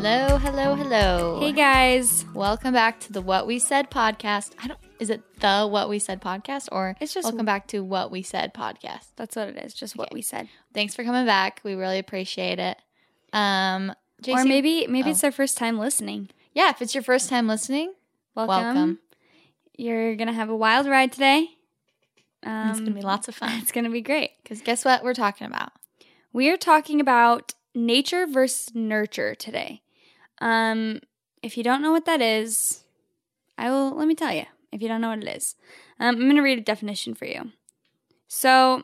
Hello, 0.00 0.38
hello, 0.38 0.76
hello. 0.76 1.40
Hey 1.40 1.50
guys. 1.50 2.24
Welcome 2.32 2.72
back 2.72 3.00
to 3.00 3.12
the 3.12 3.20
What 3.20 3.48
We 3.48 3.58
Said 3.58 3.90
podcast. 3.90 4.52
I 4.62 4.68
don't 4.68 4.78
is 5.00 5.10
it 5.10 5.22
the 5.40 5.66
What 5.66 5.88
We 5.88 5.98
Said 5.98 6.22
podcast 6.22 6.68
or 6.70 6.94
It's 7.00 7.12
just- 7.12 7.24
welcome 7.24 7.44
back 7.44 7.66
to 7.68 7.82
What 7.82 8.12
We 8.12 8.22
Said 8.22 8.54
podcast. 8.54 9.08
That's 9.16 9.34
what 9.34 9.48
it 9.48 9.56
is, 9.58 9.74
just 9.74 9.96
what 9.96 10.06
Okay. 10.10 10.14
we 10.14 10.22
said. 10.22 10.48
Thanks 10.72 10.94
for 10.94 11.02
coming 11.02 11.26
back. 11.26 11.60
We 11.64 11.74
really 11.74 11.98
appreciate 11.98 12.60
it. 12.60 12.78
Um 13.32 13.92
or 14.28 14.44
maybe 14.44 14.86
maybe 14.86 15.08
oh. 15.08 15.10
it's 15.10 15.20
their 15.20 15.32
first 15.32 15.58
time 15.58 15.80
listening. 15.80 16.28
Yeah, 16.54 16.70
if 16.70 16.80
it's 16.80 16.94
your 16.94 17.02
first 17.02 17.28
time 17.28 17.48
listening, 17.48 17.92
Welcome. 18.36 18.64
welcome. 18.64 18.98
You're 19.76 20.14
gonna 20.14 20.32
have 20.32 20.48
a 20.48 20.56
wild 20.56 20.86
ride 20.86 21.10
today. 21.10 21.48
Um, 22.44 22.70
it's 22.70 22.78
gonna 22.78 22.92
be 22.92 23.02
lots 23.02 23.26
of 23.26 23.34
fun. 23.34 23.58
It's 23.62 23.72
gonna 23.72 23.90
be 23.90 24.00
great. 24.00 24.30
Because 24.44 24.62
guess 24.62 24.84
what 24.84 25.02
we're 25.02 25.12
talking 25.12 25.48
about? 25.48 25.72
We 26.32 26.48
are 26.50 26.56
talking 26.56 27.00
about 27.00 27.54
nature 27.74 28.28
versus 28.28 28.72
nurture 28.76 29.34
today. 29.34 29.82
Um, 30.40 31.00
if 31.42 31.56
you 31.56 31.64
don't 31.64 31.82
know 31.82 31.92
what 31.92 32.06
that 32.06 32.20
is, 32.20 32.84
I 33.56 33.70
will 33.70 33.96
let 33.96 34.08
me 34.08 34.14
tell 34.14 34.32
you. 34.32 34.46
If 34.70 34.82
you 34.82 34.88
don't 34.88 35.00
know 35.00 35.08
what 35.08 35.22
it 35.24 35.36
is, 35.36 35.56
um, 35.98 36.16
I'm 36.16 36.20
going 36.20 36.36
to 36.36 36.42
read 36.42 36.58
a 36.58 36.62
definition 36.62 37.14
for 37.14 37.24
you. 37.24 37.52
So, 38.28 38.82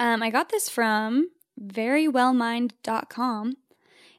um, 0.00 0.22
I 0.22 0.30
got 0.30 0.48
this 0.48 0.68
from 0.68 1.30
verywellmind.com. 1.60 3.56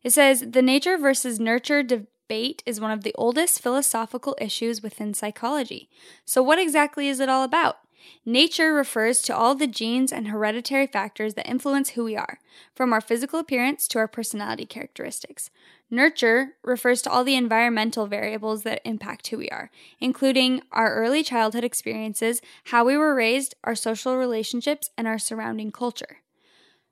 It 0.01 0.11
says 0.11 0.45
the 0.49 0.61
nature 0.61 0.97
versus 0.97 1.39
nurture 1.39 1.83
debate 1.83 2.63
is 2.65 2.79
one 2.79 2.91
of 2.91 3.03
the 3.03 3.13
oldest 3.15 3.61
philosophical 3.61 4.37
issues 4.39 4.81
within 4.81 5.13
psychology. 5.13 5.89
So, 6.23 6.41
what 6.41 6.59
exactly 6.59 7.09
is 7.09 7.19
it 7.19 7.29
all 7.29 7.43
about? 7.43 7.79
Nature 8.25 8.73
refers 8.73 9.21
to 9.21 9.35
all 9.35 9.55
the 9.55 9.67
genes 9.67 10.11
and 10.11 10.27
hereditary 10.27 10.87
factors 10.87 11.33
that 11.33 11.49
influence 11.49 11.89
who 11.89 12.03
we 12.03 12.15
are, 12.15 12.39
from 12.75 12.93
our 12.93 13.01
physical 13.01 13.39
appearance 13.39 13.87
to 13.89 13.99
our 13.99 14.07
personality 14.07 14.65
characteristics. 14.65 15.49
Nurture 15.93 16.53
refers 16.63 17.01
to 17.03 17.09
all 17.11 17.23
the 17.23 17.35
environmental 17.35 18.07
variables 18.07 18.63
that 18.63 18.81
impact 18.83 19.27
who 19.27 19.37
we 19.37 19.47
are, 19.49 19.69
including 19.99 20.61
our 20.71 20.93
early 20.95 21.23
childhood 21.23 21.63
experiences, 21.63 22.41
how 22.65 22.83
we 22.83 22.97
were 22.97 23.13
raised, 23.13 23.53
our 23.63 23.75
social 23.75 24.17
relationships, 24.17 24.89
and 24.97 25.07
our 25.07 25.19
surrounding 25.19 25.71
culture. 25.71 26.17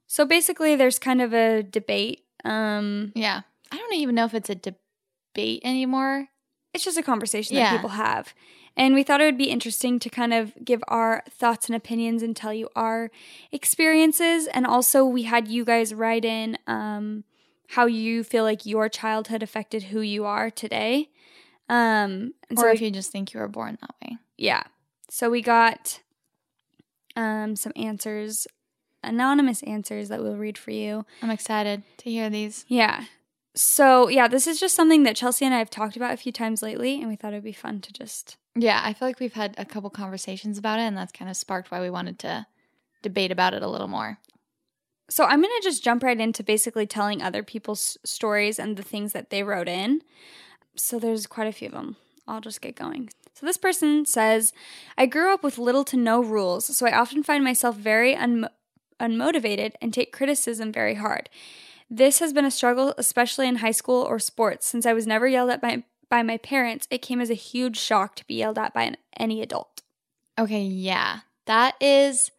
So 0.06 0.24
basically, 0.26 0.76
there's 0.76 1.00
kind 1.00 1.22
of 1.22 1.34
a 1.34 1.64
debate. 1.64 2.24
Um, 2.46 3.12
Yeah. 3.16 3.42
I 3.72 3.78
don't 3.78 3.96
even 3.96 4.16
know 4.16 4.26
if 4.26 4.34
it's 4.34 4.50
a 4.50 4.56
debate 4.56 5.62
anymore. 5.64 6.28
it's 6.74 6.86
just 6.86 6.98
a 6.98 7.04
conversation 7.04 7.58
Yeah. 7.58 7.70
that 7.72 7.78
people 7.78 7.90
have. 7.90 8.34
And 8.78 8.94
we 8.96 9.04
thought 9.04 9.20
it 9.20 9.26
would 9.26 9.38
be 9.38 9.50
interesting 9.50 10.00
to 10.00 10.10
kind 10.10 10.34
of 10.34 10.54
give 10.64 10.82
our 10.88 11.22
thoughts 11.30 11.68
and 11.68 11.76
opinions 11.76 12.24
and 12.24 12.34
tell 12.34 12.54
you 12.54 12.70
our 12.78 13.12
experiences. 13.52 14.48
And 14.48 14.66
also, 14.66 15.04
we 15.06 15.24
had 15.24 15.50
you 15.50 15.66
guys 15.66 15.94
write 15.94 16.24
in 16.24 16.58
um, 16.68 17.26
how 17.76 17.86
you 17.86 18.24
feel 18.24 18.44
like 18.44 18.66
your 18.66 18.90
childhood 18.90 19.42
affected 19.44 19.84
who 19.84 20.02
you 20.02 20.26
are 20.26 20.50
today. 20.50 21.10
Um, 21.70 22.34
or 22.50 22.56
so 22.58 22.68
if 22.72 22.80
we- 22.82 22.88
you 22.88 22.92
just 22.92 23.12
think 23.12 23.34
you 23.34 23.40
were 23.40 23.48
born 23.48 23.78
that 23.82 23.96
way. 24.04 24.18
yeah. 24.38 24.64
So 25.10 25.30
we 25.30 25.42
got 25.42 26.00
um, 27.18 27.56
some 27.58 27.74
answers, 27.76 28.48
anonymous 29.04 29.62
answers 29.64 30.08
that 30.10 30.22
we'll 30.24 30.38
read 30.38 30.58
for 30.58 30.72
you. 30.72 31.06
I'm 31.22 31.30
excited 31.32 31.84
to 31.98 32.10
hear 32.10 32.30
these. 32.30 32.64
Yeah. 32.70 33.06
So, 33.54 34.08
yeah, 34.08 34.30
this 34.30 34.48
is 34.48 34.58
just 34.60 34.76
something 34.76 35.04
that 35.04 35.18
Chelsea 35.18 35.44
and 35.44 35.54
I 35.54 35.58
have 35.60 35.70
talked 35.70 35.98
about 35.98 36.14
a 36.14 36.18
few 36.18 36.32
times 36.32 36.62
lately, 36.62 37.00
and 37.02 37.10
we 37.10 37.18
thought 37.18 37.34
it 37.34 37.38
would 37.38 37.44
be 37.44 37.52
fun 37.52 37.82
to 37.82 37.92
just 37.92 38.38
Yeah, 38.56 38.80
I 38.84 38.94
feel 38.94 39.08
like 39.10 39.20
we've 39.20 39.34
had 39.34 39.56
a 39.58 39.66
couple 39.66 39.90
conversations 39.90 40.58
about 40.58 40.80
it, 40.80 40.84
and 40.84 40.96
that's 40.96 41.12
kind 41.12 41.30
of 41.30 41.36
sparked 41.36 41.70
why 41.72 41.82
we 41.82 41.90
wanted 41.90 42.18
to 42.20 42.48
debate 43.02 43.32
about 43.32 43.54
it 43.54 43.64
a 43.64 43.68
little 43.68 43.90
more. 43.90 44.20
So 45.12 45.26
I'm 45.26 45.42
going 45.42 45.54
to 45.60 45.64
just 45.64 45.84
jump 45.84 46.04
right 46.04 46.20
into 46.20 46.42
basically 46.42 46.88
telling 46.88 47.22
other 47.22 47.44
people's 47.44 47.98
stories 48.06 48.58
and 48.58 48.78
the 48.78 48.84
things 48.84 49.12
that 49.12 49.30
they 49.30 49.44
wrote 49.44 49.68
in. 49.68 50.02
So 50.78 51.00
there's 51.00 51.28
quite 51.28 51.48
a 51.48 51.52
few 51.52 51.68
of 51.68 51.74
them. 51.74 51.98
I'll 52.30 52.40
just 52.40 52.62
get 52.62 52.78
going. 52.78 53.10
So 53.34 53.46
this 53.46 53.58
person 53.58 54.06
says, 54.06 54.54
I 54.98 55.08
grew 55.08 55.34
up 55.34 55.44
with 55.44 55.58
little 55.58 55.84
to 55.86 55.98
no 55.98 56.24
rules, 56.24 56.78
so 56.78 56.86
I 56.86 56.98
often 56.98 57.24
find 57.24 57.44
myself 57.44 57.76
very 57.76 58.16
unmo- 58.16 58.52
unmotivated 59.02 59.74
and 59.82 59.94
take 59.94 60.14
criticism 60.14 60.72
very 60.72 60.96
hard. 60.96 61.30
This 61.90 62.20
has 62.20 62.32
been 62.32 62.46
a 62.46 62.52
struggle, 62.52 62.94
especially 62.98 63.50
in 63.50 63.58
high 63.58 63.72
school 63.72 64.02
or 64.04 64.18
sports. 64.18 64.66
Since 64.66 64.86
I 64.86 64.94
was 64.94 65.06
never 65.06 65.28
yelled 65.28 65.50
at 65.50 65.62
by, 65.62 65.84
by 66.08 66.24
my 66.24 66.38
parents, 66.38 66.88
it 66.90 67.02
came 67.02 67.20
as 67.20 67.30
a 67.30 67.34
huge 67.34 67.78
shock 67.78 68.16
to 68.16 68.28
be 68.28 68.36
yelled 68.36 68.58
at 68.58 68.74
by 68.74 68.84
an, 68.84 68.98
any 69.18 69.42
adult. 69.42 69.82
Okay, 70.40 70.64
yeah. 70.64 71.20
That 71.48 71.76
is 71.82 72.32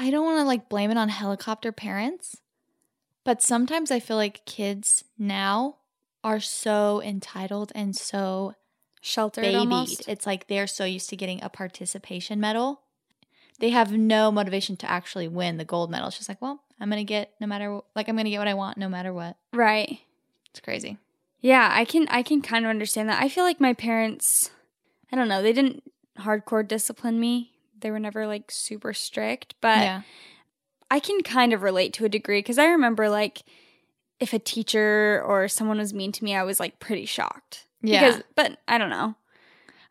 I 0.00 0.10
don't 0.10 0.24
want 0.24 0.38
to 0.38 0.44
like 0.44 0.70
blame 0.70 0.90
it 0.90 0.96
on 0.96 1.10
helicopter 1.10 1.72
parents, 1.72 2.38
but 3.22 3.42
sometimes 3.42 3.90
I 3.90 4.00
feel 4.00 4.16
like 4.16 4.46
kids 4.46 5.04
now 5.18 5.76
are 6.24 6.40
so 6.40 7.02
entitled 7.02 7.70
and 7.74 7.94
so 7.94 8.54
Sheltered 9.02 9.42
babied. 9.42 9.56
almost. 9.56 10.08
It's 10.08 10.26
like 10.26 10.46
they're 10.46 10.66
so 10.66 10.84
used 10.86 11.10
to 11.10 11.16
getting 11.16 11.42
a 11.42 11.50
participation 11.50 12.40
medal. 12.40 12.80
They 13.58 13.70
have 13.70 13.92
no 13.92 14.32
motivation 14.32 14.76
to 14.78 14.90
actually 14.90 15.28
win 15.28 15.58
the 15.58 15.66
gold 15.66 15.90
medal. 15.90 16.08
It's 16.08 16.16
just 16.16 16.30
like, 16.30 16.40
well, 16.40 16.62
I'm 16.80 16.88
going 16.88 17.00
to 17.00 17.04
get 17.04 17.34
no 17.38 17.46
matter 17.46 17.80
like 17.94 18.08
I'm 18.08 18.16
going 18.16 18.24
to 18.24 18.30
get 18.30 18.38
what 18.38 18.48
I 18.48 18.54
want 18.54 18.78
no 18.78 18.88
matter 18.88 19.12
what. 19.12 19.36
Right. 19.52 19.98
It's 20.48 20.60
crazy. 20.60 20.96
Yeah, 21.40 21.68
I 21.70 21.84
can 21.84 22.08
I 22.08 22.22
can 22.22 22.40
kind 22.40 22.64
of 22.64 22.70
understand 22.70 23.10
that. 23.10 23.22
I 23.22 23.28
feel 23.28 23.44
like 23.44 23.60
my 23.60 23.74
parents 23.74 24.50
I 25.12 25.16
don't 25.16 25.28
know, 25.28 25.42
they 25.42 25.52
didn't 25.52 25.82
hardcore 26.20 26.66
discipline 26.66 27.20
me. 27.20 27.49
They 27.80 27.90
were 27.90 27.98
never 27.98 28.26
like 28.26 28.50
super 28.50 28.92
strict, 28.92 29.54
but 29.60 29.78
yeah. 29.78 30.02
I 30.90 31.00
can 31.00 31.22
kind 31.22 31.52
of 31.52 31.62
relate 31.62 31.92
to 31.94 32.04
a 32.04 32.08
degree 32.08 32.42
cuz 32.42 32.58
I 32.58 32.66
remember 32.66 33.08
like 33.08 33.42
if 34.18 34.32
a 34.32 34.38
teacher 34.38 35.22
or 35.26 35.48
someone 35.48 35.78
was 35.78 35.94
mean 35.94 36.12
to 36.12 36.24
me, 36.24 36.34
I 36.34 36.42
was 36.42 36.60
like 36.60 36.78
pretty 36.78 37.06
shocked. 37.06 37.66
Yeah. 37.82 38.00
Because 38.06 38.22
but 38.36 38.58
I 38.68 38.78
don't 38.78 38.90
know. 38.90 39.14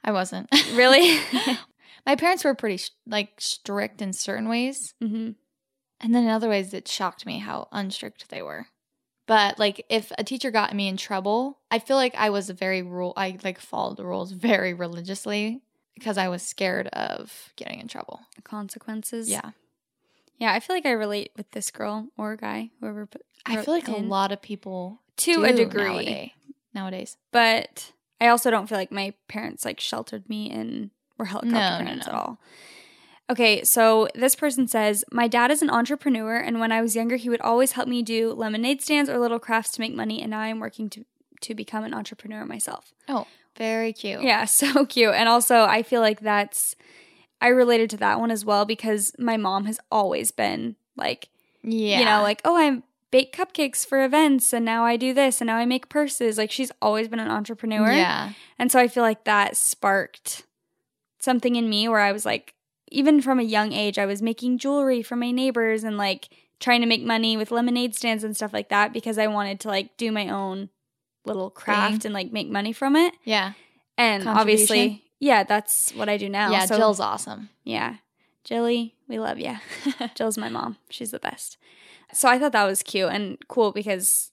I 0.04 0.12
wasn't. 0.12 0.50
Really? 0.74 1.20
My 2.06 2.16
parents 2.16 2.44
were 2.44 2.56
pretty 2.56 2.82
like 3.06 3.40
strict 3.40 4.02
in 4.02 4.14
certain 4.14 4.48
ways, 4.50 4.94
hmm 5.00 5.32
and 6.02 6.16
then 6.16 6.24
in 6.24 6.30
other 6.30 6.48
ways 6.50 6.74
it 6.74 6.88
shocked 6.88 7.26
me 7.26 7.40
how 7.40 7.68
unstrict 7.74 8.28
they 8.30 8.42
were. 8.42 8.68
But 9.28 9.60
like 9.60 9.86
if 9.90 10.12
a 10.18 10.24
teacher 10.24 10.50
got 10.50 10.74
me 10.74 10.88
in 10.88 10.98
trouble, 10.98 11.60
I 11.70 11.80
feel 11.80 11.98
like 11.98 12.16
I 12.16 12.30
was 12.30 12.50
a 12.50 12.54
very 12.54 12.82
rule 12.82 13.14
I 13.18 13.38
like 13.44 13.60
followed 13.60 13.98
the 13.98 14.06
rules 14.06 14.32
very 14.32 14.74
religiously 14.74 15.62
because 16.00 16.18
I 16.18 16.28
was 16.30 16.42
scared 16.42 16.88
of 16.88 17.52
getting 17.56 17.80
in 17.80 17.88
trouble. 17.88 18.22
Consequences. 18.44 19.30
Yeah. 19.30 19.52
Yeah, 20.38 20.54
I 20.54 20.60
feel 20.62 20.76
like 20.76 20.86
I 20.86 20.92
relate 20.92 21.32
with 21.36 21.52
this 21.52 21.70
girl 21.70 22.08
or 22.18 22.36
guy, 22.38 22.70
whoever 22.80 23.06
put 23.06 23.22
I 23.46 23.62
feel 23.62 23.74
like 23.74 23.88
a 23.90 23.92
lot 23.98 24.32
of 24.32 24.42
people 24.42 25.02
to 25.18 25.44
a 25.44 25.52
degree. 25.54 25.84
nowadays. 25.84 26.32
nowadays. 26.74 27.18
but 27.32 27.92
I 28.22 28.28
also 28.28 28.50
don't 28.52 28.68
feel 28.68 28.78
like 28.78 28.92
my 28.92 29.14
parents 29.28 29.66
like 29.66 29.80
sheltered 29.80 30.28
me 30.30 30.50
and 30.50 30.92
were 31.18 31.26
helicopter 31.26 31.56
No, 31.60 31.78
no, 31.80 31.84
parents 31.86 32.08
no. 32.08 32.14
at 32.14 32.20
all. 32.20 32.40
Okay, 33.30 33.64
so 33.64 34.08
this 34.16 34.34
person 34.36 34.68
says, 34.68 35.04
My 35.12 35.28
dad 35.28 35.52
is 35.52 35.62
an 35.62 35.70
entrepreneur, 35.70 36.38
and 36.38 36.60
when 36.60 36.72
I 36.72 36.82
was 36.82 36.96
younger, 36.96 37.16
he 37.16 37.30
would 37.30 37.42
always 37.42 37.74
help 37.74 37.88
me 37.88 38.02
do 38.02 38.34
lemonade 38.34 38.82
stands 38.82 39.10
or 39.10 39.20
little 39.20 39.40
crafts 39.40 39.72
to 39.74 39.82
make 39.82 39.94
money, 39.94 40.22
and 40.22 40.32
now 40.32 40.40
I'm 40.40 40.60
working 40.60 40.90
to, 40.92 41.06
to 41.42 41.54
become 41.54 41.84
an 41.84 41.94
entrepreneur 41.94 42.44
myself. 42.46 42.92
Oh, 43.08 43.28
very 43.60 43.94
cute. 43.94 44.24
Yeah, 44.24 44.46
so 44.62 44.86
cute. 44.88 45.14
And 45.14 45.30
also, 45.30 45.62
I 45.62 45.84
feel 45.84 46.02
like 46.02 46.22
that's, 46.22 46.76
I 47.40 47.50
related 47.50 47.92
to 47.92 47.98
that 47.98 48.20
one 48.20 48.32
as 48.32 48.44
well 48.44 48.66
because 48.66 49.14
my 49.20 49.38
mom 49.38 49.66
has 49.66 49.80
always 49.92 50.32
been 50.32 50.76
like, 50.98 51.30
Yeah. 51.62 52.00
you 52.00 52.06
know, 52.06 52.24
like, 52.24 52.42
oh, 52.44 52.58
I'm 52.58 52.84
bake 53.12 53.36
cupcakes 53.36 53.86
for 53.86 54.04
events 54.04 54.54
and 54.54 54.64
now 54.64 54.86
I 54.86 54.96
do 54.96 55.14
this 55.14 55.42
and 55.42 55.48
now 55.48 55.58
I 55.58 55.66
make 55.66 55.90
purses. 55.90 56.38
Like 56.38 56.52
she's 56.52 56.72
always 56.82 57.08
been 57.08 57.20
an 57.20 57.32
entrepreneur. 57.32 57.92
Yeah. 57.92 58.34
And 58.60 58.72
so 58.72 58.80
I 58.80 58.88
feel 58.88 59.04
like 59.04 59.24
that 59.24 59.58
sparked 59.58 60.44
something 61.20 61.56
in 61.56 61.70
me 61.70 61.88
where 61.88 62.00
I 62.02 62.12
was 62.12 62.26
like, 62.26 62.54
even 62.92 63.22
from 63.22 63.40
a 63.40 63.44
young 63.44 63.72
age, 63.74 63.98
I 64.00 64.06
was 64.06 64.22
making 64.22 64.58
jewelry 64.58 65.02
for 65.02 65.16
my 65.16 65.32
neighbors 65.32 65.84
and 65.84 65.98
like 65.98 66.30
trying 66.60 66.82
to 66.82 66.88
make 66.88 67.04
money 67.04 67.38
with 67.38 67.52
lemonade 67.52 67.96
stands 67.96 68.24
and 68.24 68.36
stuff 68.36 68.54
like 68.54 68.70
that 68.70 68.94
because 68.94 69.18
I 69.18 69.28
wanted 69.28 69.60
to 69.62 69.68
like 69.70 69.96
do 69.98 70.12
my 70.12 70.30
own 70.30 70.70
little 71.26 71.50
craft 71.50 72.06
and 72.06 72.14
like 72.14 72.32
make 72.32 72.50
money 72.50 72.74
from 72.74 72.96
it. 72.96 73.14
Yeah. 73.24 73.54
And 73.98 74.28
obviously, 74.28 75.04
yeah, 75.20 75.44
that's 75.44 75.92
what 75.94 76.08
I 76.10 76.18
do 76.18 76.30
now. 76.30 76.52
yeah. 76.52 76.66
So, 76.66 76.78
Jill's 76.78 77.00
awesome. 77.00 77.50
yeah. 77.64 77.96
Jilly, 78.46 78.96
we 79.08 79.20
love 79.20 79.38
you. 79.38 79.58
Jill's 80.16 80.38
my 80.38 80.50
mom. 80.50 80.78
She's 80.90 81.12
the 81.12 81.20
best. 81.20 81.58
So 82.14 82.28
I 82.30 82.40
thought 82.40 82.54
that 82.54 82.64
was 82.66 82.82
cute 82.82 83.10
and 83.12 83.38
cool 83.48 83.72
because 83.72 84.32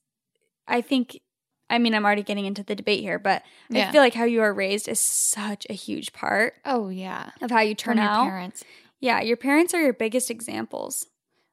I 0.67 0.81
think, 0.81 1.21
I 1.69 1.79
mean, 1.79 1.95
I'm 1.95 2.05
already 2.07 2.23
getting 2.23 2.47
into 2.47 2.63
the 2.63 2.75
debate 2.77 3.01
here, 3.01 3.19
but 3.19 3.43
Yeah. 3.69 3.89
I 3.89 3.93
feel 3.93 4.01
like 4.01 4.15
how 4.15 4.25
you 4.25 4.41
are 4.43 4.55
raised 4.55 4.89
is 4.89 5.01
such 5.01 5.67
a 5.69 5.75
huge 5.75 6.13
part 6.13 6.55
Oh 6.65 6.89
yeah. 6.89 7.31
of 7.43 7.51
how 7.51 7.61
you 7.61 7.75
turn 7.75 7.99
out. 7.99 8.25
parents. 8.25 8.65
Yeah, 9.01 9.21
your 9.21 9.37
parents 9.37 9.75
are 9.75 9.83
your 9.83 9.93
biggest 9.93 10.31
examples 10.31 11.07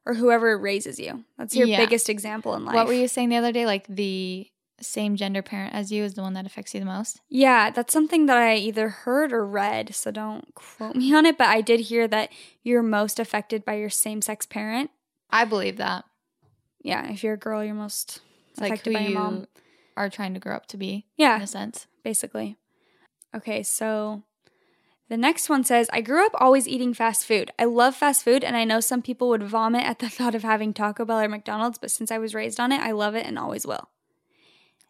or 0.06 0.14
whoever 0.14 0.56
raises 0.56 0.98
you. 0.98 1.24
That's 1.36 1.54
your 1.56 1.66
Yeah. 1.66 1.78
biggest 1.78 2.08
example 2.08 2.54
in 2.54 2.64
life. 2.64 2.74
What 2.74 2.86
were 2.86 2.92
you 2.94 3.08
saying 3.08 3.28
the 3.30 3.36
other 3.36 3.52
day? 3.52 3.66
Like 3.66 3.86
the 3.88 4.46
same 4.80 5.14
gender 5.16 5.42
parent 5.42 5.72
as 5.74 5.92
you 5.92 6.02
is 6.02 6.14
the 6.14 6.22
one 6.22 6.32
that 6.34 6.46
affects 6.46 6.74
you 6.74 6.80
the 6.80 6.86
most. 6.86 7.20
Yeah, 7.28 7.70
that's 7.70 7.92
something 7.92 8.26
that 8.26 8.36
I 8.36 8.56
either 8.56 8.88
heard 8.88 9.32
or 9.32 9.46
read, 9.46 9.94
so 9.94 10.10
don't 10.10 10.52
quote 10.54 10.96
me 10.96 11.14
on 11.14 11.26
it, 11.26 11.38
but 11.38 11.48
I 11.48 11.60
did 11.60 11.80
hear 11.80 12.08
that 12.08 12.30
you're 12.62 12.82
most 12.82 13.18
affected 13.20 13.64
by 13.64 13.74
your 13.74 13.90
same 13.90 14.20
sex 14.22 14.46
parent. 14.46 14.90
I 15.30 15.44
believe 15.44 15.76
that. 15.76 16.04
Yeah, 16.82 17.10
if 17.10 17.22
you're 17.24 17.34
a 17.34 17.38
girl, 17.38 17.64
you're 17.64 17.74
most 17.74 18.20
It's 18.50 18.60
like 18.60 18.72
affected 18.72 18.90
who 18.90 18.94
by 18.94 19.00
your 19.02 19.08
you 19.10 19.14
mom. 19.18 19.46
are 19.96 20.10
trying 20.10 20.34
to 20.34 20.40
grow 20.40 20.54
up 20.56 20.66
to 20.66 20.76
be. 20.76 21.06
Yeah. 21.16 21.36
In 21.36 21.42
a 21.42 21.46
sense. 21.46 21.86
basically. 22.02 22.56
Okay, 23.34 23.62
so 23.62 24.22
the 25.08 25.16
next 25.16 25.48
one 25.48 25.64
says 25.64 25.88
I 25.92 26.00
grew 26.00 26.24
up 26.26 26.32
always 26.34 26.68
eating 26.68 26.94
fast 26.94 27.26
food. 27.26 27.50
I 27.58 27.64
love 27.64 27.94
fast 27.94 28.22
food, 28.24 28.44
and 28.44 28.56
I 28.56 28.64
know 28.64 28.80
some 28.80 29.02
people 29.02 29.28
would 29.30 29.42
vomit 29.42 29.82
at 29.84 29.98
the 30.00 30.08
thought 30.10 30.34
of 30.34 30.42
having 30.42 30.72
Taco 30.74 31.04
Bell 31.04 31.20
or 31.20 31.28
McDonald's, 31.28 31.78
but 31.78 31.90
since 31.90 32.10
I 32.10 32.18
was 32.18 32.34
raised 32.34 32.58
on 32.60 32.70
it, 32.72 32.80
I 32.80 32.90
love 32.92 33.14
it 33.14 33.26
and 33.26 33.38
always 33.38 33.66
will. 33.66 33.88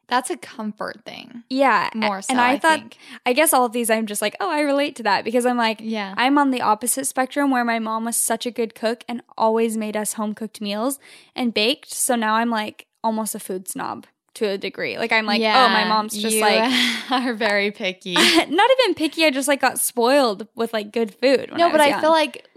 That's 0.06 0.30
a 0.30 0.36
comfort 0.36 1.04
thing. 1.04 1.44
Yeah, 1.48 1.90
More 1.94 2.22
so. 2.22 2.32
And 2.32 2.40
I, 2.40 2.52
I 2.52 2.58
thought, 2.58 2.78
think. 2.80 2.98
I 3.24 3.32
guess 3.32 3.52
all 3.52 3.64
of 3.64 3.72
these, 3.72 3.90
I'm 3.90 4.06
just 4.06 4.20
like, 4.22 4.36
oh, 4.40 4.50
I 4.50 4.60
relate 4.60 4.96
to 4.96 5.02
that 5.04 5.24
because 5.24 5.46
I'm 5.46 5.56
like, 5.56 5.78
Yeah. 5.80 6.14
I'm 6.16 6.38
on 6.38 6.50
the 6.50 6.60
opposite 6.60 7.06
spectrum 7.06 7.50
where 7.50 7.64
my 7.64 7.78
mom 7.78 8.04
was 8.04 8.16
such 8.16 8.46
a 8.46 8.50
good 8.50 8.74
cook 8.74 9.04
and 9.08 9.22
always 9.38 9.76
made 9.76 9.96
us 9.96 10.14
home 10.14 10.34
cooked 10.34 10.60
meals 10.60 10.98
and 11.34 11.54
baked. 11.54 11.92
So 11.92 12.16
now 12.16 12.34
I'm 12.34 12.50
like 12.50 12.86
almost 13.02 13.34
a 13.34 13.38
food 13.38 13.68
snob 13.68 14.06
to 14.34 14.48
a 14.48 14.58
degree. 14.58 14.98
Like 14.98 15.12
I'm 15.12 15.26
like, 15.26 15.40
oh, 15.40 15.68
my 15.68 15.84
mom's 15.88 16.16
just 16.16 16.38
like 16.38 16.70
are 17.10 17.34
very 17.34 17.70
picky. 17.70 18.14
not 18.14 18.70
even 18.80 18.94
picky. 18.94 19.24
I 19.24 19.30
just 19.30 19.48
like 19.48 19.60
got 19.60 19.78
spoiled 19.78 20.48
with 20.54 20.72
like 20.72 20.92
good 20.92 21.14
food. 21.14 21.50
when 21.50 21.58
no, 21.58 21.68
but 21.68 21.74
was 21.78 21.82
I 21.82 21.88
young. 21.90 22.00
feel 22.00 22.10
like 22.10 22.48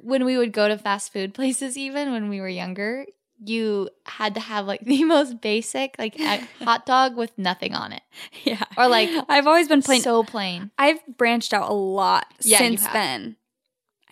when 0.00 0.24
we 0.24 0.38
would 0.38 0.52
go 0.52 0.68
to 0.68 0.78
fast 0.78 1.12
food 1.12 1.34
places, 1.34 1.76
even 1.76 2.12
when 2.12 2.28
we 2.28 2.40
were 2.40 2.48
younger, 2.48 3.06
you 3.44 3.90
had 4.04 4.34
to 4.34 4.40
have 4.40 4.66
like 4.66 4.80
the 4.84 5.04
most 5.04 5.40
basic, 5.40 5.94
like 5.98 6.18
a 6.20 6.38
hot 6.64 6.86
dog 6.86 7.16
with 7.16 7.36
nothing 7.38 7.74
on 7.74 7.92
it, 7.92 8.02
yeah, 8.44 8.62
or 8.76 8.88
like 8.88 9.10
I've 9.28 9.46
always 9.46 9.68
been 9.68 9.82
plain. 9.82 10.00
so 10.00 10.22
plain. 10.24 10.70
I've 10.78 11.00
branched 11.16 11.52
out 11.54 11.68
a 11.70 11.74
lot 11.74 12.26
Yeah, 12.42 12.58
since 12.58 12.86
then. 12.88 13.36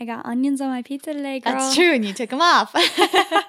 I 0.00 0.04
got 0.04 0.26
onions 0.26 0.60
on 0.60 0.68
my 0.70 0.82
pizza 0.82 1.12
today, 1.12 1.38
girl. 1.40 1.52
That's 1.54 1.74
true, 1.76 1.92
and 1.94 2.04
you 2.04 2.12
took 2.12 2.30
them 2.30 2.40
off. 2.42 2.72
I 2.74 3.44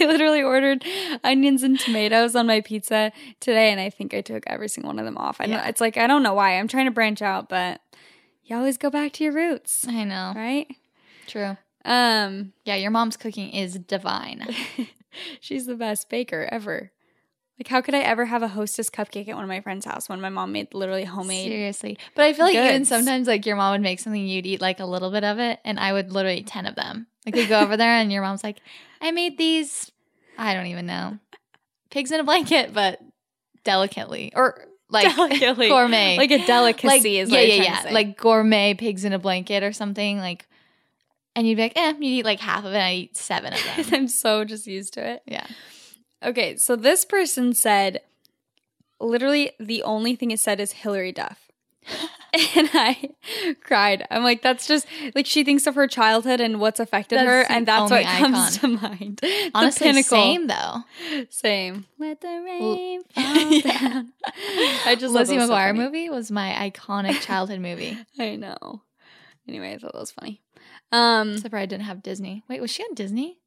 literally 0.00 0.42
ordered 0.42 0.84
onions 1.24 1.62
and 1.62 1.78
tomatoes 1.80 2.36
on 2.36 2.46
my 2.46 2.60
pizza 2.60 3.10
today, 3.40 3.70
and 3.70 3.80
I 3.80 3.90
think 3.90 4.14
I 4.14 4.20
took 4.20 4.44
every 4.46 4.68
single 4.68 4.90
one 4.90 4.98
of 4.98 5.04
them 5.04 5.16
off. 5.18 5.38
I 5.40 5.46
know 5.46 5.56
Yeah. 5.56 5.68
it's 5.68 5.80
like 5.80 5.96
I 5.96 6.06
don't 6.06 6.22
know 6.22 6.34
why. 6.34 6.58
I'm 6.58 6.68
trying 6.68 6.84
to 6.86 6.90
branch 6.92 7.22
out, 7.22 7.48
but 7.48 7.80
you 8.44 8.56
always 8.56 8.76
go 8.78 8.90
back 8.90 9.12
to 9.14 9.24
your 9.24 9.32
roots, 9.32 9.86
I 9.88 10.04
know. 10.04 10.32
right? 10.36 10.66
True. 11.26 11.56
Um, 11.84 12.52
Yeah, 12.64 12.76
your 12.76 12.90
mom's 12.90 13.16
cooking 13.16 13.50
is 13.50 13.74
divine. 13.74 14.46
she's 15.40 15.66
the 15.66 15.74
best 15.74 16.08
baker 16.08 16.48
ever. 16.50 16.92
Like, 17.58 17.68
how 17.68 17.80
could 17.80 17.94
I 17.94 18.00
ever 18.00 18.24
have 18.24 18.42
a 18.42 18.48
hostess 18.48 18.90
cupcake 18.90 19.28
at 19.28 19.34
one 19.34 19.44
of 19.44 19.48
my 19.48 19.60
friend's 19.60 19.84
house 19.84 20.08
when 20.08 20.20
my 20.20 20.30
mom 20.30 20.52
made 20.52 20.74
literally 20.74 21.04
homemade? 21.04 21.48
Seriously. 21.48 21.98
But 22.14 22.24
I 22.24 22.32
feel 22.32 22.46
like 22.46 22.56
even 22.56 22.84
sometimes 22.84 23.28
like 23.28 23.46
your 23.46 23.56
mom 23.56 23.72
would 23.72 23.82
make 23.82 24.00
something 24.00 24.26
you'd 24.26 24.46
eat 24.46 24.60
like 24.60 24.80
a 24.80 24.86
little 24.86 25.10
bit 25.10 25.22
of 25.22 25.38
it 25.38 25.60
and 25.64 25.78
I 25.78 25.92
would 25.92 26.12
literally 26.12 26.38
eat 26.38 26.46
10 26.46 26.66
of 26.66 26.74
them. 26.74 27.06
Like 27.24 27.36
we 27.36 27.46
go 27.46 27.60
over 27.60 27.76
there 27.76 27.92
and 27.92 28.10
your 28.10 28.22
mom's 28.22 28.42
like, 28.42 28.58
I 29.00 29.12
made 29.12 29.38
these 29.38 29.92
I 30.38 30.54
don't 30.54 30.66
even 30.66 30.86
know. 30.86 31.18
Pigs 31.90 32.10
in 32.10 32.18
a 32.20 32.24
blanket, 32.24 32.72
but 32.72 33.00
delicately. 33.64 34.32
Or 34.34 34.66
like 34.88 35.14
Delicately. 35.14 35.68
gourmet. 35.68 36.16
Like 36.16 36.30
a 36.30 36.44
delicacy 36.44 36.86
like, 36.86 37.04
is 37.04 37.30
yeah, 37.30 37.40
you're 37.40 37.64
yeah, 37.64 37.84
yeah. 37.84 37.92
Like 37.92 38.18
gourmet 38.18 38.74
pigs 38.74 39.04
in 39.04 39.12
a 39.12 39.18
blanket 39.18 39.62
or 39.62 39.72
something. 39.72 40.18
Like 40.18 40.46
and 41.34 41.46
you'd 41.48 41.56
be 41.56 41.62
like, 41.62 41.76
eh, 41.76 41.94
you 41.98 42.18
eat 42.18 42.24
like 42.24 42.40
half 42.40 42.64
of 42.64 42.72
it, 42.72 42.78
I 42.78 42.92
eat 42.94 43.16
seven 43.16 43.52
of 43.52 43.60
them. 43.76 43.86
I'm 43.92 44.08
so 44.08 44.44
just 44.44 44.66
used 44.66 44.94
to 44.94 45.06
it. 45.06 45.22
yeah. 45.26 45.46
Okay, 46.24 46.56
so 46.56 46.76
this 46.76 47.04
person 47.04 47.52
said 47.52 48.00
literally 49.00 49.52
the 49.58 49.82
only 49.82 50.14
thing 50.14 50.30
it 50.30 50.38
said 50.40 50.60
is 50.60 50.72
Hilary 50.72 51.12
Duff. 51.12 51.48
and 52.32 52.70
I 52.74 53.10
cried. 53.64 54.06
I'm 54.08 54.22
like, 54.22 54.40
that's 54.40 54.68
just 54.68 54.86
like 55.16 55.26
she 55.26 55.42
thinks 55.42 55.66
of 55.66 55.74
her 55.74 55.88
childhood 55.88 56.40
and 56.40 56.60
what's 56.60 56.78
affected 56.78 57.18
That's 57.18 57.26
her, 57.26 57.40
and 57.52 57.66
that's 57.66 57.90
what 57.90 58.06
only 58.06 58.18
comes 58.18 58.58
to 58.58 58.68
mind. 58.68 59.18
The 59.22 59.50
Honestly, 59.52 60.02
same 60.02 60.46
though. 60.46 60.84
Same. 61.28 61.86
Let 61.98 62.20
the 62.20 62.28
rain 62.44 63.02
fall 63.12 63.60
down. 63.60 64.12
I 64.86 64.96
just 64.98 65.12
Lizzie 65.12 65.38
so 65.38 65.48
McGuire 65.48 65.68
funny. 65.70 65.78
movie 65.80 66.08
was 66.08 66.30
my 66.30 66.70
iconic 66.70 67.20
childhood 67.20 67.58
movie. 67.60 67.98
I 68.18 68.36
know. 68.36 68.82
Anyway, 69.48 69.72
I 69.72 69.78
thought 69.78 69.92
that 69.92 69.98
was 70.00 70.12
funny. 70.12 70.40
Um, 70.92 71.38
Surprised 71.38 71.62
I 71.62 71.66
didn't 71.66 71.84
have 71.84 72.02
Disney. 72.02 72.44
Wait, 72.48 72.60
was 72.60 72.70
she 72.70 72.82
on 72.82 72.94
Disney? 72.94 73.38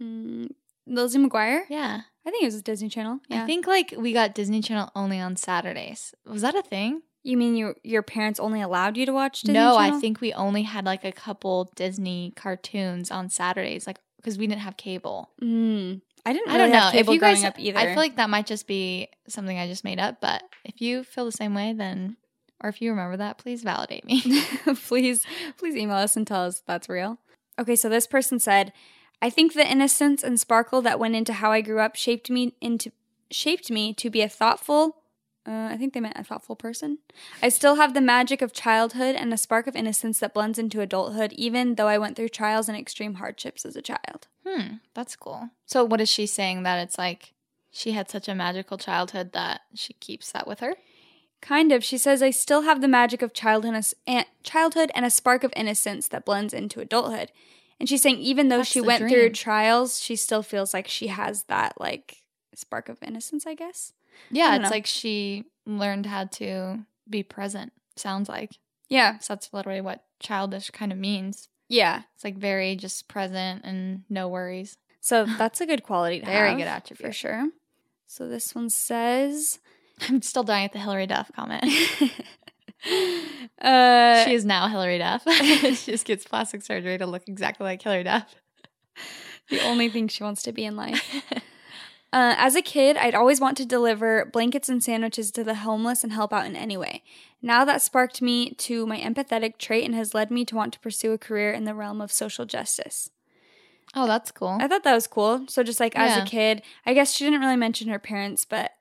mm, 0.00 0.48
Lizzie 0.86 1.18
McGuire. 1.18 1.62
Yeah. 1.68 2.02
I 2.26 2.30
think 2.30 2.42
it 2.42 2.46
was 2.46 2.62
Disney 2.62 2.88
Channel. 2.88 3.20
Yeah. 3.28 3.42
I 3.42 3.46
think 3.46 3.66
like 3.66 3.94
we 3.96 4.12
got 4.12 4.34
Disney 4.34 4.60
Channel 4.60 4.90
only 4.94 5.18
on 5.18 5.36
Saturdays. 5.36 6.14
Was 6.26 6.42
that 6.42 6.54
a 6.54 6.62
thing? 6.62 7.02
you 7.24 7.36
mean 7.36 7.54
your 7.56 7.76
your 7.82 8.02
parents 8.02 8.40
only 8.40 8.60
allowed 8.60 8.96
you 8.96 9.06
to 9.06 9.12
watch 9.12 9.42
Disney 9.42 9.54
no, 9.54 9.76
Channel? 9.76 9.96
I 9.96 10.00
think 10.00 10.20
we 10.20 10.32
only 10.32 10.62
had 10.62 10.84
like 10.84 11.04
a 11.04 11.12
couple 11.12 11.70
Disney 11.76 12.32
cartoons 12.36 13.10
on 13.10 13.28
Saturdays, 13.28 13.86
like 13.86 13.98
because 14.16 14.38
we 14.38 14.46
didn't 14.46 14.62
have 14.62 14.76
cable. 14.76 15.30
Mm, 15.42 16.00
I 16.24 16.32
didn't. 16.32 16.50
I 16.50 16.58
don't 16.58 16.70
know 16.70 16.78
Have 16.78 16.94
if 16.94 17.08
you 17.08 17.20
guys. 17.20 17.44
up 17.44 17.58
either. 17.58 17.78
I 17.78 17.86
feel 17.86 17.96
like 17.96 18.16
that 18.16 18.30
might 18.30 18.46
just 18.46 18.66
be 18.66 19.08
something 19.28 19.58
I 19.58 19.66
just 19.66 19.84
made 19.84 19.98
up. 19.98 20.20
But 20.20 20.42
if 20.64 20.80
you 20.80 21.04
feel 21.04 21.24
the 21.24 21.32
same 21.32 21.54
way, 21.54 21.72
then 21.72 22.16
or 22.62 22.68
if 22.68 22.80
you 22.80 22.90
remember 22.90 23.16
that, 23.16 23.38
please 23.38 23.62
validate 23.62 24.04
me. 24.04 24.22
please, 24.86 25.26
please 25.58 25.76
email 25.76 25.96
us 25.96 26.16
and 26.16 26.26
tell 26.26 26.44
us 26.44 26.62
that's 26.66 26.88
real. 26.88 27.18
Okay, 27.58 27.76
so 27.76 27.88
this 27.88 28.06
person 28.06 28.38
said, 28.38 28.72
"I 29.20 29.30
think 29.30 29.54
the 29.54 29.70
innocence 29.70 30.22
and 30.22 30.40
sparkle 30.40 30.82
that 30.82 30.98
went 30.98 31.16
into 31.16 31.34
how 31.34 31.52
I 31.52 31.60
grew 31.60 31.80
up 31.80 31.96
shaped 31.96 32.30
me 32.30 32.54
into 32.60 32.92
shaped 33.30 33.70
me 33.70 33.92
to 33.94 34.10
be 34.10 34.22
a 34.22 34.28
thoughtful." 34.28 34.96
Uh, 35.44 35.70
I 35.72 35.76
think 35.76 35.92
they 35.92 35.98
meant 35.98 36.16
a 36.16 36.22
thoughtful 36.22 36.54
person. 36.54 36.98
I 37.42 37.48
still 37.48 37.74
have 37.74 37.94
the 37.94 38.00
magic 38.00 38.42
of 38.42 38.52
childhood 38.52 39.16
and 39.16 39.34
a 39.34 39.36
spark 39.36 39.66
of 39.66 39.74
innocence 39.74 40.20
that 40.20 40.34
blends 40.34 40.56
into 40.56 40.80
adulthood, 40.80 41.32
even 41.32 41.74
though 41.74 41.88
I 41.88 41.98
went 41.98 42.14
through 42.14 42.28
trials 42.28 42.68
and 42.68 42.78
extreme 42.78 43.14
hardships 43.14 43.66
as 43.66 43.74
a 43.74 43.82
child. 43.82 44.28
hmm, 44.46 44.74
that's 44.94 45.16
cool. 45.16 45.50
So 45.66 45.84
what 45.84 46.00
is 46.00 46.08
she 46.08 46.26
saying 46.26 46.62
that 46.62 46.78
it's 46.78 46.96
like 46.96 47.32
she 47.72 47.90
had 47.92 48.08
such 48.08 48.28
a 48.28 48.36
magical 48.36 48.78
childhood 48.78 49.32
that 49.32 49.62
she 49.74 49.94
keeps 49.94 50.30
that 50.30 50.46
with 50.46 50.60
her? 50.60 50.74
Kind 51.42 51.72
of. 51.72 51.84
She 51.84 51.98
says, 51.98 52.22
I 52.22 52.30
still 52.30 52.62
have 52.62 52.80
the 52.80 52.88
magic 52.88 53.20
of 53.20 53.34
childhood 53.34 53.74
and, 54.06 54.26
childhood 54.42 54.90
and 54.94 55.04
a 55.04 55.10
spark 55.10 55.44
of 55.44 55.52
innocence 55.54 56.08
that 56.08 56.24
blends 56.24 56.54
into 56.54 56.80
adulthood. 56.80 57.30
And 57.78 57.88
she's 57.88 58.00
saying, 58.00 58.18
even 58.20 58.48
though 58.48 58.58
That's 58.58 58.70
she 58.70 58.80
went 58.80 59.10
through 59.10 59.30
trials, 59.30 60.00
she 60.00 60.16
still 60.16 60.42
feels 60.42 60.72
like 60.72 60.86
she 60.88 61.08
has 61.08 61.42
that, 61.44 61.78
like, 61.80 62.18
spark 62.54 62.88
of 62.88 63.02
innocence, 63.02 63.44
I 63.46 63.54
guess. 63.54 63.92
Yeah, 64.30 64.52
don't 64.52 64.60
it's 64.60 64.70
know. 64.70 64.76
like 64.76 64.86
she 64.86 65.44
learned 65.66 66.06
how 66.06 66.26
to 66.26 66.86
be 67.10 67.22
present. 67.24 67.72
Sounds 67.96 68.28
like 68.28 68.52
Yeah. 68.88 69.18
so 69.18 69.34
that's 69.34 69.52
literally 69.52 69.80
what 69.80 70.04
childish 70.20 70.70
kind 70.70 70.92
of 70.92 70.98
means. 70.98 71.48
Yeah. 71.68 72.02
It's 72.14 72.22
like 72.24 72.36
very 72.36 72.76
just 72.76 73.08
present 73.08 73.64
and 73.64 74.04
no 74.08 74.28
worries. 74.28 74.76
So 75.00 75.24
that's 75.24 75.60
a 75.60 75.66
good 75.66 75.82
quality 75.82 76.20
to 76.20 76.26
Very 76.26 76.50
have, 76.50 76.58
good 76.58 76.66
attribute. 76.68 77.08
For 77.08 77.12
sure. 77.12 77.48
So 78.06 78.28
this 78.28 78.54
one 78.54 78.70
says, 78.70 79.58
I'm 80.08 80.22
still 80.22 80.42
dying 80.42 80.64
at 80.64 80.72
the 80.72 80.78
Hilary 80.78 81.06
Duff 81.06 81.30
comment. 81.34 81.64
uh, 83.60 84.24
she 84.24 84.34
is 84.34 84.44
now 84.44 84.68
Hilary 84.68 84.98
Duff. 84.98 85.22
she 85.32 85.92
just 85.92 86.04
gets 86.04 86.24
plastic 86.24 86.62
surgery 86.62 86.98
to 86.98 87.06
look 87.06 87.22
exactly 87.26 87.64
like 87.64 87.82
Hilary 87.82 88.04
Duff. 88.04 88.34
the 89.50 89.60
only 89.62 89.88
thing 89.88 90.08
she 90.08 90.24
wants 90.24 90.42
to 90.42 90.52
be 90.52 90.64
in 90.64 90.76
life. 90.76 91.22
Uh, 92.12 92.34
as 92.36 92.54
a 92.54 92.60
kid, 92.60 92.98
I'd 92.98 93.14
always 93.14 93.40
want 93.40 93.56
to 93.56 93.64
deliver 93.64 94.26
blankets 94.26 94.68
and 94.68 94.84
sandwiches 94.84 95.30
to 95.30 95.42
the 95.42 95.54
homeless 95.54 96.04
and 96.04 96.12
help 96.12 96.30
out 96.30 96.44
in 96.44 96.54
any 96.54 96.76
way. 96.76 97.02
Now 97.40 97.64
that 97.64 97.80
sparked 97.80 98.20
me 98.20 98.50
to 98.50 98.86
my 98.86 98.98
empathetic 98.98 99.56
trait 99.56 99.86
and 99.86 99.94
has 99.94 100.14
led 100.14 100.30
me 100.30 100.44
to 100.44 100.54
want 100.54 100.74
to 100.74 100.80
pursue 100.80 101.12
a 101.12 101.18
career 101.18 101.52
in 101.52 101.64
the 101.64 101.74
realm 101.74 102.02
of 102.02 102.12
social 102.12 102.44
justice. 102.44 103.10
Oh, 103.94 104.06
that's 104.06 104.30
cool. 104.30 104.58
I 104.60 104.68
thought 104.68 104.84
that 104.84 104.94
was 104.94 105.06
cool. 105.06 105.46
So 105.48 105.62
just 105.62 105.80
like 105.80 105.96
as 105.96 106.22
a 106.22 106.24
kid, 106.24 106.62
I 106.84 106.92
guess 106.92 107.12
she 107.12 107.24
didn't 107.24 107.40
really 107.40 107.56
mention 107.56 107.88
her 107.88 107.98
parents, 107.98 108.44
but 108.44 108.72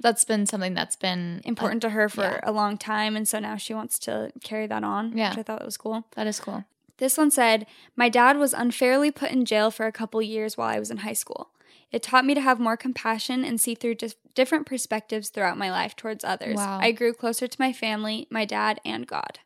That's 0.00 0.24
been 0.24 0.46
something 0.46 0.74
that's 0.74 0.96
been 0.96 1.42
important 1.44 1.82
to 1.82 1.90
her 1.90 2.08
for 2.08 2.22
yeah. 2.22 2.40
a 2.42 2.52
long 2.52 2.78
time, 2.78 3.16
and 3.16 3.28
so 3.28 3.38
now 3.38 3.56
she 3.56 3.74
wants 3.74 3.98
to 4.00 4.32
carry 4.42 4.66
that 4.66 4.82
on. 4.82 5.16
Yeah. 5.16 5.30
which 5.30 5.38
I 5.38 5.42
thought 5.42 5.64
was 5.64 5.76
cool. 5.76 6.06
that 6.16 6.26
is 6.26 6.40
cool. 6.40 6.64
This 6.96 7.16
one 7.16 7.30
said, 7.30 7.66
My 7.96 8.08
dad 8.08 8.36
was 8.36 8.52
unfairly 8.52 9.10
put 9.10 9.30
in 9.30 9.44
jail 9.44 9.70
for 9.70 9.86
a 9.86 9.92
couple 9.92 10.20
years 10.22 10.56
while 10.56 10.68
I 10.68 10.78
was 10.78 10.90
in 10.90 10.98
high 10.98 11.14
school. 11.14 11.50
It 11.90 12.02
taught 12.02 12.24
me 12.24 12.34
to 12.34 12.40
have 12.40 12.60
more 12.60 12.76
compassion 12.76 13.44
and 13.44 13.60
see 13.60 13.74
through 13.74 13.96
dif- 13.96 14.14
different 14.34 14.66
perspectives 14.66 15.28
throughout 15.28 15.58
my 15.58 15.70
life 15.70 15.96
towards 15.96 16.24
others. 16.24 16.56
Wow. 16.56 16.78
I 16.80 16.92
grew 16.92 17.12
closer 17.12 17.48
to 17.48 17.60
my 17.60 17.72
family, 17.72 18.28
my 18.30 18.44
dad, 18.44 18.80
and 18.84 19.06
God. 19.06 19.40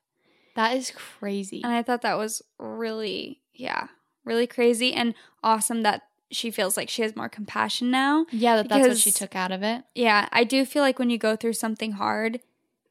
That 0.55 0.77
is 0.77 0.93
crazy. 0.95 1.63
And 1.65 1.73
I 1.73 1.83
thought 1.83 2.03
that 2.03 2.19
was 2.19 2.43
really, 2.59 3.41
yeah, 3.55 3.89
really 4.25 4.47
crazy 4.47 4.93
and 4.93 5.15
awesome 5.43 5.83
that 5.83 6.03
she 6.35 6.51
feels 6.51 6.77
like 6.77 6.89
she 6.89 7.03
has 7.03 7.15
more 7.17 7.29
compassion 7.29 7.91
now. 7.91 8.27
yeah, 8.31 8.57
that 8.57 8.69
that's 8.69 8.89
what 8.89 8.99
she 8.99 9.11
took 9.13 9.35
out 9.37 9.53
of 9.53 9.63
it. 9.63 9.85
Yeah, 9.95 10.29
I 10.33 10.45
do 10.45 10.65
feel 10.65 10.83
like 10.83 10.99
when 10.99 11.11
you 11.11 11.19
go 11.19 11.37
through 11.37 11.55
something 11.55 11.93
hard, 11.93 12.41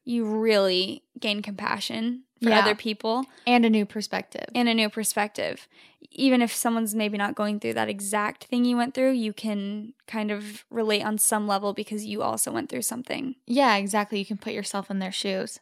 you 0.04 0.24
really 0.26 1.02
gain 1.18 1.42
compassion 1.42 2.24
for 2.42 2.50
Yeah. 2.50 2.58
other 2.60 2.74
people. 2.74 3.24
And 3.46 3.64
a 3.64 3.70
new 3.70 3.86
perspective. 3.86 4.46
and 4.54 4.68
a 4.68 4.74
new 4.74 4.90
perspective. 4.90 5.66
Even 6.10 6.42
if 6.42 6.54
someone's 6.54 6.94
maybe 6.94 7.16
not 7.18 7.34
going 7.34 7.58
through 7.58 7.74
that 7.74 7.88
exact 7.88 8.44
thing 8.44 8.64
you 8.64 8.76
went 8.76 8.94
through, 8.94 9.12
you 9.12 9.32
can 9.32 9.94
kind 10.06 10.30
of 10.30 10.64
relate 10.70 11.02
on 11.02 11.18
some 11.18 11.48
level 11.48 11.72
because 11.72 12.04
you 12.04 12.22
also 12.22 12.52
went 12.52 12.68
through 12.68 12.82
something. 12.82 13.34
yeah, 13.46 13.76
exactly. 13.76 14.18
You 14.18 14.26
can 14.26 14.36
put 14.36 14.52
yourself 14.52 14.90
in 14.90 14.98
their 14.98 15.10
shoes. 15.12 15.58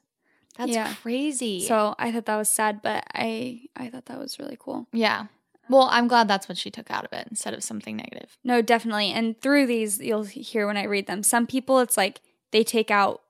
That's 0.59 0.73
Yeah. 0.73 0.93
crazy. 1.01 1.61
So 1.67 1.95
I 1.99 2.13
thought 2.13 2.27
that 2.27 2.37
was 2.37 2.49
sad, 2.51 2.83
but 2.83 3.05
I 3.15 3.63
I 3.77 3.89
thought 3.89 4.07
that 4.07 4.19
was 4.19 4.39
really 4.39 4.57
cool. 4.59 4.87
yeah. 4.93 5.27
Well, 5.73 5.89
I'm 5.91 6.07
glad 6.07 6.29
that's 6.29 6.49
what 6.49 6.59
she 6.59 6.71
took 6.71 6.91
out 6.91 7.05
of 7.07 7.13
it 7.15 7.27
instead 7.31 7.55
of 7.55 7.65
something 7.65 7.97
negative. 7.97 8.37
No, 8.45 8.61
definitely. 8.61 9.11
And 9.11 9.41
through 9.41 9.67
these, 9.67 9.99
you'll 10.01 10.25
hear 10.25 10.67
when 10.67 10.77
I 10.77 10.85
read 10.85 11.07
them. 11.07 11.23
Some 11.23 11.47
people, 11.47 11.79
it's 11.81 11.97
like 11.97 12.21
they 12.51 12.63
take 12.63 12.91
out 12.91 13.23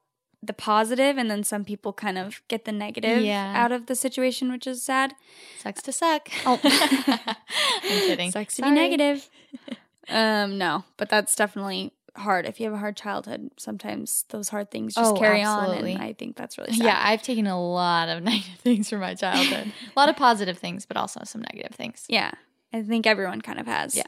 the 0.43 0.53
positive, 0.53 1.17
and 1.19 1.31
then 1.31 1.45
some 1.45 1.65
people 1.65 1.93
kind 1.93 2.19
of 2.19 2.43
get 2.49 2.65
the 2.65 2.73
negative 2.73 3.23
Yeah. 3.23 3.53
out 3.57 3.71
of 3.71 3.87
the 3.87 3.95
situation, 3.95 4.51
which 4.51 4.67
is 4.67 4.83
sad. 4.83 5.15
Sucks 5.61 5.83
to 5.83 5.93
suck. 5.93 6.29
Oh. 6.45 6.59
I'm 6.65 7.37
kidding. 7.83 8.33
Sucks 8.33 8.57
to 8.57 8.63
Sorry. 8.63 8.73
be 8.73 8.81
negative. 8.81 9.31
um, 10.09 10.59
no, 10.59 10.83
but 10.97 11.09
that's 11.09 11.37
definitely 11.37 11.93
hard. 12.17 12.47
If 12.47 12.61
you 12.61 12.67
have 12.67 12.75
a 12.75 12.79
hard 12.79 12.97
childhood, 12.97 13.51
sometimes 13.57 14.25
those 14.31 14.49
hard 14.51 14.71
things 14.71 14.95
just 14.95 15.13
Oh, 15.13 15.17
carry 15.19 15.41
absolutely. 15.43 15.95
on, 15.95 16.01
and 16.01 16.11
I 16.11 16.13
think 16.13 16.37
that's 16.37 16.59
really 16.59 16.73
sad. 16.75 16.85
Yeah, 16.85 17.01
I've 17.03 17.23
taken 17.23 17.47
a 17.47 17.61
lot 17.61 18.09
of 18.09 18.23
negative 18.25 18.59
things 18.59 18.89
from 18.91 19.01
my 19.01 19.15
childhood. 19.15 19.73
a 19.95 19.99
lot 19.99 20.09
of 20.09 20.17
positive 20.29 20.59
things, 20.59 20.85
but 20.87 20.97
also 20.97 21.21
some 21.25 21.43
negative 21.43 21.75
things. 21.77 22.05
yeah. 22.09 22.33
I 22.75 22.83
think 22.83 23.07
everyone 23.07 23.43
kind 23.43 23.61
of 23.61 23.67
has. 23.67 23.95
Yeah. 23.95 24.05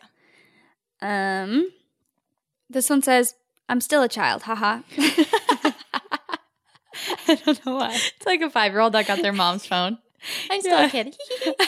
Um, 1.02 1.70
this 2.70 2.88
one 2.88 3.02
says, 3.02 3.34
"I'm 3.68 3.82
still 3.82 4.02
a 4.02 4.08
child." 4.08 4.44
Haha. 4.44 4.80
I 7.28 7.34
don't 7.44 7.66
know 7.66 7.74
why. 7.76 7.94
It's 7.94 8.26
like 8.26 8.40
a 8.40 8.48
five 8.50 8.72
year 8.72 8.80
old 8.80 8.92
that 8.94 9.06
got 9.06 9.20
their 9.20 9.32
mom's 9.32 9.66
phone. 9.66 9.98
I'm 10.50 10.60
still 10.60 10.78
Yeah. 10.78 10.86
a 10.86 10.90
kid. 10.90 11.16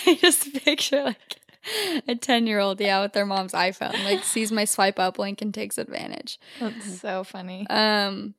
I 0.07 0.15
just 0.21 0.53
picture 0.65 1.03
like 1.05 1.19
a 2.09 2.15
ten 2.15 2.47
year 2.47 2.59
old, 2.61 2.81
yeah, 2.81 3.03
with 3.03 3.13
their 3.13 3.27
mom's 3.27 3.53
iPhone, 3.53 4.03
like 4.05 4.25
sees 4.25 4.51
my 4.53 4.65
swipe 4.65 4.99
up 4.99 5.19
link 5.19 5.43
and 5.43 5.53
takes 5.53 5.79
advantage. 5.79 6.39
That's 6.61 7.01
so 7.01 7.25
funny. 7.25 7.67
Um, 7.69 8.35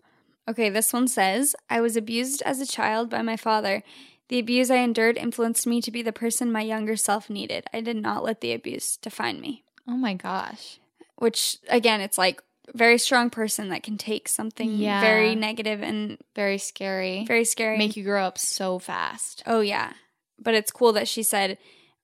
okay, 0.47 0.69
this 0.69 0.93
one 0.93 1.07
says 1.07 1.55
I 1.69 1.81
was 1.81 1.95
abused 1.95 2.41
as 2.45 2.59
a 2.61 2.65
child 2.67 3.09
by 3.09 3.21
my 3.21 3.37
father. 3.37 3.83
The 4.29 4.39
abuse 4.39 4.69
I 4.69 4.77
endured 4.77 5.17
influenced 5.17 5.65
me 5.65 5.81
to 5.81 5.89
be 5.91 6.01
the 6.01 6.11
person 6.11 6.51
my 6.51 6.61
younger 6.61 6.95
self 6.97 7.29
needed. 7.29 7.65
I 7.73 7.79
did 7.81 7.95
not 7.97 8.23
let 8.23 8.41
the 8.41 8.51
abuse 8.53 8.97
define 8.97 9.39
me. 9.39 9.63
Oh 9.87 9.95
my 9.95 10.13
gosh. 10.15 10.79
Which 11.15 11.57
again, 11.69 12.01
it's 12.01 12.17
like 12.17 12.41
very 12.75 12.97
strong 12.97 13.29
person 13.29 13.69
that 13.69 13.83
can 13.83 13.97
take 13.97 14.27
something 14.27 14.69
Yeah. 14.69 14.99
very 14.99 15.33
negative 15.33 15.81
and 15.81 16.17
Very 16.35 16.57
scary. 16.57 17.23
very 17.25 17.45
scary. 17.45 17.77
Make 17.77 17.95
you 17.95 18.03
grow 18.03 18.23
up 18.25 18.37
so 18.37 18.79
fast. 18.79 19.41
oh 19.45 19.61
yeah, 19.61 19.93
but 20.37 20.53
it's 20.53 20.71
cool 20.71 20.91
that 20.93 21.07
she 21.07 21.23
said 21.23 21.57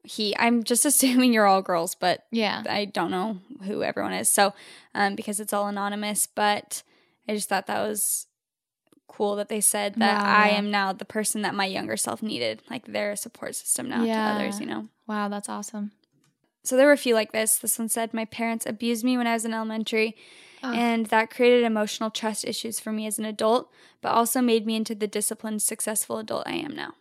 he. 0.03 0.36
I'm 0.38 0.63
just 0.63 0.86
assuming 0.91 1.33
you're 1.33 1.45
all 1.48 1.62
girls, 1.62 1.95
but 1.95 2.25
Yeah. 2.31 2.63
I 2.69 2.86
don't 2.86 3.12
know 3.12 3.39
who 3.63 3.83
everyone 3.83 4.13
is. 4.13 4.29
So, 4.29 4.53
um, 4.93 5.15
because 5.15 5.39
it's 5.39 5.53
all 5.53 5.67
anonymous, 5.67 6.27
but 6.27 6.83
I 7.27 7.33
just 7.36 7.50
thought 7.50 7.67
that 7.67 7.81
was 7.88 8.27
cool 9.07 9.36
that 9.36 9.48
they 9.50 9.62
said 9.62 9.95
that 9.95 10.24
Wow, 10.24 10.31
I 10.33 10.48
am 10.50 10.72
now 10.72 10.91
the 10.91 11.05
person 11.05 11.43
that 11.43 11.53
my 11.55 11.65
younger 11.65 11.98
self 11.98 12.24
needed. 12.24 12.62
Like 12.69 12.86
they're 12.88 13.12
a 13.12 13.17
support 13.17 13.55
system 13.55 13.88
now 13.89 14.03
Yeah. 14.03 14.24
to 14.24 14.29
others, 14.36 14.60
you 14.60 14.65
know? 14.65 14.88
Wow, 15.07 15.29
that's 15.29 15.50
awesome. 15.50 15.91
So 16.63 16.77
there 16.77 16.88
were 16.88 16.93
a 16.93 16.98
few 16.98 17.13
like 17.13 17.31
this. 17.31 17.57
This 17.57 17.77
one 17.77 17.89
said, 17.89 18.13
My 18.13 18.25
parents 18.25 18.65
abused 18.65 19.03
me 19.03 19.17
when 19.17 19.27
I 19.27 19.33
was 19.33 19.43
in 19.45 19.53
elementary, 19.53 20.15
Ugh. 20.63 20.75
and 20.75 21.05
that 21.07 21.29
created 21.29 21.63
emotional 21.63 22.10
trust 22.10 22.45
issues 22.45 22.79
for 22.79 22.91
me 22.91 23.05
as 23.05 23.19
an 23.19 23.25
adult, 23.25 23.69
but 24.01 24.13
also 24.13 24.41
made 24.41 24.65
me 24.65 24.75
into 24.75 24.95
the 24.95 25.07
disciplined, 25.07 25.62
successful 25.62 26.17
adult 26.19 26.48
I 26.48 26.53
am 26.53 26.74
now. 26.75 26.93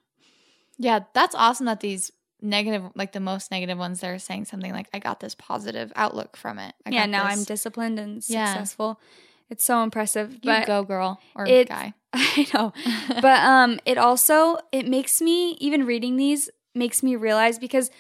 Yeah, 0.79 1.01
that's 1.15 1.35
awesome 1.37 1.67
that 1.67 1.81
these 1.81 2.11
negative, 2.43 2.83
like 2.95 3.13
the 3.13 3.21
most 3.21 3.51
negative 3.51 3.79
ones, 3.79 4.01
they're 4.01 4.19
saying 4.19 4.47
something 4.47 4.73
like, 4.73 4.89
I 4.93 4.99
got 4.99 5.21
this 5.21 5.35
positive 5.35 5.93
outlook 5.97 6.37
from 6.37 6.59
it. 6.59 6.75
I 6.85 6.91
yeah, 6.91 7.07
now 7.07 7.29
this- 7.29 7.39
I'm 7.39 7.45
disciplined 7.45 7.99
and 7.99 8.23
Yeah. 8.29 8.47
successful. 8.53 9.01
It's 9.49 9.65
so 9.65 9.83
impressive. 9.83 10.33
You 10.35 10.39
but 10.43 10.67
go, 10.67 10.83
girl 10.83 11.21
or 11.35 11.47
it- 11.47 11.69
guy. 11.69 11.95
I 12.13 12.47
know. 12.53 12.73
but 13.09 13.41
um 13.41 13.81
it 13.87 13.97
also 13.97 14.59
it 14.71 14.87
makes 14.87 15.21
me 15.23 15.53
even 15.61 15.87
reading 15.87 16.17
these 16.17 16.51
makes 16.75 17.03
me 17.03 17.17
realize 17.17 17.59
because 17.59 17.91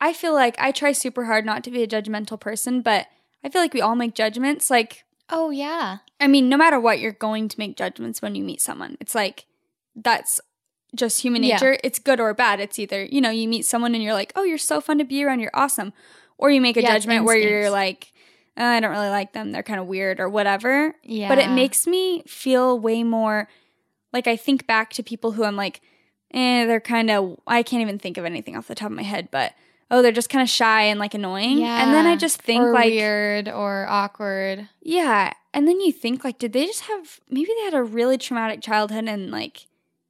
I 0.00 0.12
feel 0.12 0.32
like 0.34 0.56
I 0.58 0.72
try 0.72 0.92
super 0.92 1.24
hard 1.26 1.44
not 1.46 1.62
to 1.64 1.70
be 1.70 1.82
a 1.82 1.86
judgmental 1.88 2.38
person, 2.40 2.82
but 2.82 3.06
I 3.44 3.48
feel 3.48 3.60
like 3.62 3.72
we 3.74 3.80
all 3.80 3.94
make 3.94 4.14
judgments. 4.14 4.68
Like 4.70 5.04
Oh, 5.28 5.50
yeah. 5.50 5.98
I 6.20 6.28
mean, 6.28 6.48
no 6.48 6.56
matter 6.56 6.78
what, 6.78 7.00
you're 7.00 7.10
going 7.12 7.48
to 7.48 7.58
make 7.58 7.76
judgments 7.76 8.22
when 8.22 8.34
you 8.36 8.44
meet 8.44 8.60
someone. 8.60 8.96
It's 9.00 9.14
like 9.14 9.46
that's 9.94 10.40
just 10.96 11.20
human 11.22 11.42
Yeah. 11.42 11.54
nature. 11.54 11.78
It's 11.84 11.98
good 11.98 12.18
or 12.20 12.32
bad. 12.34 12.60
It's 12.60 12.78
either, 12.78 13.04
you 13.04 13.20
know, 13.20 13.30
you 13.30 13.46
meet 13.48 13.64
someone 13.64 13.94
and 13.94 14.02
you're 14.02 14.14
like, 14.14 14.32
"Oh, 14.36 14.42
you're 14.42 14.58
so 14.58 14.80
fun 14.80 14.98
to 14.98 15.04
be 15.04 15.22
around. 15.24 15.40
You're 15.40 15.50
awesome." 15.54 15.92
Or 16.38 16.50
you 16.50 16.60
make 16.60 16.76
a 16.76 16.82
Yeah, 16.82 16.92
judgment 16.94 17.24
where 17.24 17.36
you're 17.36 17.70
like, 17.70 18.12
"Uh, 18.58 18.64
"I 18.64 18.80
don't 18.80 18.90
really 18.90 19.08
like 19.10 19.32
them. 19.32 19.52
They're 19.52 19.62
kind 19.62 19.80
of 19.80 19.86
weird 19.86 20.18
or 20.20 20.28
whatever." 20.28 20.94
Yeah. 21.02 21.28
But 21.28 21.38
it 21.38 21.48
makes 21.50 21.86
me 21.86 22.22
feel 22.26 22.78
way 22.78 23.02
more 23.02 23.48
like 24.12 24.26
I 24.26 24.36
think 24.36 24.66
back 24.66 24.90
to 24.94 25.02
people 25.02 25.32
who 25.32 25.44
I'm 25.44 25.56
like, 25.56 25.80
eh, 26.32 26.64
they're 26.66 26.80
kind 26.80 27.10
of, 27.10 27.38
I 27.46 27.62
can't 27.62 27.82
even 27.82 27.98
think 27.98 28.16
of 28.18 28.24
anything 28.24 28.56
off 28.56 28.66
the 28.66 28.74
top 28.74 28.90
of 28.90 28.96
my 28.96 29.02
head, 29.02 29.28
but 29.30 29.52
oh, 29.90 30.00
they're 30.02 30.10
just 30.12 30.30
kind 30.30 30.42
of 30.42 30.48
shy 30.48 30.82
and 30.82 30.98
like 30.98 31.14
annoying. 31.14 31.58
Yeah. 31.58 31.82
And 31.84 31.94
then 31.94 32.06
I 32.06 32.16
just 32.16 32.40
think 32.40 32.62
or 32.62 32.72
like, 32.72 32.90
weird 32.92 33.48
or 33.48 33.86
awkward. 33.88 34.68
yeah. 34.82 35.32
And 35.54 35.66
then 35.68 35.80
you 35.80 35.92
think 35.92 36.24
like, 36.24 36.38
did 36.38 36.52
they 36.52 36.66
just 36.66 36.82
have, 36.82 37.20
maybe 37.30 37.48
they 37.56 37.64
had 37.64 37.74
a 37.74 37.82
really 37.82 38.18
traumatic 38.18 38.60
childhood 38.62 39.04
and 39.06 39.30
like, 39.30 39.66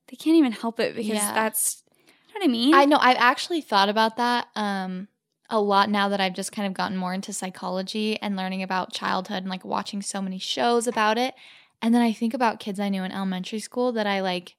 they 0.09 0.17
can't 0.17 0.37
even 0.37 0.53
help 0.53 0.81
it 0.81 0.95
because 0.95 1.11
Yeah. 1.11 1.35
that's, 1.35 1.83
you 2.07 2.35
know 2.35 2.41
what 2.41 2.45
I 2.45 2.49
mean? 2.49 2.75
I 2.75 2.85
know. 2.85 2.99
I've 3.01 3.17
actually 3.19 3.61
thought 3.61 3.89
about 3.89 4.17
that 4.17 4.49
um, 4.55 5.09
a 5.51 5.61
lot 5.61 5.91
now 5.91 6.09
that 6.09 6.21
I've 6.21 6.35
just 6.35 6.53
kind 6.53 6.67
of 6.67 6.75
gotten 6.75 6.97
more 6.97 7.15
into 7.15 7.33
psychology 7.33 8.21
and 8.21 8.37
learning 8.37 8.63
about 8.63 8.93
childhood 8.93 9.39
and 9.39 9.49
like 9.49 9.65
watching 9.65 10.03
so 10.03 10.21
many 10.23 10.39
shows 10.39 10.87
about 10.87 11.19
it. 11.19 11.35
And 11.83 11.95
then 11.95 12.03
I 12.03 12.13
think 12.13 12.35
about 12.35 12.61
kids 12.61 12.81
I 12.81 12.89
knew 12.89 13.05
in 13.05 13.13
elementary 13.13 13.59
school 13.59 13.93
that 13.93 14.07
I 14.07 14.21
like, 14.21 14.57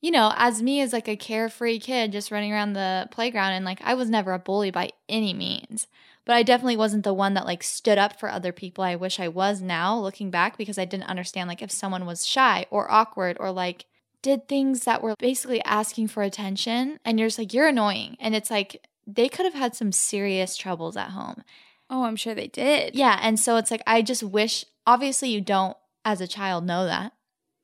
you 0.00 0.10
know, 0.10 0.32
as 0.36 0.62
me 0.62 0.80
as 0.80 0.92
like 0.92 1.08
a 1.08 1.16
carefree 1.16 1.78
kid 1.78 2.12
just 2.12 2.30
running 2.30 2.52
around 2.52 2.72
the 2.72 3.08
playground 3.10 3.52
and 3.52 3.64
like 3.64 3.80
I 3.82 3.94
was 3.94 4.10
never 4.10 4.32
a 4.32 4.38
bully 4.38 4.70
by 4.70 4.90
any 5.08 5.32
means. 5.32 5.86
But 6.24 6.34
I 6.34 6.42
definitely 6.42 6.76
wasn't 6.76 7.04
the 7.04 7.14
one 7.14 7.34
that 7.34 7.46
like 7.46 7.62
stood 7.62 7.98
up 7.98 8.18
for 8.18 8.28
other 8.28 8.52
people. 8.52 8.82
I 8.82 8.96
wish 8.96 9.20
I 9.20 9.28
was 9.28 9.62
now 9.62 9.96
looking 9.96 10.30
back 10.30 10.58
because 10.58 10.76
I 10.76 10.84
didn't 10.84 11.08
understand 11.08 11.48
like 11.48 11.62
if 11.62 11.70
someone 11.70 12.04
was 12.04 12.26
shy 12.26 12.66
or 12.70 12.90
awkward 12.90 13.36
or 13.38 13.52
like 13.52 13.86
did 14.26 14.48
things 14.48 14.82
that 14.82 15.02
were 15.02 15.14
basically 15.20 15.62
asking 15.62 16.08
for 16.08 16.20
attention 16.24 16.98
and 17.04 17.16
you're 17.16 17.28
just 17.28 17.38
like 17.38 17.54
you're 17.54 17.68
annoying 17.68 18.16
and 18.18 18.34
it's 18.34 18.50
like 18.50 18.84
they 19.06 19.28
could 19.28 19.44
have 19.44 19.54
had 19.54 19.76
some 19.76 19.92
serious 19.92 20.56
troubles 20.56 20.96
at 20.96 21.10
home 21.10 21.44
oh, 21.88 22.02
I'm 22.02 22.16
sure 22.16 22.34
they 22.34 22.48
did. 22.48 22.96
yeah 22.96 23.20
and 23.22 23.38
so 23.38 23.56
it's 23.56 23.70
like 23.70 23.82
i 23.86 24.02
just 24.02 24.24
wish 24.24 24.64
obviously 24.84 25.28
you 25.28 25.40
don't 25.40 25.76
as 26.04 26.20
a 26.20 26.26
child 26.26 26.64
know 26.66 26.86
that 26.86 27.12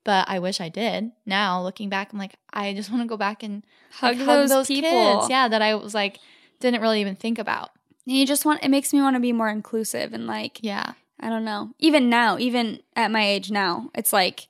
but 0.04 0.28
i 0.28 0.38
wish 0.38 0.60
i 0.60 0.68
did 0.68 1.10
now 1.26 1.60
looking 1.60 1.88
back 1.88 2.12
i'm 2.12 2.18
like 2.20 2.36
i 2.52 2.72
just 2.72 2.90
want 2.90 3.02
to 3.02 3.08
go 3.08 3.16
back 3.16 3.42
and 3.42 3.64
Hug, 3.94 4.18
like, 4.18 4.48
those, 4.48 4.68
people. 4.68 4.88
kids 4.88 5.28
yeah 5.28 5.48
that 5.48 5.62
i 5.62 5.74
was 5.74 5.94
like 5.94 6.20
didn't 6.60 6.80
really 6.80 7.00
even 7.00 7.16
think 7.16 7.40
about 7.40 7.70
And 8.06 8.16
you 8.16 8.24
just 8.24 8.44
want, 8.44 8.62
it 8.62 8.68
makes 8.68 8.92
me 8.92 9.02
want 9.02 9.16
to 9.16 9.20
be 9.20 9.32
more 9.32 9.48
inclusive 9.48 10.12
and 10.12 10.28
like, 10.28 10.60
yeah 10.62 10.92
I 11.18 11.28
don't 11.28 11.44
know. 11.44 11.70
Even 11.78 12.10
now, 12.10 12.36
even 12.38 12.80
at 12.96 13.12
my 13.12 13.24
age 13.24 13.50
now, 13.50 13.90
it's 13.94 14.12
like 14.12 14.48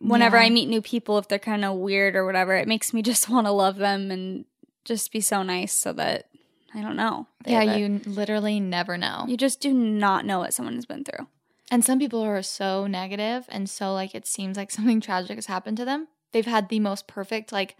whenever 0.00 0.36
Yeah. 0.36 0.44
I 0.44 0.50
meet 0.50 0.68
new 0.68 0.82
people, 0.82 1.18
if 1.18 1.28
they're 1.28 1.38
kind 1.38 1.64
of 1.64 1.76
weird 1.76 2.16
or 2.16 2.24
whatever, 2.26 2.54
it 2.56 2.66
makes 2.68 2.92
me 2.92 3.02
just 3.10 3.28
want 3.28 3.46
to 3.46 3.52
love 3.52 3.76
them 3.76 4.10
and 4.10 4.44
just 4.84 5.12
be 5.12 5.20
so 5.20 5.42
nice 5.42 5.72
so 5.72 5.92
that 5.92 6.26
I 6.74 6.80
don't 6.82 6.96
know. 6.96 7.26
Yeah 7.46 7.62
you 7.76 8.00
literally 8.06 8.60
never 8.60 8.96
know 8.96 9.24
you 9.28 9.36
just 9.36 9.60
do 9.60 9.72
not 9.72 10.24
know 10.24 10.38
what 10.38 10.54
someone 10.54 10.74
has 10.74 10.86
been 10.86 11.04
through. 11.04 11.26
And 11.70 11.84
some 11.84 11.98
people 12.00 12.20
are 12.22 12.42
so 12.42 12.86
negative 12.86 13.44
and 13.48 13.68
so 13.70 13.92
like 13.92 14.14
it 14.14 14.26
seems 14.26 14.56
like 14.56 14.70
something 14.76 15.00
tragic 15.00 15.36
has 15.36 15.46
happened 15.46 15.76
to 15.78 15.84
them. 15.84 16.08
They've 16.32 16.46
had 16.46 16.68
the 16.68 16.80
most 16.80 17.06
perfect 17.06 17.52
like 17.52 17.76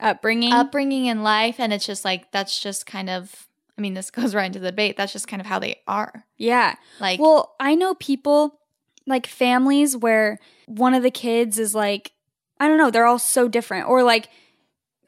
Upbringing. 0.00 0.52
upbringing 0.52 1.06
in 1.06 1.22
life 1.22 1.60
and 1.60 1.72
it's 1.72 1.86
just 1.86 2.04
like 2.04 2.32
that's 2.32 2.60
just 2.60 2.84
kind 2.86 3.08
of 3.08 3.46
I 3.78 3.80
mean, 3.80 3.94
this 3.94 4.10
goes 4.18 4.34
right 4.34 4.44
into 4.46 4.58
the 4.60 4.70
debate. 4.70 4.96
That's 4.96 5.12
just 5.12 5.28
kind 5.28 5.40
of 5.40 5.46
how 5.46 5.58
they 5.58 5.80
are. 5.88 6.24
Yeah. 6.36 6.74
Like, 7.00 7.18
Well, 7.20 7.54
I 7.58 7.74
know 7.74 7.94
people 7.94 8.60
like 9.06 9.26
families 9.26 9.96
where 9.96 10.38
one 10.66 10.94
of 10.94 11.02
the 11.02 11.10
kids 11.10 11.58
is 11.58 11.74
like, 11.74 12.12
I 12.60 12.68
don't 12.68 12.78
know, 12.78 12.90
they're 12.90 13.06
all 13.06 13.18
so 13.18 13.48
different. 13.48 13.88
Or 13.88 14.02
like 14.02 14.28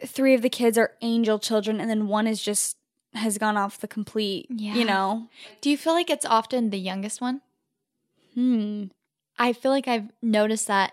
three 0.04 0.34
of 0.34 0.42
the 0.42 0.50
kids 0.50 0.76
are 0.76 0.92
angel 1.00 1.38
children 1.38 1.80
and 1.80 1.88
then 1.88 2.06
one 2.08 2.26
is 2.26 2.42
just 2.42 2.76
has 3.14 3.38
gone 3.38 3.56
off 3.56 3.78
the 3.80 3.88
complete, 3.88 4.46
Yeah. 4.50 4.74
you 4.74 4.84
know. 4.84 5.28
do 5.62 5.70
you 5.70 5.78
feel 5.78 5.94
like 5.94 6.10
it's 6.10 6.26
often 6.26 6.68
the 6.70 6.78
youngest 6.78 7.20
one? 7.22 7.40
Hmm. 8.34 8.84
I 9.38 9.52
feel 9.54 9.70
like 9.70 9.88
I've 9.88 10.10
noticed 10.22 10.66
that 10.66 10.92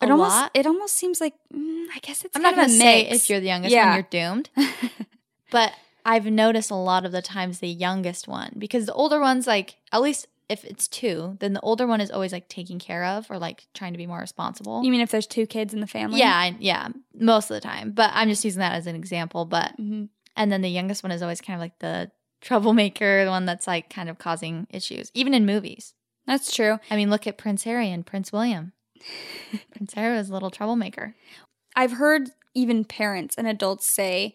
a 0.00 0.04
It 0.06 0.10
almost 0.10 0.30
lot. 0.36 0.50
it 0.54 0.66
almost 0.66 0.94
seems 0.94 1.20
like 1.20 1.34
mm, 1.52 1.86
I 1.94 1.98
guess 2.02 2.24
it's 2.24 2.36
I'm 2.36 2.42
not 2.42 2.54
kind 2.54 2.68
going 2.68 2.76
of 2.76 2.80
to 2.80 2.84
a 2.86 2.90
say 2.90 3.00
if 3.08 3.28
you're 3.30 3.40
the 3.40 3.46
youngest 3.46 3.72
Yeah. 3.72 3.86
one, 3.86 3.94
you're 3.94 4.08
doomed. 4.10 4.50
but 5.50 5.72
I've 6.04 6.26
noticed 6.26 6.70
a 6.70 6.74
lot 6.76 7.04
of 7.06 7.12
the 7.12 7.22
times 7.22 7.58
the 7.60 7.68
youngest 7.68 8.28
one 8.28 8.52
because 8.58 8.86
the 8.86 8.92
older 8.92 9.20
one's 9.20 9.46
like, 9.46 9.76
at 9.92 10.02
least 10.02 10.26
if 10.48 10.64
it's 10.64 10.86
two, 10.88 11.36
then 11.40 11.52
the 11.54 11.60
older 11.60 11.86
one 11.86 12.00
is 12.00 12.10
always 12.10 12.32
like 12.32 12.48
taking 12.48 12.78
care 12.78 13.04
of 13.04 13.30
or 13.30 13.38
like 13.38 13.66
trying 13.74 13.92
to 13.92 13.98
be 13.98 14.06
more 14.06 14.18
responsible. 14.20 14.84
You 14.84 14.90
mean 14.90 15.00
if 15.00 15.10
there's 15.10 15.26
two 15.26 15.46
kids 15.46 15.72
in 15.72 15.80
the 15.80 15.86
family? 15.86 16.18
yeah, 16.20 16.34
I, 16.36 16.56
yeah, 16.60 16.88
most 17.18 17.50
of 17.50 17.54
the 17.54 17.60
time. 17.60 17.92
But 17.92 18.10
I'm 18.14 18.28
just 18.28 18.44
using 18.44 18.60
that 18.60 18.74
as 18.74 18.86
an 18.86 18.94
example. 18.96 19.44
But 19.46 19.76
Mhm. 19.80 20.08
and 20.36 20.52
then 20.52 20.60
the 20.62 20.68
youngest 20.68 21.02
one 21.02 21.12
is 21.12 21.22
always 21.22 21.40
kind 21.40 21.54
of 21.56 21.60
like 21.60 21.78
the 21.78 22.10
troublemaker, 22.40 23.24
the 23.24 23.30
one 23.30 23.46
that's 23.46 23.66
like 23.66 23.88
kind 23.88 24.08
of 24.10 24.18
causing 24.18 24.66
issues, 24.70 25.10
even 25.14 25.32
in 25.34 25.46
movies. 25.46 25.94
That's 26.26 26.54
true. 26.54 26.78
I 26.90 26.96
mean, 26.96 27.10
look 27.10 27.26
at 27.26 27.38
Prince 27.38 27.64
Harry 27.64 27.90
and 27.90 28.04
Prince 28.06 28.32
William. 28.32 28.72
Prince 29.76 29.94
Harry 29.94 30.16
was 30.16 30.28
a 30.28 30.32
little 30.32 30.50
troublemaker. 30.50 31.14
I've 31.76 31.92
heard 31.92 32.30
even 32.54 32.84
parents 32.84 33.34
and 33.36 33.46
adults 33.46 33.86
say 33.86 34.34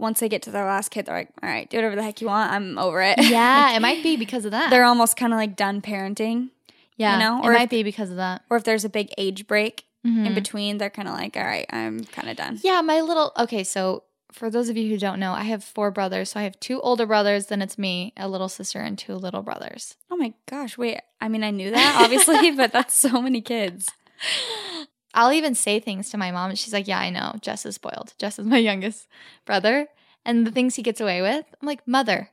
once 0.00 0.18
they 0.20 0.28
get 0.28 0.42
to 0.42 0.50
their 0.50 0.64
last 0.64 0.88
kid, 0.90 1.06
they're 1.06 1.14
like, 1.14 1.28
all 1.42 1.48
right, 1.48 1.68
do 1.70 1.76
whatever 1.76 1.94
the 1.96 2.02
heck 2.02 2.20
you 2.20 2.26
want. 2.26 2.50
I'm 2.52 2.78
over 2.78 3.00
it. 3.02 3.16
Yeah, 3.18 3.76
it 3.76 3.80
might 3.80 4.02
be 4.02 4.16
because 4.24 4.44
of 4.44 4.50
that. 4.50 4.70
they're 4.70 4.84
almost 4.84 5.16
kind 5.16 5.32
of 5.32 5.38
like 5.38 5.54
done 5.56 5.80
parenting. 5.82 6.48
yeah, 6.96 7.14
you 7.14 7.20
know, 7.20 7.38
it 7.42 7.46
or 7.46 7.52
if- 7.52 7.58
might 7.58 7.70
be 7.70 7.82
because 7.82 8.10
of 8.10 8.16
that. 8.16 8.42
Or 8.50 8.56
if 8.56 8.64
there's 8.64 8.84
a 8.84 8.88
big 8.88 9.10
age 9.18 9.46
break 9.46 9.84
in 10.02 10.24
Mhm. 10.24 10.34
between, 10.34 10.78
they're 10.78 10.88
kind 10.90 11.06
of 11.08 11.14
like, 11.14 11.36
all 11.36 11.44
right, 11.44 11.66
I'm 11.70 12.04
kind 12.04 12.28
of 12.30 12.36
done. 12.36 12.58
Yeah, 12.62 12.80
my 12.80 13.00
little 13.02 13.32
okay. 13.38 13.62
So 13.64 14.04
for 14.32 14.48
those 14.48 14.68
of 14.70 14.76
you 14.76 14.88
who 14.88 14.96
don't 14.96 15.18
know, 15.20 15.32
I 15.32 15.42
have 15.42 15.62
four 15.62 15.90
brothers. 15.90 16.30
So 16.30 16.40
I 16.40 16.44
have 16.44 16.58
two 16.60 16.80
older 16.80 17.04
brothers, 17.04 17.46
then 17.46 17.60
it's 17.60 17.76
me, 17.76 18.12
a 18.16 18.28
little 18.28 18.48
sister, 18.48 18.78
and 18.80 18.96
two 18.98 19.14
little 19.16 19.42
brothers. 19.42 19.96
Oh 20.10 20.16
my 20.16 20.32
gosh, 20.46 20.78
wait. 20.78 21.00
I 21.20 21.28
mean, 21.28 21.44
I 21.44 21.50
knew 21.50 21.70
that 21.70 22.00
obviously, 22.02 22.50
but 22.56 22.72
that's 22.72 22.96
so 22.96 23.20
many 23.20 23.40
kids. 23.42 23.90
I'll 25.14 25.32
even 25.32 25.54
say 25.54 25.80
things 25.80 26.10
to 26.10 26.18
my 26.18 26.30
mom, 26.30 26.50
and 26.50 26.58
she's 26.58 26.72
like, 26.72 26.86
"Yeah, 26.88 26.98
I 27.00 27.10
know. 27.10 27.34
Jess 27.40 27.66
is 27.66 27.74
spoiled. 27.76 28.14
Jess 28.18 28.38
is 28.38 28.46
my 28.46 28.58
youngest 28.70 29.08
brother, 29.44 29.88
and 30.24 30.46
the 30.46 30.50
things 30.50 30.74
he 30.76 30.82
gets 30.82 31.00
away 31.00 31.20
with." 31.22 31.44
I'm 31.60 31.66
like, 31.66 31.86
"Mother, 31.86 32.30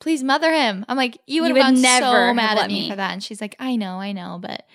please 0.00 0.22
mother 0.22 0.52
him." 0.52 0.84
I'm 0.88 0.96
like, 0.96 1.18
"You 1.26 1.42
would 1.42 1.50
You 1.50 1.62
have 1.62 1.72
would 1.74 1.80
never 1.82 2.28
so 2.28 2.34
mad 2.34 2.56
let 2.56 2.64
at 2.64 2.70
me, 2.70 2.82
me. 2.82 2.90
for 2.90 2.96
that," 2.96 3.12
and 3.12 3.22
she's 3.22 3.40
like, 3.40 3.54
"I 3.58 3.76
know, 3.76 4.00
I 4.00 4.12
know, 4.12 4.38
but 4.40 4.66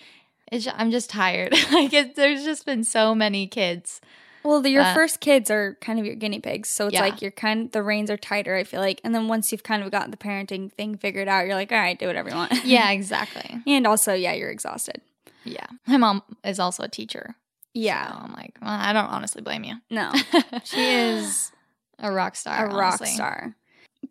it's 0.52 0.66
ju- 0.66 0.72
I'm 0.76 0.92
just 0.92 1.10
tired. 1.10 1.52
like, 1.72 1.94
it, 1.94 2.16
there's 2.16 2.44
just 2.44 2.66
been 2.66 2.84
so 2.84 3.14
many 3.16 3.48
kids." 3.48 4.00
Well, 4.46 4.62
the, 4.62 4.70
your 4.72 4.84
Uh, 4.84 4.94
first 4.94 5.22
kids 5.22 5.50
are 5.50 5.78
kind 5.80 6.00
of 6.00 6.06
your 6.06 6.16
guinea 6.16 6.42
pigs, 6.42 6.68
so 6.68 6.88
it's 6.88 6.96
Yeah. 6.96 7.02
like 7.02 7.22
you're 7.22 7.32
kind. 7.32 7.72
The 7.72 7.82
reins 7.82 8.12
are 8.12 8.18
tighter. 8.18 8.56
I 8.58 8.66
feel 8.66 8.82
like, 8.82 9.00
and 9.04 9.16
then 9.16 9.30
once 9.30 9.54
you've 9.54 9.64
kind 9.64 9.82
of 9.84 9.90
got 9.90 10.12
the 10.12 10.18
parenting 10.18 10.70
thing 10.70 10.98
figured 10.98 11.30
out, 11.30 11.46
you're 11.46 11.56
like, 11.56 11.72
all 11.72 11.78
right, 11.78 11.98
do 11.98 12.08
whatever 12.08 12.30
you 12.30 12.36
want. 12.36 12.66
Yeah, 12.66 12.92
exactly. 12.98 13.62
and 13.66 13.88
also, 13.88 14.14
yeah, 14.14 14.34
you're 14.34 14.50
exhausted. 14.50 15.00
Yeah, 15.46 15.68
my 15.88 15.98
mom 15.98 16.24
is 16.44 16.60
also 16.60 16.84
a 16.84 16.88
teacher. 16.90 17.36
Yeah, 17.74 18.08
So 18.12 18.18
I'm 18.20 18.34
like, 18.34 18.56
well, 18.62 18.70
I 18.70 18.94
don't 18.94 19.08
honestly 19.08 19.42
blame 19.42 19.64
you. 19.64 19.76
no, 19.90 20.12
she 20.64 20.92
is 20.92 21.52
a 22.00 22.12
rock 22.12 22.36
star. 22.36 22.66
a 22.68 22.70
rock 22.74 23.00
honestly. 23.00 23.08
star. 23.16 23.56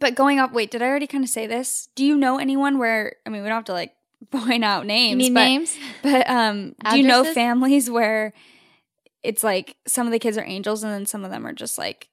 But 0.00 0.14
going 0.14 0.38
up, 0.40 0.52
wait, 0.52 0.70
did 0.70 0.82
I 0.82 0.86
already 0.86 1.06
kind 1.06 1.22
of 1.22 1.30
say 1.30 1.46
this? 1.46 1.88
Do 1.94 2.04
you 2.04 2.16
know 2.16 2.38
anyone 2.38 2.78
where? 2.78 3.16
I 3.26 3.30
mean, 3.30 3.42
we 3.42 3.48
don't 3.48 3.56
have 3.56 3.64
to 3.66 3.72
like 3.72 3.94
point 4.30 4.64
out 4.64 4.84
names. 4.86 5.28
But, 5.28 5.34
names? 5.34 5.76
But 6.02 6.28
um, 6.28 6.74
do 6.90 6.96
you 6.98 7.06
know 7.06 7.22
families 7.24 7.88
where 7.90 8.32
it's 9.22 9.44
like 9.44 9.76
some 9.86 10.06
of 10.06 10.12
the 10.12 10.18
kids 10.18 10.36
are 10.36 10.44
angels 10.44 10.82
and 10.82 10.92
then 10.92 11.06
some 11.06 11.24
of 11.24 11.30
them 11.30 11.46
are 11.46 11.52
just 11.52 11.78
like 11.78 12.08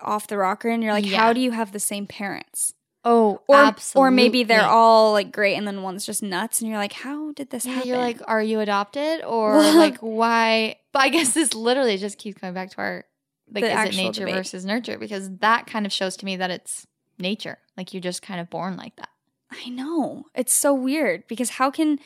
off 0.00 0.26
the 0.28 0.38
rocker, 0.38 0.68
and 0.70 0.82
you're 0.82 0.92
like, 0.92 1.04
Yeah. 1.06 1.18
how 1.18 1.32
do 1.32 1.40
you 1.40 1.50
have 1.50 1.72
the 1.72 1.80
same 1.80 2.06
parents? 2.06 2.72
Oh, 3.04 3.40
Or 3.46 3.74
or 3.94 4.10
maybe 4.10 4.42
they're 4.42 4.66
all 4.66 5.12
like 5.12 5.32
great, 5.32 5.54
and 5.54 5.66
then 5.66 5.82
one's 5.82 6.04
just 6.04 6.22
nuts, 6.22 6.60
and 6.60 6.68
you're 6.68 6.78
like, 6.78 6.92
how 6.92 7.32
did 7.32 7.50
this 7.50 7.64
Yeah, 7.64 7.74
happen? 7.74 7.88
you're 7.88 7.98
like, 7.98 8.20
are 8.26 8.42
you 8.42 8.60
adopted 8.60 9.22
or 9.24 9.52
like 9.74 9.98
why? 9.98 10.76
But 10.92 11.00
I 11.02 11.08
guess 11.08 11.32
this 11.32 11.54
literally 11.54 11.96
just 11.96 12.18
keeps 12.18 12.40
going 12.40 12.54
back 12.54 12.70
to 12.72 12.78
our 12.78 13.04
like, 13.50 13.64
The 13.64 13.72
is 13.72 13.94
it 13.94 13.96
nature 13.96 14.20
debate. 14.20 14.34
versus 14.34 14.64
nurture? 14.66 14.98
Because 14.98 15.30
that 15.38 15.66
kind 15.66 15.86
of 15.86 15.92
shows 15.92 16.16
to 16.18 16.24
me 16.26 16.36
that 16.36 16.50
it's 16.50 16.86
nature. 17.18 17.58
Like 17.76 17.94
you're 17.94 18.00
just 18.02 18.20
kind 18.20 18.40
of 18.40 18.50
born 18.50 18.76
like 18.76 18.96
that. 18.96 19.08
I 19.50 19.68
know. 19.70 20.24
It's 20.34 20.52
so 20.52 20.74
weird 20.74 21.26
because 21.28 21.50
how 21.50 21.70
can 21.70 21.98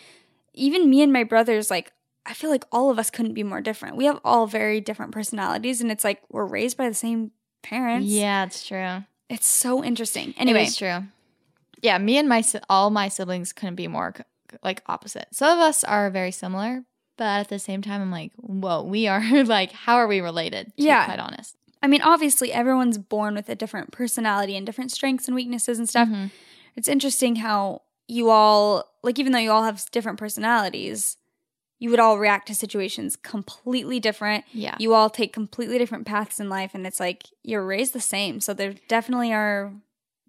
even 0.54 0.88
me 0.88 1.02
and 1.02 1.12
my 1.12 1.24
brothers 1.24 1.70
like 1.70 1.92
I 2.24 2.34
feel 2.34 2.50
like 2.50 2.64
all 2.70 2.90
of 2.90 2.98
us 3.00 3.10
couldn't 3.10 3.34
be 3.34 3.42
more 3.42 3.60
different. 3.60 3.96
We 3.96 4.04
have 4.04 4.20
all 4.24 4.46
very 4.46 4.80
different 4.80 5.10
personalities 5.10 5.80
and 5.80 5.90
it's 5.90 6.04
like 6.04 6.22
we're 6.30 6.44
raised 6.46 6.76
by 6.76 6.88
the 6.88 6.94
same 6.94 7.32
parents. 7.64 8.08
Yeah, 8.12 8.44
it's 8.44 8.64
true. 8.64 9.02
It's 9.32 9.46
so 9.46 9.82
interesting. 9.82 10.34
Anyway, 10.36 10.64
it's 10.64 10.76
true. 10.76 11.04
Yeah, 11.80 11.98
me 11.98 12.18
and 12.18 12.28
my 12.28 12.44
all 12.68 12.90
my 12.90 13.08
siblings 13.08 13.52
couldn't 13.52 13.74
be 13.76 13.88
more 13.88 14.14
like 14.62 14.82
opposite. 14.86 15.26
Some 15.32 15.58
of 15.58 15.62
us 15.62 15.82
are 15.84 16.10
very 16.10 16.30
similar, 16.30 16.84
but 17.16 17.24
at 17.40 17.48
the 17.48 17.58
same 17.58 17.82
time, 17.82 18.00
I'm 18.02 18.10
like, 18.10 18.32
whoa, 18.36 18.82
we 18.82 19.08
are 19.08 19.22
like, 19.44 19.72
how 19.72 19.96
are 19.96 20.06
we 20.06 20.20
related? 20.20 20.66
To 20.76 20.82
Yeah. 20.82 21.02
be 21.06 21.12
quite 21.14 21.18
honest. 21.20 21.56
I 21.84 21.88
mean 21.88 22.02
obviously 22.02 22.52
everyone's 22.52 22.96
born 22.96 23.34
with 23.34 23.48
a 23.48 23.56
different 23.56 23.90
personality 23.90 24.56
and 24.56 24.64
different 24.64 24.92
strengths 24.92 25.26
and 25.26 25.34
weaknesses 25.34 25.78
and 25.80 25.88
stuff. 25.88 26.08
Mhm. 26.08 26.30
It's 26.76 26.86
interesting 26.86 27.36
how 27.36 27.82
you 28.06 28.30
all 28.30 28.84
like 29.02 29.18
even 29.18 29.32
though 29.32 29.40
you 29.40 29.50
all 29.50 29.64
have 29.64 29.84
different 29.90 30.18
personalities, 30.18 31.16
you 31.82 31.90
would 31.90 31.98
all 31.98 32.16
react 32.16 32.46
to 32.46 32.54
situations 32.54 33.16
completely 33.16 33.98
different. 33.98 34.44
Yeah, 34.52 34.76
you 34.78 34.94
all 34.94 35.10
take 35.10 35.32
completely 35.32 35.78
different 35.78 36.06
paths 36.06 36.38
in 36.38 36.48
life 36.48 36.74
and 36.74 36.86
it's 36.86 37.00
like 37.00 37.24
you're 37.42 37.66
raised 37.66 37.92
the 37.92 38.00
same 38.00 38.38
so 38.40 38.54
there 38.54 38.74
definitely 38.86 39.32
are 39.32 39.72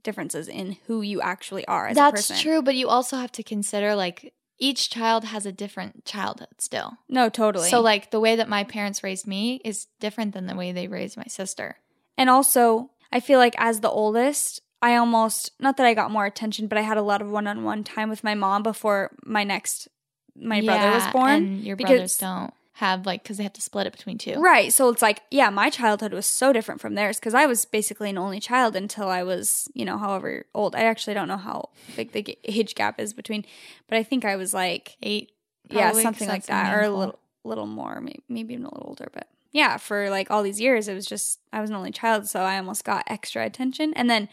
differences 0.02 0.48
in 0.48 0.78
who 0.88 1.02
you 1.02 1.22
actually 1.22 1.66
are 1.68 1.86
as 1.88 1.96
a 1.96 2.00
that's 2.00 2.42
true. 2.42 2.62
But 2.64 2.76
you 2.76 2.90
also 2.90 3.18
have 3.18 3.32
to 3.34 3.44
consider 3.44 3.94
like 3.94 4.34
each 4.58 4.90
child 4.90 5.26
has 5.26 5.46
a 5.46 5.52
different 5.52 6.06
childhood 6.06 6.56
still. 6.58 6.94
no 7.08 7.30
totally 7.30 7.70
So 7.70 7.82
like 7.82 8.10
the 8.10 8.20
way 8.20 8.36
that 8.36 8.50
my 8.50 8.64
parents 8.64 9.04
raised 9.04 9.28
me 9.28 9.62
is 9.64 9.88
different 10.00 10.34
than 10.34 10.48
the 10.48 10.56
way 10.56 10.72
they 10.72 10.88
raised 10.88 11.18
my 11.18 11.28
sister. 11.28 11.78
and 12.18 12.30
also 12.32 12.90
i 13.12 13.20
feel 13.20 13.38
like 13.40 13.56
as 13.60 13.80
the 13.80 13.90
oldest 14.04 14.62
i 14.82 14.96
almost 14.96 15.52
not 15.60 15.78
that 15.78 15.86
i 15.86 15.94
got 15.94 16.12
more 16.12 16.26
attention 16.26 16.68
but 16.68 16.78
i 16.80 16.82
had 16.82 16.98
a 16.98 17.02
lot 17.12 17.22
of 17.22 17.30
one-on-one 17.30 17.84
time 17.84 18.10
with 18.10 18.24
my 18.24 18.34
mom 18.36 18.64
before 18.64 19.12
my 19.38 19.44
next 19.44 19.88
my 20.36 20.62
brother 20.62 20.92
was 20.92 21.08
born 21.14 21.32
and 21.32 21.64
your 21.64 21.76
because- 21.76 21.92
brothers 21.92 22.18
don't 22.18 22.54
have 22.78 23.06
like 23.06 23.22
because 23.22 23.38
they 23.38 23.44
have 23.44 23.54
to 23.54 23.62
split 23.62 23.86
it 23.86 23.94
between 23.94 24.18
two. 24.18 24.42
Right. 24.42 24.74
So 24.74 24.90
it's 24.90 25.02
like, 25.02 25.22
yeah, 25.30 25.52
my 25.52 25.70
childhood 25.70 26.12
was 26.12 26.26
so 26.26 26.52
different 26.52 26.82
from 26.82 26.96
theirs 26.96 27.20
because 27.20 27.36
I 27.36 27.46
was 27.46 27.66
basically 27.66 28.10
an 28.10 28.18
only 28.18 28.40
child 28.40 28.76
until 28.76 29.10
I 29.10 29.22
was, 29.22 29.70
you 29.76 29.86
know, 29.86 30.00
however 30.00 30.46
old. 30.56 30.76
I 30.76 30.82
actually 30.86 31.14
don't 31.14 31.28
know 31.28 31.38
how 31.38 31.70
big 31.96 32.14
the 32.14 32.38
age 32.46 32.74
gap 32.74 33.00
is 33.00 33.14
between, 33.14 33.46
but 33.88 33.98
I 33.98 34.04
think 34.04 34.26
I 34.26 34.36
was 34.36 34.56
like, 34.56 34.98
Eight. 35.04 35.32
yeah, 35.70 35.92
something 35.92 36.28
like 36.28 36.48
that, 36.48 36.74
or 36.74 36.82
a 36.82 36.90
little, 36.90 37.20
little 37.44 37.68
more, 37.68 38.02
maybe, 38.02 38.24
maybe 38.28 38.56
even 38.56 38.66
a 38.66 38.74
little 38.74 38.88
older. 38.90 39.08
But 39.14 39.28
yeah, 39.52 39.78
for 39.78 40.10
like 40.10 40.32
all 40.32 40.42
these 40.42 40.60
years, 40.60 40.88
it 40.88 40.96
was 40.96 41.06
just 41.06 41.40
I 41.54 41.62
was 41.62 41.70
an 41.70 41.76
only 41.76 41.92
child, 41.92 42.28
so 42.28 42.40
I 42.42 42.58
almost 42.58 42.84
got 42.84 43.04
extra 43.06 43.46
attention. 43.46 43.94
And 43.94 44.10
then, 44.10 44.30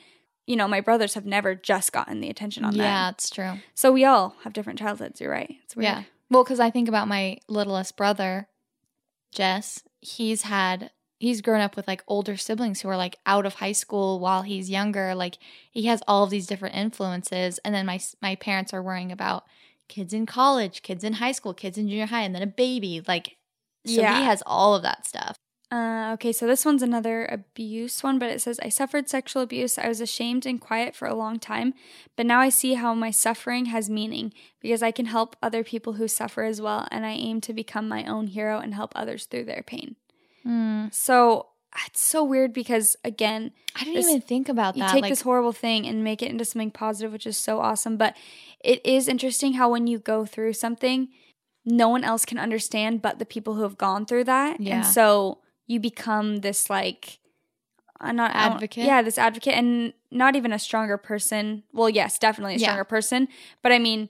you 0.51 0.57
know, 0.57 0.67
my 0.67 0.81
brothers 0.81 1.15
have 1.15 1.25
never 1.25 1.55
just 1.55 1.93
gotten 1.93 2.21
the 2.21 2.29
attention 2.29 2.65
on 2.65 2.73
that. 2.77 2.83
Yeah, 2.83 3.05
them. 3.07 3.15
it's 3.15 3.31
true. 3.31 3.53
So 3.75 3.93
we 3.93 4.05
all 4.05 4.35
have 4.43 4.53
different 4.53 4.81
childhoods. 4.81 5.21
You're 5.21 5.31
right. 5.31 5.55
It's 5.63 5.77
weird. 5.77 5.85
Yeah. 5.85 6.03
Well, 6.29 6.43
because 6.43 6.59
I 6.59 6.71
think 6.71 6.89
about 6.89 7.07
my 7.07 7.39
littlest 7.49 7.97
brother, 7.97 8.49
Jess. 9.33 9.83
He's 10.01 10.43
had 10.43 10.91
he's 11.19 11.41
grown 11.41 11.61
up 11.61 11.77
with 11.77 11.87
like 11.87 12.03
older 12.09 12.37
siblings 12.37 12.81
who 12.81 12.89
are 12.89 12.97
like 12.97 13.17
out 13.27 13.47
of 13.47 13.55
high 13.55 13.73
school 13.73 14.19
while 14.19 14.43
he's 14.43 14.71
younger. 14.71 15.15
Like 15.15 15.39
he 15.71 15.87
has 15.87 16.03
all 16.09 16.25
of 16.25 16.31
these 16.31 16.47
different 16.47 16.75
influences, 16.75 17.59
and 17.65 17.75
then 17.75 17.87
my 17.87 18.01
my 18.21 18.35
parents 18.35 18.75
are 18.75 18.83
worrying 18.83 19.13
about 19.13 19.45
kids 19.89 20.13
in 20.13 20.27
college, 20.27 20.83
kids 20.83 21.05
in 21.05 21.15
high 21.15 21.33
school, 21.33 21.55
kids 21.55 21.79
in 21.79 21.89
junior 21.89 22.07
high, 22.07 22.23
and 22.23 22.35
then 22.35 22.43
a 22.43 22.47
baby. 22.47 23.03
Like, 23.07 23.37
so 23.87 24.01
Yeah. 24.01 24.19
he 24.19 24.25
has 24.25 24.43
all 24.47 24.75
of 24.75 24.83
that 24.83 25.07
stuff. 25.07 25.37
Uh, 25.71 26.11
okay, 26.15 26.33
so 26.33 26.47
this 26.49 26.65
one's 26.65 26.83
another 26.83 27.27
abuse 27.27 28.03
one, 28.03 28.19
but 28.19 28.29
it 28.31 28.41
says 28.41 28.59
I 28.61 28.69
suffered 28.71 29.09
sexual 29.09 29.43
abuse. 29.43 29.79
I 29.79 29.87
was 29.87 30.01
ashamed 30.01 30.45
and 30.45 30.61
quiet 30.61 30.97
for 30.97 31.07
a 31.07 31.15
long 31.15 31.39
time, 31.39 31.75
but 32.17 32.27
now 32.27 32.41
I 32.41 32.49
see 32.49 32.75
how 32.75 32.93
my 32.93 33.13
suffering 33.13 33.67
has 33.67 33.89
meaning 33.89 34.33
because 34.61 34.83
I 34.83 34.91
can 34.91 35.07
help 35.07 35.37
other 35.41 35.63
people 35.63 35.93
who 35.93 36.09
suffer 36.09 36.43
as 36.43 36.61
well, 36.61 36.89
and 36.91 37.07
I 37.07 37.11
aim 37.13 37.41
to 37.43 37.53
become 37.53 37.87
my 37.89 38.05
own 38.05 38.27
hero 38.27 38.59
and 38.59 38.75
help 38.75 38.93
others 38.97 39.27
through 39.27 39.45
their 39.45 39.63
pain. 39.63 39.95
Mm. 40.45 40.93
So 40.93 41.47
it's 41.87 42.01
so 42.01 42.25
weird 42.25 42.53
because 42.53 42.97
again, 43.05 43.53
I 43.77 43.85
didn't 43.85 43.95
This- 43.95 44.09
even 44.09 44.21
think 44.23 44.49
about 44.49 44.75
that. 44.75 44.89
you 44.89 44.93
take 44.93 45.03
like, 45.03 45.13
this 45.13 45.21
horrible 45.23 45.53
thing 45.53 45.87
and 45.87 46.03
make 46.03 46.21
it 46.21 46.31
into 46.31 46.45
something 46.45 46.73
positive, 46.73 47.13
which 47.13 47.27
is 47.27 47.37
so 47.37 47.61
awesome. 47.61 47.97
But 47.97 48.17
it 48.59 48.85
is 48.85 49.07
interesting 49.07 49.53
how 49.53 49.71
when 49.71 49.87
you 49.87 50.01
go 50.01 50.27
through 50.27 50.55
something, 50.55 51.09
no 51.65 51.89
one 51.89 52.03
else 52.03 52.25
can 52.25 52.39
understand 52.39 53.03
but 53.03 53.21
the 53.21 53.27
people 53.27 53.55
who 53.55 53.63
have 53.63 53.79
gone 53.79 54.05
through 54.05 54.25
that. 54.25 54.61
Yeah. 54.61 54.79
And 54.79 54.87
so 54.87 55.39
you 55.71 55.79
become 55.81 56.39
this 56.39 56.69
like 56.69 57.19
uh, 58.01 58.13
not 58.13 58.33
Advocate? 58.35 58.85
yeah, 58.85 59.03
this 59.03 59.19
advocate, 59.19 59.55
and 59.55 59.93
not 60.11 60.35
even 60.35 60.53
a 60.53 60.59
stronger 60.59 60.97
person. 60.97 61.63
Well, 61.73 61.89
yes, 61.91 62.19
definitely 62.19 62.55
a 62.55 62.59
Yeah. 62.59 62.67
stronger 62.69 62.85
person, 62.85 63.29
but 63.63 63.73
I 63.73 63.79
mean, 63.79 64.09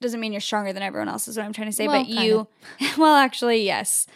doesn't 0.00 0.18
mean 0.20 0.32
you're 0.32 0.40
stronger 0.40 0.72
than 0.72 0.82
everyone 0.82 1.08
else. 1.08 1.28
Is 1.28 1.36
what 1.36 1.44
I'm 1.46 1.52
trying 1.52 1.68
to 1.68 1.72
say. 1.72 1.86
Well, 1.86 2.02
but 2.02 2.08
you, 2.08 2.48
well, 2.98 3.14
actually, 3.16 3.62
yes. 3.64 4.06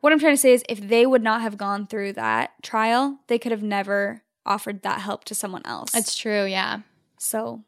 What 0.00 0.12
I'm 0.12 0.18
trying 0.18 0.34
to 0.34 0.38
say 0.40 0.52
is, 0.54 0.64
if 0.68 0.80
they 0.88 1.06
would 1.06 1.22
not 1.22 1.40
have 1.42 1.56
gone 1.56 1.86
through 1.86 2.14
that 2.14 2.52
trial, 2.62 3.18
they 3.26 3.38
could 3.38 3.52
have 3.52 3.62
never 3.62 4.22
offered 4.46 4.82
that 4.82 5.00
help 5.00 5.24
to 5.24 5.34
someone 5.34 5.62
else. 5.66 5.94
It's 5.94 6.16
true. 6.16 6.44
Yeah. 6.44 6.80
so, 7.18 7.62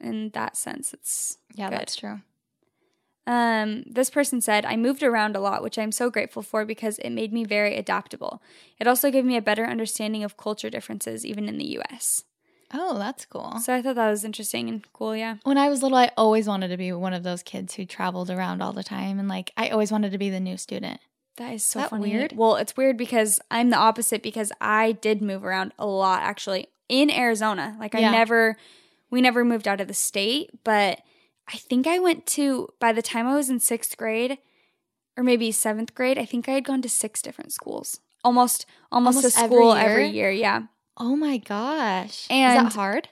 in 0.00 0.30
that 0.30 0.56
sense, 0.56 0.92
it's 0.94 1.36
Yeah, 1.54 1.68
Good. 1.70 1.78
that's 1.80 1.96
true. 1.96 2.20
Um, 3.28 3.84
this 3.86 4.08
person 4.08 4.40
said, 4.40 4.64
I 4.64 4.76
moved 4.76 5.02
around 5.02 5.36
a 5.36 5.40
lot, 5.40 5.62
which 5.62 5.78
I'm 5.78 5.92
so 5.92 6.08
grateful 6.08 6.42
for 6.42 6.64
because 6.64 6.98
it 7.00 7.10
made 7.10 7.30
me 7.30 7.44
very 7.44 7.76
adaptable. 7.76 8.40
It 8.80 8.86
also 8.86 9.10
gave 9.10 9.26
me 9.26 9.36
a 9.36 9.42
better 9.42 9.66
understanding 9.66 10.24
of 10.24 10.38
culture 10.38 10.70
differences, 10.70 11.26
even 11.26 11.46
in 11.46 11.58
the 11.58 11.78
US. 11.78 12.24
Oh, 12.72 12.96
that's 12.98 13.26
cool. 13.26 13.58
So 13.62 13.74
I 13.74 13.82
thought 13.82 13.96
that 13.96 14.10
was 14.10 14.24
interesting 14.24 14.68
and 14.70 14.82
cool, 14.94 15.14
yeah. 15.14 15.36
When 15.44 15.58
I 15.58 15.68
was 15.68 15.82
little, 15.82 15.98
I 15.98 16.10
always 16.16 16.46
wanted 16.46 16.68
to 16.68 16.78
be 16.78 16.90
one 16.92 17.12
of 17.12 17.22
those 17.22 17.42
kids 17.42 17.74
who 17.74 17.84
traveled 17.84 18.30
around 18.30 18.62
all 18.62 18.72
the 18.72 18.82
time. 18.82 19.18
And 19.18 19.28
like, 19.28 19.52
I 19.58 19.68
always 19.68 19.92
wanted 19.92 20.12
to 20.12 20.18
be 20.18 20.30
the 20.30 20.40
new 20.40 20.56
student. 20.56 20.98
That 21.36 21.52
is 21.52 21.62
so 21.64 21.80
That 21.80 21.90
funny. 21.90 22.02
weird? 22.02 22.32
Well, 22.34 22.56
it's 22.56 22.76
weird 22.78 22.96
because 22.96 23.40
I'm 23.50 23.68
the 23.68 23.76
opposite 23.76 24.22
because 24.22 24.52
I 24.60 24.92
did 24.92 25.20
move 25.20 25.44
around 25.44 25.72
a 25.78 25.86
lot 25.86 26.22
actually 26.22 26.68
in 26.88 27.10
Arizona. 27.10 27.76
Like 27.78 27.94
I 27.94 28.00
Yeah. 28.00 28.10
never 28.10 28.56
we 29.10 29.20
never 29.20 29.44
moved 29.44 29.68
out 29.68 29.80
of 29.80 29.88
the 29.88 29.94
state, 29.94 30.50
but 30.64 31.00
I 31.48 31.56
think 31.56 31.86
I 31.86 31.98
went 31.98 32.26
to 32.26 32.68
by 32.78 32.92
the 32.92 33.02
time 33.02 33.26
I 33.26 33.34
was 33.34 33.48
in 33.50 33.58
6th 33.58 33.96
grade 33.96 34.38
or 35.16 35.24
maybe 35.24 35.50
7th 35.50 35.94
grade, 35.94 36.18
I 36.18 36.24
think 36.24 36.48
I 36.48 36.52
had 36.52 36.64
gone 36.64 36.82
to 36.82 36.88
six 36.88 37.22
different 37.22 37.52
schools. 37.52 38.00
Almost 38.22 38.66
almost, 38.92 39.16
Almost 39.16 39.36
a 39.36 39.40
every 39.40 39.56
school 39.56 39.74
year? 39.76 39.84
every 39.88 40.08
year, 40.08 40.30
yeah. 40.30 40.62
Oh 40.96 41.16
my 41.16 41.38
gosh. 41.38 42.24
Is 42.24 42.30
And- 42.30 42.66
that 42.66 42.72
hard? 42.74 43.08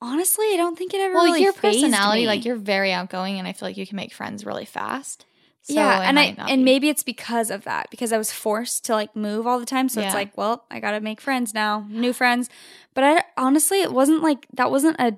Honestly, 0.00 0.46
I 0.52 0.56
don't 0.56 0.76
think 0.76 0.92
it 0.92 1.00
ever 1.00 1.14
Well, 1.14 1.24
really 1.24 1.42
your 1.42 1.52
personality, 1.54 2.22
me. 2.22 2.26
like 2.26 2.44
you're 2.44 2.56
very 2.56 2.92
outgoing, 2.92 3.38
and 3.38 3.48
I 3.48 3.52
feel 3.54 3.68
like 3.68 3.78
you 3.78 3.86
can 3.86 3.96
make 3.96 4.12
friends 4.12 4.44
really 4.44 4.66
fast. 4.66 5.24
So 5.62 5.72
yeah, 5.74 6.02
and 6.02 6.18
I 6.18 6.34
and 6.36 6.60
be. 6.60 6.64
maybe 6.64 6.90
it's 6.90 7.02
because 7.02 7.50
of 7.50 7.64
that 7.64 7.88
because 7.90 8.12
I 8.12 8.18
was 8.18 8.30
forced 8.30 8.84
to 8.86 8.92
like 8.92 9.16
move 9.16 9.46
all 9.46 9.58
the 9.58 9.64
time. 9.64 9.88
So 9.88 10.02
it's 10.02 10.12
like, 10.12 10.36
well, 10.36 10.66
I 10.70 10.78
got 10.78 10.90
to 10.90 11.00
make 11.00 11.22
friends 11.22 11.54
now, 11.54 11.86
new 11.88 12.12
friends. 12.12 12.50
But 12.92 13.04
I 13.04 13.24
honestly, 13.38 13.80
it 13.80 13.92
wasn't 13.94 14.22
like 14.22 14.46
that 14.52 14.70
wasn't 14.70 15.00
a 15.00 15.16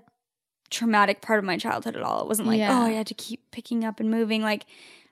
traumatic 0.71 1.21
part 1.21 1.39
of 1.39 1.45
my 1.45 1.57
childhood 1.59 1.97
at 1.97 2.03
all. 2.03 2.21
It 2.23 2.29
wasn't 2.29 2.49
like, 2.49 2.59
Yeah. 2.59 2.79
oh, 2.79 2.85
I 2.87 2.91
had 2.93 3.07
to 3.09 3.15
keep 3.15 3.51
picking 3.51 3.85
up 3.85 4.01
and 4.01 4.11
moving. 4.11 4.43
Like 4.43 4.67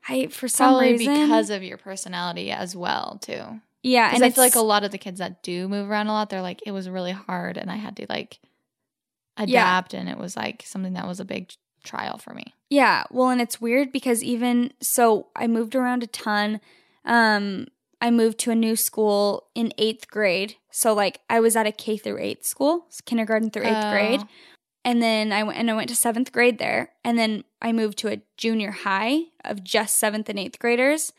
I 0.09 0.27
for 0.29 0.49
some 0.49 0.71
probably 0.71 0.93
reason 0.93 1.15
because 1.15 1.51
of 1.51 1.63
your 1.63 1.79
personality 1.79 2.51
as 2.51 2.75
well 2.77 3.19
too. 3.23 3.61
yeah, 3.83 4.11
and 4.15 4.25
I 4.25 4.31
feel 4.31 4.45
like 4.45 4.55
a 4.55 4.61
lot 4.61 4.85
of 4.85 4.91
the 4.91 4.99
kids 4.99 5.19
that 5.19 5.43
do 5.43 5.69
move 5.69 5.89
around 5.91 6.09
a 6.09 6.13
lot, 6.13 6.31
they're 6.31 6.43
like, 6.43 6.61
it 6.67 6.73
was 6.73 6.89
really 6.89 7.13
hard, 7.13 7.57
and 7.57 7.71
I 7.71 7.77
had 7.77 7.97
to 7.97 8.07
like 8.09 8.39
Yeah. 9.39 9.45
adapt, 9.45 9.95
and 9.95 10.09
it 10.09 10.19
was 10.19 10.37
like 10.37 10.63
something 10.67 10.93
that 10.95 11.07
was 11.07 11.21
a 11.21 11.25
big 11.25 11.53
trial 11.85 12.19
for 12.19 12.35
me. 12.35 12.55
Yeah, 12.71 13.05
well, 13.11 13.29
and 13.31 13.41
it's 13.41 13.61
weird 13.61 13.93
because 13.93 14.23
even 14.23 14.73
so, 14.81 15.29
I 15.37 15.47
moved 15.47 15.75
around 15.75 16.03
a 16.03 16.07
ton. 16.07 16.61
Um, 17.05 17.67
I 18.01 18.11
moved 18.11 18.39
to 18.41 18.51
a 18.51 18.55
new 18.55 18.77
school 18.77 19.45
in 19.55 19.73
eighth 19.79 20.09
grade, 20.09 20.57
so 20.71 20.93
like 20.93 21.21
I 21.31 21.41
was 21.41 21.57
at 21.57 21.67
a 21.67 21.73
K 21.73 21.97
through 21.97 22.19
eighth 22.19 22.45
school, 22.45 22.87
kindergarten 23.07 23.51
through 23.51 23.65
eighth 23.67 23.91
grade, 23.91 24.21
Oh. 24.23 24.29
And 24.85 25.03
then 25.03 25.33
I 25.33 25.43
went 25.43 25.59
and 25.59 25.71
I 25.71 25.75
went 25.75 25.89
to 25.89 25.97
seventh 25.97 26.33
grade 26.33 26.59
there, 26.59 26.93
and 27.05 27.19
then 27.19 27.45
I 27.63 27.73
moved 27.73 27.99
to 27.99 28.09
a 28.13 28.21
junior 28.37 28.71
high 28.73 29.25
of 29.45 29.65
just 29.65 29.97
seventh 29.99 30.29
and 30.29 30.39
eighth 30.39 30.59
graders 30.59 31.13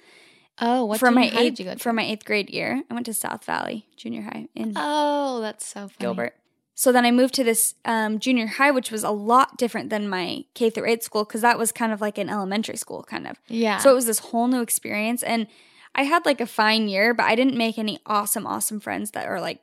Oh, 0.62 0.86
what 0.86 0.99
for 0.99 1.12
my 1.12 1.25
eighth 1.25 1.58
did 1.58 1.60
you 1.60 1.65
go 1.65 1.73
to? 1.73 1.80
for 1.80 1.91
my 1.91 2.04
eighth 2.04 2.23
grade 2.25 2.49
year. 2.49 2.82
I 2.89 2.93
went 2.93 3.06
to 3.08 3.13
South 3.13 3.43
Valley 3.43 3.88
Junior 3.97 4.21
High 4.21 4.47
in 4.56 4.71
Oh, 4.75 5.41
that's 5.41 5.65
so 5.65 5.82
funny. 5.82 5.95
Gilbert. 5.99 6.36
So 6.78 6.91
then 6.91 7.06
I 7.06 7.12
moved 7.12 7.34
to 7.36 7.43
this 7.43 7.75
um, 7.86 8.19
junior 8.19 8.47
high, 8.47 8.71
which 8.71 8.91
was 8.91 9.04
a 9.04 9.10
lot 9.10 9.58
different 9.58 9.89
than 9.89 10.08
my 10.10 10.43
K 10.54 10.69
through 10.69 10.89
eight 10.89 11.04
school 11.04 11.23
because 11.25 11.41
that 11.41 11.58
was 11.58 11.71
kind 11.71 11.91
of 11.93 11.99
like 12.01 12.17
an 12.17 12.30
elementary 12.30 12.78
school, 12.78 13.04
kind 13.04 13.28
of. 13.28 13.38
Yeah. 13.47 13.78
So 13.80 13.91
it 13.91 13.95
was 13.95 14.06
this 14.06 14.19
whole 14.19 14.47
new 14.47 14.62
experience. 14.62 15.23
And 15.23 15.47
I 15.93 16.04
had 16.04 16.25
like 16.25 16.41
a 16.41 16.45
fine 16.45 16.88
year, 16.89 17.13
but 17.13 17.25
I 17.25 17.36
didn't 17.36 17.56
make 17.58 17.78
any 17.78 17.99
awesome, 18.06 18.45
awesome 18.45 18.80
friends 18.82 19.12
that 19.12 19.25
are 19.28 19.39
like 19.39 19.62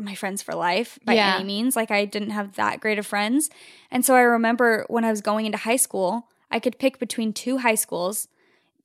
my 0.00 0.14
friends 0.14 0.42
for 0.42 0.54
life 0.54 0.98
by 1.04 1.14
Yeah. 1.14 1.36
any 1.36 1.44
means. 1.44 1.76
Like 1.76 1.90
I 1.90 2.04
didn't 2.04 2.30
have 2.30 2.56
that 2.56 2.80
great 2.80 2.98
of 2.98 3.06
friends. 3.06 3.50
And 3.90 4.04
so 4.04 4.14
I 4.14 4.20
remember 4.20 4.84
when 4.88 5.04
I 5.04 5.10
was 5.10 5.20
going 5.20 5.46
into 5.46 5.58
high 5.58 5.76
school, 5.76 6.28
I 6.50 6.58
could 6.58 6.78
pick 6.78 6.98
between 6.98 7.32
two 7.32 7.58
high 7.58 7.74
schools 7.76 8.28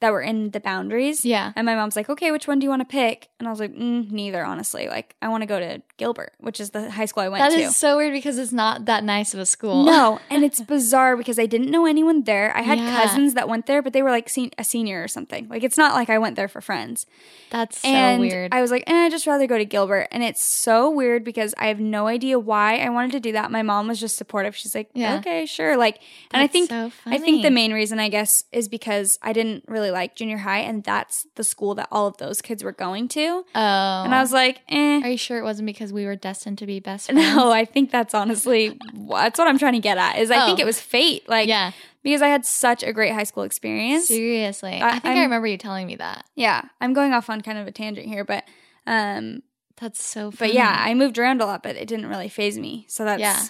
that 0.05 0.11
were 0.11 0.21
in 0.21 0.51
the 0.51 0.59
boundaries. 0.59 1.25
Yeah. 1.25 1.51
And 1.55 1.65
my 1.65 1.73
mom's 1.73 1.95
like, 1.95 2.09
okay, 2.09 2.31
which 2.31 2.47
one 2.47 2.59
do 2.59 2.63
you 2.65 2.69
want 2.69 2.81
to 2.81 2.85
pick? 2.85 3.29
And 3.39 3.47
I 3.47 3.51
was 3.51 3.59
like, 3.59 3.73
mm, 3.73 4.11
neither, 4.11 4.45
honestly. 4.45 4.87
Like, 4.87 5.15
I 5.19 5.29
want 5.29 5.41
to 5.41 5.47
go 5.47 5.59
to 5.59 5.81
Gilbert, 5.97 6.33
which 6.39 6.59
is 6.59 6.69
the 6.69 6.91
high 6.91 7.05
school 7.05 7.23
I 7.23 7.29
went 7.29 7.41
That 7.43 7.57
to. 7.57 7.63
is 7.63 7.75
so 7.75 7.97
weird 7.97 8.13
because 8.13 8.37
it's 8.37 8.51
not 8.51 8.85
that 8.85 9.03
nice 9.03 9.33
of 9.33 9.39
a 9.39 9.45
school. 9.47 9.83
No, 9.83 10.19
and 10.29 10.43
it's 10.43 10.61
bizarre 10.61 11.17
because 11.17 11.39
I 11.39 11.47
didn't 11.47 11.71
know 11.71 11.87
anyone 11.87 12.23
there. 12.23 12.55
I 12.55 12.61
had 12.61 12.77
Yeah. 12.77 12.95
cousins 13.01 13.33
that 13.33 13.49
went 13.49 13.65
there, 13.65 13.81
but 13.81 13.93
they 13.93 14.03
were 14.03 14.11
like 14.11 14.29
sen- 14.29 14.51
a 14.59 14.63
senior 14.63 15.01
or 15.03 15.07
something. 15.07 15.47
Like 15.49 15.63
it's 15.63 15.77
not 15.77 15.95
like 15.95 16.09
I 16.11 16.19
went 16.19 16.35
there 16.35 16.47
for 16.47 16.61
friends. 16.61 17.07
That's 17.49 17.79
so 17.79 17.87
and 17.87 18.21
weird. 18.21 18.53
I 18.53 18.61
was 18.61 18.69
like, 18.69 18.83
eh, 18.87 19.05
I'd 19.05 19.11
just 19.11 19.25
rather 19.25 19.47
go 19.47 19.57
to 19.57 19.65
Gilbert. 19.65 20.07
And 20.11 20.23
it's 20.23 20.43
so 20.43 20.89
weird 20.89 21.23
because 21.23 21.53
I 21.57 21.67
have 21.67 21.79
no 21.79 22.05
idea 22.07 22.37
why 22.37 22.77
I 22.77 22.89
wanted 22.89 23.11
to 23.13 23.19
do 23.19 23.31
that. 23.31 23.49
My 23.51 23.63
mom 23.63 23.87
was 23.87 23.99
just 23.99 24.17
supportive. 24.17 24.55
She's 24.55 24.75
like, 24.75 24.89
Yeah. 24.93 25.17
okay, 25.17 25.45
sure. 25.45 25.77
Like, 25.77 25.99
and 26.31 26.41
I 26.43 26.47
think 26.47 26.69
so 26.69 26.91
I 27.05 27.17
think 27.17 27.41
the 27.41 27.51
main 27.51 27.71
reason 27.73 27.99
I 27.99 28.09
guess 28.09 28.43
is 28.51 28.67
because 28.67 29.17
I 29.21 29.31
didn't 29.33 29.63
really 29.67 29.91
like 29.95 30.15
junior 30.15 30.37
high, 30.37 30.59
and 30.59 30.83
that's 30.83 31.25
the 31.33 31.43
school 31.43 31.73
that 31.75 31.87
all 31.91 32.05
of 32.05 32.17
those 32.17 32.39
kids 32.43 32.63
were 32.63 32.71
going 32.71 33.07
to. 33.07 33.21
oh. 33.27 33.43
And 33.55 34.13
I 34.13 34.21
was 34.21 34.31
like, 34.31 34.61
eh. 34.69 35.01
Are 35.03 35.09
you 35.09 35.17
sure 35.17 35.39
it 35.39 35.43
wasn't 35.43 35.65
because 35.65 35.91
we 35.91 36.05
were 36.05 36.15
destined 36.15 36.59
to 36.59 36.67
be 36.67 36.79
best 36.79 37.07
friends? 37.11 37.35
No, 37.35 37.49
I 37.51 37.65
think 37.65 37.89
that's 37.89 38.13
honestly 38.13 38.77
that's 39.09 39.39
what 39.39 39.47
I'm 39.47 39.57
trying 39.57 39.73
to 39.73 39.79
get 39.79 39.97
at. 39.97 40.19
Is 40.19 40.29
I 40.29 40.45
think 40.45 40.59
Oh. 40.59 40.61
it 40.61 40.65
was 40.65 40.79
fate, 40.79 41.27
like 41.27 41.47
yeah. 41.47 41.71
because 42.03 42.21
I 42.21 42.27
had 42.27 42.45
such 42.45 42.83
a 42.83 42.93
great 42.93 43.13
high 43.13 43.23
school 43.23 43.41
experience. 43.43 44.07
Seriously. 44.07 44.73
I- 44.73 44.87
I, 44.87 44.91
think 44.99 45.05
I'm- 45.05 45.17
I 45.17 45.23
remember 45.23 45.47
you 45.47 45.57
telling 45.57 45.87
me 45.87 45.95
that. 45.95 46.25
Yeah, 46.35 46.61
I'm 46.79 46.93
going 46.93 47.13
off 47.13 47.27
on 47.31 47.41
kind 47.41 47.57
of 47.57 47.65
a 47.65 47.71
tangent 47.71 48.05
here, 48.07 48.23
but 48.23 48.43
um, 48.85 49.41
That's 49.81 50.03
so 50.03 50.29
funny. 50.29 50.51
but 50.51 50.53
yeah, 50.53 50.75
I 50.77 50.93
moved 50.93 51.17
around 51.17 51.41
a 51.41 51.45
lot, 51.45 51.63
but 51.63 51.75
it 51.75 51.87
didn't 51.87 52.05
really 52.07 52.29
phase 52.29 52.59
me. 52.59 52.85
So 52.87 53.03
that's, 53.05 53.19
Yeah. 53.19 53.41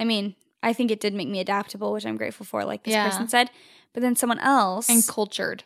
I 0.00 0.04
mean, 0.04 0.34
I 0.64 0.72
think 0.72 0.90
it 0.90 1.00
did 1.00 1.14
make 1.14 1.28
me 1.28 1.40
adaptable, 1.40 1.92
which 1.92 2.06
I'm 2.06 2.16
grateful 2.16 2.46
for, 2.46 2.64
like 2.64 2.84
this 2.84 2.92
Yeah. 2.92 3.08
person 3.08 3.28
said. 3.28 3.50
But 3.92 4.02
then 4.02 4.16
someone 4.16 4.38
else, 4.38 4.88
and 4.88 5.06
cultured, 5.06 5.64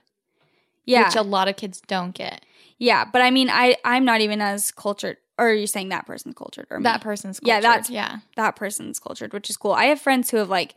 yeah, 0.84 1.04
which 1.08 1.16
a 1.16 1.22
lot 1.22 1.48
of 1.48 1.56
kids 1.56 1.80
don't 1.86 2.12
get. 2.14 2.44
yeah. 2.78 3.04
But 3.04 3.22
I 3.22 3.30
mean, 3.30 3.48
I 3.50 3.76
I'm 3.84 4.04
not 4.04 4.20
even 4.20 4.40
as 4.40 4.70
cultured. 4.70 5.16
Or 5.38 5.50
are 5.50 5.54
you 5.54 5.66
saying 5.66 5.90
that 5.90 6.06
person's 6.06 6.34
cultured 6.34 6.66
or 6.70 6.78
me? 6.80 6.84
That 6.84 7.02
person's 7.02 7.38
cultured. 7.40 7.48
Yeah, 7.48 7.60
that's- 7.60 7.90
yeah. 7.90 8.18
that 8.36 8.56
person's 8.56 8.98
cultured, 8.98 9.34
which 9.34 9.50
is 9.50 9.56
cool. 9.58 9.72
I 9.72 9.84
have 9.86 10.00
friends 10.00 10.30
who 10.30 10.38
have 10.38 10.48
like 10.48 10.74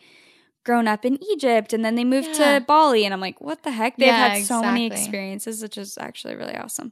grown 0.66 0.86
up 0.86 1.06
in 1.06 1.18
Egypt 1.32 1.72
and 1.72 1.84
then 1.86 1.96
they 1.96 2.04
moved 2.04 2.28
Yeah. 2.38 2.60
to 2.60 2.66
Bali 2.66 3.06
and 3.06 3.14
I'm 3.14 3.22
like, 3.22 3.40
what 3.40 3.64
the 3.64 3.72
heck? 3.72 3.96
They've 3.96 4.08
Yeah, 4.08 4.36
had 4.36 4.46
so 4.46 4.62
many 4.62 4.86
experiences, 4.86 5.62
which 5.62 5.78
is 5.78 5.98
actually 5.98 6.36
really 6.36 6.56
awesome. 6.58 6.92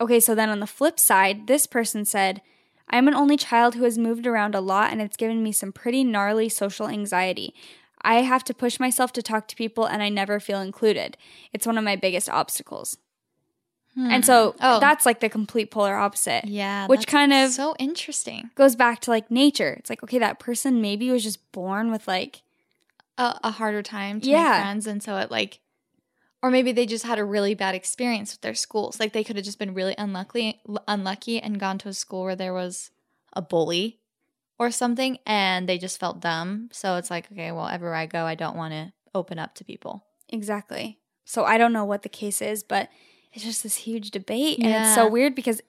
Okay, 0.00 0.20
so 0.20 0.34
then 0.34 0.50
on 0.50 0.60
the 0.60 0.66
flip 0.66 1.00
side, 1.00 1.46
this 1.46 1.66
person 1.66 2.04
said, 2.04 2.42
I'm 2.90 3.08
an 3.08 3.14
only 3.14 3.38
child 3.38 3.74
who 3.74 3.84
has 3.84 3.96
moved 3.96 4.26
around 4.26 4.54
a 4.54 4.60
lot 4.60 4.92
and 4.92 5.00
it's 5.00 5.16
given 5.16 5.42
me 5.42 5.52
some 5.52 5.72
pretty 5.72 6.04
gnarly 6.04 6.50
social 6.50 6.86
anxiety. 6.88 7.54
I 8.02 8.22
have 8.22 8.44
to 8.44 8.54
push 8.54 8.78
myself 8.78 9.12
to 9.14 9.22
talk 9.22 9.48
to 9.48 9.56
people 9.56 9.84
and 9.86 10.02
I 10.02 10.08
never 10.08 10.38
feel 10.40 10.60
included. 10.60 11.16
It's 11.52 11.66
one 11.66 11.78
of 11.78 11.84
my 11.84 11.96
biggest 11.96 12.28
obstacles. 12.28 12.98
And 13.98 14.26
so 14.26 14.50
hmm. 14.52 14.58
Oh. 14.60 14.78
that's 14.78 15.06
like 15.06 15.20
the 15.20 15.30
complete 15.30 15.70
polar 15.70 15.96
opposite 15.96 16.44
yeah, 16.44 16.86
which 16.86 17.06
kind 17.06 17.32
of- 17.32 17.50
so 17.52 17.74
interesting. 17.78 18.50
goes 18.54 18.76
back 18.76 19.00
to 19.00 19.10
like 19.10 19.30
nature. 19.30 19.72
It's 19.78 19.88
like, 19.88 20.02
okay, 20.02 20.18
that 20.18 20.38
person 20.38 20.82
maybe 20.82 21.10
was 21.10 21.22
just 21.22 21.50
born 21.50 21.90
with 21.90 22.06
like, 22.06 22.42
A, 23.16 23.40
a 23.44 23.50
harder 23.52 23.82
time 23.82 24.20
to 24.20 24.28
Yeah. 24.28 24.42
make 24.50 24.60
friends, 24.60 24.86
and 24.86 25.02
so 25.02 25.16
it 25.16 25.30
like, 25.30 25.60
or 26.42 26.50
maybe 26.50 26.72
they 26.72 26.84
just 26.84 27.06
had 27.06 27.18
a 27.18 27.24
really 27.24 27.54
bad 27.54 27.74
experience 27.74 28.32
with 28.34 28.42
their 28.42 28.54
schools. 28.54 29.00
Like 29.00 29.14
they 29.14 29.24
could 29.24 29.36
have 29.36 29.46
just 29.46 29.58
been 29.58 29.72
really 29.72 29.94
unlucky, 29.96 30.60
unlucky, 30.86 31.40
and 31.40 31.58
gone 31.58 31.78
to 31.78 31.88
a 31.88 31.94
school 31.94 32.24
where 32.24 32.36
there 32.36 32.52
was 32.52 32.90
a 33.32 33.40
bully 33.40 33.98
or 34.58 34.70
something, 34.70 35.18
and 35.26 35.68
they 35.68 35.78
just 35.78 36.00
felt 36.00 36.20
dumb. 36.20 36.68
So 36.72 36.96
it's 36.96 37.10
like, 37.10 37.30
okay, 37.32 37.52
well, 37.52 37.68
everywhere 37.68 37.94
I 37.96 38.06
go, 38.06 38.24
I 38.24 38.34
don't 38.34 38.56
want 38.56 38.72
to 38.72 38.92
open 39.14 39.38
up 39.38 39.54
to 39.56 39.64
people. 39.64 40.04
exactly. 40.28 40.98
So 41.24 41.44
I 41.44 41.58
don't 41.58 41.72
know 41.72 41.84
what 41.84 42.02
the 42.02 42.08
case 42.08 42.40
is, 42.40 42.62
but 42.62 42.88
it's 43.32 43.42
just 43.44 43.62
this 43.64 43.76
huge 43.76 44.12
debate. 44.12 44.58
And 44.62 44.72
it's 44.72 44.94
so 44.94 45.08
weird 45.08 45.34
because, 45.34 45.60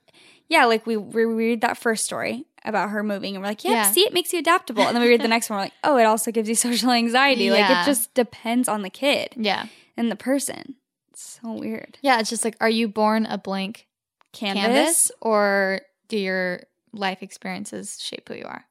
yeah, 0.47 0.65
like 0.65 0.86
we, 0.86 0.95
we 0.97 1.26
read 1.26 1.62
that 1.62 1.78
first 1.78 2.06
story 2.06 2.45
about 2.63 2.89
her 2.91 3.02
moving 3.02 3.34
and 3.36 3.41
we're 3.43 3.50
like, 3.50 3.63
yeah, 3.63 3.71
Yeah. 3.71 3.91
see, 3.91 4.02
it 4.02 4.13
makes 4.13 4.32
you 4.34 4.39
adaptable. 4.39 4.86
And 4.86 4.95
then 4.95 5.02
we 5.02 5.10
read 5.10 5.21
the 5.23 5.28
next 5.36 5.50
one, 5.50 5.58
we're 5.58 5.63
like, 5.63 5.73
oh, 5.84 5.97
it 5.97 6.04
also 6.04 6.32
gives 6.32 6.47
you 6.47 6.54
social 6.56 6.91
anxiety. 6.91 7.50
Like 7.50 7.69
it 7.71 7.86
just 7.86 8.13
depends 8.13 8.67
on 8.69 8.84
the 8.84 8.89
kid 8.91 9.34
Yeah, 9.36 9.65
and 9.97 10.12
the 10.12 10.15
person. 10.15 10.76
It's 11.12 11.39
so 11.41 11.54
weird. 11.54 11.97
yeah. 12.04 12.19
It's 12.19 12.30
just 12.30 12.45
like, 12.45 12.56
are 12.62 12.69
you 12.69 12.88
born 12.88 13.26
a 13.26 13.38
blank 13.39 13.88
Canvas. 14.34 14.62
canvas, 14.63 15.12
or 15.21 15.82
do 16.08 16.17
your 16.19 16.62
life 16.93 17.23
experiences 17.23 17.97
shape 18.00 18.28
who 18.30 18.36
you 18.36 18.45
are? 18.45 18.65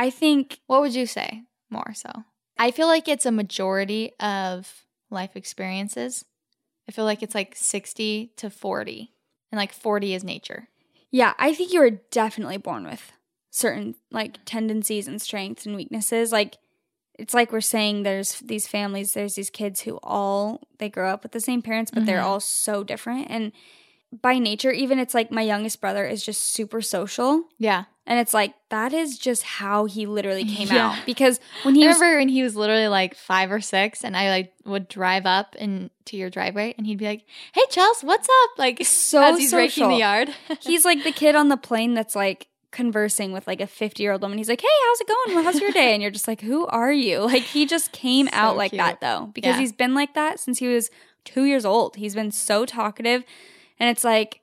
I 0.00 0.10
think, 0.10 0.58
What 0.66 0.80
would 0.80 0.94
you 0.94 1.06
say 1.06 1.42
more 1.68 1.92
so? 1.94 2.10
I 2.58 2.70
feel 2.70 2.86
like 2.86 3.06
it's 3.08 3.26
a 3.26 3.30
majority 3.32 4.12
of 4.18 4.84
life 5.10 5.36
experiences. 5.36 6.24
I 6.88 6.92
feel 6.92 7.04
like 7.04 7.22
it's 7.22 7.34
like 7.34 7.54
60 7.54 8.32
to 8.36 8.50
40, 8.50 9.12
and 9.52 9.58
like 9.58 9.72
40 9.72 10.14
is 10.14 10.24
nature. 10.24 10.68
Yeah, 11.10 11.34
I 11.38 11.52
think 11.54 11.72
you 11.72 11.80
were 11.80 11.90
definitely 12.10 12.56
born 12.56 12.84
with 12.84 13.12
certain 13.50 13.94
like 14.10 14.38
tendencies 14.44 15.06
and 15.08 15.20
strengths 15.20 15.66
and 15.66 15.76
weaknesses. 15.76 16.32
Like 16.32 16.56
it's 17.18 17.34
like 17.34 17.52
we're 17.52 17.60
saying 17.60 18.02
there's 18.02 18.40
these 18.40 18.66
families, 18.66 19.12
there's 19.12 19.34
these 19.34 19.50
kids 19.50 19.82
who 19.82 19.98
all 20.02 20.62
they 20.78 20.88
grow 20.88 21.10
up 21.10 21.22
with 21.22 21.32
the 21.32 21.40
same 21.40 21.60
parents, 21.62 21.90
but 21.90 22.06
they're 22.06 22.20
Mhm. 22.20 22.24
all 22.24 22.40
so 22.40 22.82
different. 22.84 23.26
And 23.28 23.52
by 24.22 24.38
nature, 24.38 24.72
even 24.72 24.98
it's 24.98 25.14
like 25.14 25.30
my 25.30 25.42
youngest 25.42 25.80
brother 25.80 26.06
is 26.06 26.24
just 26.24 26.40
super 26.40 26.80
social. 26.80 27.44
Yeah. 27.58 27.84
And 28.10 28.18
it's 28.18 28.34
like 28.34 28.52
that 28.70 28.92
is 28.92 29.16
just 29.18 29.44
how 29.44 29.84
he 29.86 30.04
literally 30.04 30.44
came 30.44 30.68
Yeah. 30.68 30.88
out. 30.90 31.06
Because 31.06 31.38
when 31.62 31.76
he 31.76 31.84
I 31.84 31.88
was 31.88 31.96
remember 32.00 32.18
when 32.18 32.28
he 32.28 32.42
was 32.42 32.56
literally 32.56 32.88
like 32.88 33.14
five 33.14 33.52
or 33.52 33.60
six, 33.60 34.02
and 34.04 34.16
I 34.16 34.28
like 34.30 34.52
would 34.64 34.88
drive 34.88 35.26
up 35.26 35.54
into 35.56 36.16
your 36.16 36.28
driveway, 36.28 36.74
and 36.76 36.86
he'd 36.86 36.98
be 36.98 37.04
like, 37.06 37.24
"Hey, 37.54 37.62
Chels, 37.70 38.02
what's 38.02 38.28
up?" 38.28 38.50
Like 38.58 38.84
So 38.84 39.22
as 39.34 39.38
he's 39.38 39.54
raking 39.54 39.70
social. 39.84 39.88
the 39.90 39.96
yard. 39.98 40.30
he's 40.60 40.84
like 40.84 41.04
the 41.04 41.12
kid 41.12 41.36
on 41.36 41.48
the 41.48 41.56
plane 41.56 41.94
that's 41.94 42.16
like 42.16 42.48
conversing 42.72 43.32
with 43.32 43.46
like 43.46 43.60
a 43.60 43.66
50 43.66 44.02
year 44.02 44.12
old 44.12 44.22
woman. 44.22 44.38
He's 44.38 44.48
like, 44.48 44.60
Hey, 44.60 44.66
how's 44.86 45.00
it 45.00 45.06
going? 45.06 45.34
Well, 45.36 45.44
how's 45.44 45.60
your 45.60 45.70
day? 45.72 45.92
And 45.92 46.02
you're 46.02 46.10
just 46.10 46.26
like, 46.28 46.40
Who 46.40 46.66
are 46.66 46.92
you? 46.92 47.20
Like, 47.26 47.42
he 47.42 47.64
just 47.66 47.92
came 47.92 48.26
So 48.26 48.32
out 48.34 48.56
like 48.56 48.70
cute. 48.72 48.78
that 48.80 49.00
though, 49.00 49.30
because 49.34 49.54
Yeah. 49.54 49.60
he's 49.60 49.72
been 49.72 49.94
like 49.94 50.14
that 50.14 50.38
since 50.40 50.58
he 50.58 50.66
was 50.68 50.90
two 51.24 51.44
years 51.44 51.64
old. 51.64 51.94
He's 51.96 52.14
been 52.16 52.30
so 52.32 52.64
talkative. 52.66 53.22
And 53.78 53.88
it's 53.88 54.02
like, 54.04 54.40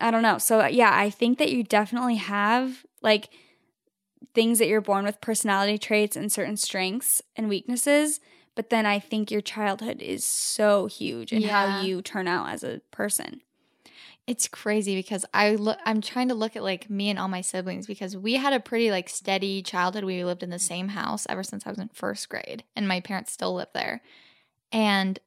I 0.00 0.10
don't 0.10 0.22
know. 0.22 0.38
So, 0.38 0.66
yeah, 0.66 0.90
I 0.92 1.08
think 1.08 1.38
that 1.38 1.52
you 1.52 1.62
definitely 1.62 2.16
have 2.16 2.84
like 3.04 3.28
things 4.34 4.58
that 4.58 4.66
you're 4.66 4.80
born 4.80 5.04
with, 5.04 5.20
personality 5.20 5.78
traits 5.78 6.16
and 6.16 6.32
certain 6.32 6.56
strengths 6.56 7.22
and 7.36 7.48
weaknesses. 7.48 8.18
But 8.56 8.70
then 8.70 8.86
I 8.86 8.98
think 8.98 9.30
your 9.30 9.40
childhood 9.40 10.00
is 10.00 10.24
so 10.24 10.86
huge 10.86 11.32
in 11.32 11.42
Yeah. 11.42 11.50
how 11.50 11.84
you 11.84 12.02
turn 12.02 12.26
out 12.26 12.48
as 12.50 12.64
a 12.64 12.80
person. 12.90 13.42
It's 14.26 14.48
crazy 14.48 14.96
because 14.96 15.26
I 15.34 15.56
look 15.56 15.78
I'm 15.84 16.00
trying 16.00 16.28
to 16.28 16.34
look 16.34 16.56
at 16.56 16.62
like 16.62 16.88
me 16.88 17.10
and 17.10 17.18
all 17.18 17.28
my 17.28 17.42
siblings 17.42 17.86
because 17.86 18.16
we 18.16 18.34
had 18.34 18.54
a 18.54 18.60
pretty 18.60 18.90
like 18.90 19.10
steady 19.10 19.62
childhood. 19.62 20.04
We 20.04 20.24
lived 20.24 20.42
in 20.42 20.48
the 20.50 20.58
same 20.58 20.88
house 20.88 21.26
ever 21.28 21.42
since 21.42 21.66
I 21.66 21.70
was 21.70 21.78
in 21.78 21.90
first 21.92 22.28
grade 22.30 22.64
and 22.74 22.88
my 22.88 23.00
parents 23.00 23.32
still 23.32 23.54
live 23.54 23.68
there. 23.74 24.00
And 24.72 25.18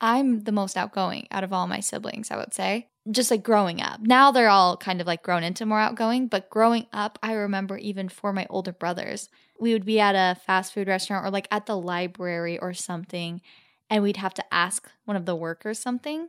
I'm 0.00 0.44
the 0.44 0.52
most 0.52 0.76
outgoing 0.76 1.26
out 1.32 1.42
of 1.42 1.52
all 1.52 1.66
my 1.66 1.80
siblings, 1.80 2.30
I 2.30 2.36
would 2.36 2.54
say. 2.54 2.88
Just 3.10 3.30
like 3.30 3.42
growing 3.42 3.80
up. 3.80 4.00
Now 4.00 4.30
they're 4.32 4.48
all 4.48 4.76
kind 4.76 5.00
of 5.00 5.06
like 5.06 5.22
grown 5.22 5.42
into 5.42 5.64
more 5.64 5.80
outgoing, 5.80 6.26
but 6.28 6.50
growing 6.50 6.86
up, 6.92 7.18
I 7.22 7.32
remember 7.32 7.78
even 7.78 8.08
for 8.08 8.32
my 8.32 8.46
older 8.50 8.72
brothers, 8.72 9.30
we 9.58 9.72
would 9.72 9.86
be 9.86 9.98
at 9.98 10.14
a 10.14 10.38
fast 10.40 10.74
food 10.74 10.88
restaurant 10.88 11.24
or 11.24 11.30
like 11.30 11.48
at 11.50 11.66
the 11.66 11.76
library 11.76 12.58
or 12.58 12.74
something, 12.74 13.40
and 13.88 14.02
we'd 14.02 14.18
have 14.18 14.34
to 14.34 14.54
ask 14.54 14.90
one 15.04 15.16
of 15.16 15.26
the 15.26 15.36
workers 15.36 15.78
something. 15.78 16.28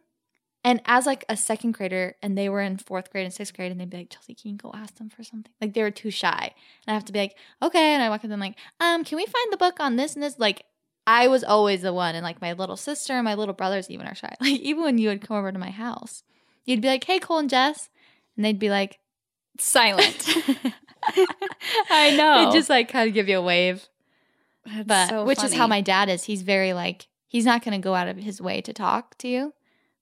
And 0.63 0.81
as 0.85 1.05
like 1.05 1.23
a 1.29 1.37
second 1.37 1.73
grader, 1.73 2.15
and 2.21 2.37
they 2.37 2.49
were 2.49 2.61
in 2.61 2.77
fourth 2.77 3.11
grade 3.11 3.25
and 3.25 3.33
sixth 3.33 3.55
grade, 3.55 3.71
and 3.71 3.79
they'd 3.79 3.89
be 3.89 3.97
like, 3.97 4.09
Chelsea, 4.09 4.35
can 4.35 4.51
you 4.51 4.57
go 4.57 4.71
ask 4.73 4.95
them 4.95 5.09
for 5.09 5.23
something? 5.23 5.51
Like 5.61 5.73
they 5.73 5.81
were 5.81 5.91
too 5.91 6.11
shy. 6.11 6.53
And 6.85 6.91
I 6.91 6.93
have 6.93 7.05
to 7.05 7.13
be 7.13 7.19
like, 7.19 7.35
okay. 7.61 7.93
And 7.93 8.03
I 8.03 8.09
walk 8.09 8.23
up 8.23 8.29
them 8.29 8.39
like, 8.39 8.57
um, 8.79 9.03
can 9.03 9.15
we 9.15 9.25
find 9.25 9.51
the 9.53 9.57
book 9.57 9.79
on 9.79 9.95
this 9.95 10.15
and 10.15 10.23
this? 10.23 10.37
Like 10.37 10.65
I 11.07 11.27
was 11.27 11.43
always 11.43 11.81
the 11.81 11.93
one, 11.93 12.15
and 12.15 12.23
like 12.23 12.41
my 12.41 12.53
little 12.53 12.75
sister 12.77 13.13
and 13.13 13.23
my 13.23 13.35
little 13.35 13.53
brothers 13.53 13.89
even 13.89 14.05
are 14.05 14.15
shy. 14.15 14.33
Like 14.41 14.59
even 14.59 14.83
when 14.83 14.97
you 14.97 15.09
would 15.09 15.25
come 15.25 15.37
over 15.37 15.51
to 15.51 15.59
my 15.59 15.71
house, 15.71 16.23
you'd 16.65 16.81
be 16.81 16.87
like, 16.87 17.03
hey, 17.03 17.19
Cole 17.19 17.39
and 17.39 17.49
Jess, 17.49 17.89
and 18.35 18.45
they'd 18.45 18.59
be 18.59 18.69
like, 18.69 18.99
Silent. 19.59 20.27
I 21.89 22.15
know. 22.15 22.45
They'd 22.45 22.57
just 22.57 22.69
like 22.69 22.89
kind 22.89 23.07
of 23.07 23.13
give 23.13 23.29
you 23.29 23.37
a 23.37 23.41
wave. 23.41 23.87
That's 24.65 24.87
but 24.87 25.09
so 25.09 25.25
which 25.25 25.43
is 25.43 25.53
how 25.53 25.67
my 25.67 25.81
dad 25.81 26.09
is. 26.09 26.25
He's 26.25 26.41
very 26.41 26.73
like 26.73 27.07
he's 27.27 27.45
not 27.45 27.63
going 27.63 27.79
to 27.79 27.83
go 27.83 27.95
out 27.95 28.07
of 28.07 28.17
his 28.17 28.41
way 28.41 28.61
to 28.61 28.73
talk 28.73 29.17
to 29.19 29.27
you, 29.27 29.53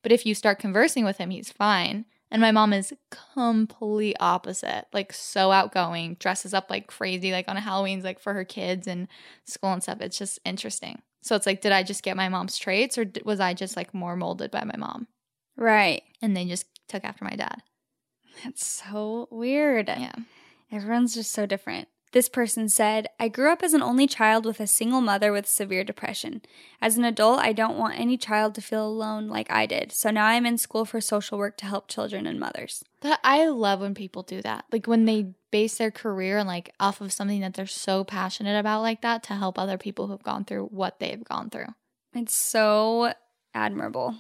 but 0.04 0.12
if 0.12 0.26
you 0.26 0.36
start 0.36 0.60
conversing 0.60 1.06
with 1.06 1.17
him, 1.17 1.30
he's 1.30 1.52
fine. 1.52 2.06
And 2.30 2.41
my 2.41 2.52
mom 2.52 2.74
is 2.74 2.93
complete 3.34 4.17
opposite, 4.20 4.86
like 4.91 5.13
so 5.13 5.52
outgoing, 5.52 6.17
dresses 6.20 6.54
up 6.54 6.70
like 6.70 6.88
crazy, 6.88 7.32
like 7.32 7.48
on 7.48 7.56
Halloween's 7.56 8.04
like 8.04 8.20
for 8.20 8.34
her 8.34 8.43
kids 8.43 8.86
and 8.86 9.08
school 9.46 9.72
and 9.72 9.82
stuff. 9.82 10.02
It's 10.02 10.17
just 10.17 10.38
interesting. 10.43 11.02
So 11.22 11.36
it's 11.36 11.46
like, 11.46 11.62
did 11.62 11.72
I 11.72 11.84
just 11.84 12.04
get 12.04 12.17
my 12.17 12.28
mom's 12.28 12.58
traits, 12.58 12.98
or 12.98 13.06
was 13.24 13.39
I 13.39 13.54
just 13.54 13.78
like 13.78 13.93
more 13.93 14.15
molded 14.15 14.52
by 14.52 14.63
my 14.65 14.76
mom? 14.78 15.08
right. 15.56 16.04
And 16.21 16.36
they 16.36 16.45
just 16.45 16.65
took 16.88 17.03
after 17.03 17.23
my 17.23 17.36
dad. 17.36 17.62
That's 18.43 18.65
so 18.65 19.27
weird. 19.32 19.88
Yeah. 19.88 20.13
Everyone's 20.71 21.15
just 21.15 21.32
so 21.32 21.45
different. 21.45 21.88
This 22.13 22.30
person 22.30 22.69
said, 22.69 23.08
I 23.19 23.27
grew 23.27 23.51
up 23.51 23.62
as 23.62 23.73
an 23.73 23.82
only 23.82 24.08
child 24.08 24.45
with 24.45 24.62
a 24.62 24.67
single 24.67 25.01
mother 25.01 25.32
with 25.34 25.45
severe 25.45 25.84
depression. 25.84 26.41
As 26.82 26.97
an 26.97 27.03
adult, 27.03 27.39
I 27.39 27.51
don't 27.51 27.77
want 27.77 27.99
any 27.99 28.17
child 28.17 28.56
to 28.56 28.62
feel 28.62 28.88
alone 28.88 29.27
like 29.27 29.51
I 29.51 29.65
did. 29.65 29.91
So 29.91 30.10
now 30.10 30.25
I'm 30.25 30.45
in 30.45 30.58
school 30.58 30.86
for 30.86 31.01
social 31.01 31.38
work 31.38 31.58
to 31.58 31.65
help 31.65 31.89
children 31.89 32.25
and 32.25 32.39
mothers. 32.39 32.84
That 33.01 33.19
I 33.23 33.47
love 33.47 33.82
when 33.82 33.93
people 33.93 34.23
do 34.23 34.41
that. 34.41 34.65
Like 34.71 34.88
when 34.88 35.03
they 35.03 35.34
base 35.51 35.77
their 35.77 35.91
career 35.91 36.38
and 36.38 36.47
like 36.47 36.73
off 36.80 37.01
of 37.01 37.12
something 37.12 37.41
that 37.41 37.56
they're 37.56 37.67
so 37.67 38.06
passionate 38.06 38.58
about 38.58 38.82
like 38.82 39.01
that 39.01 39.23
to 39.23 39.34
help 39.34 39.60
other 39.60 39.77
people 39.77 40.08
who've 40.08 40.23
gone 40.23 40.45
through 40.45 40.67
what 40.67 40.99
they've 40.99 41.23
gone 41.23 41.49
through. 41.49 41.73
It's 42.13 42.36
so 42.36 43.13
admirable. 43.53 44.15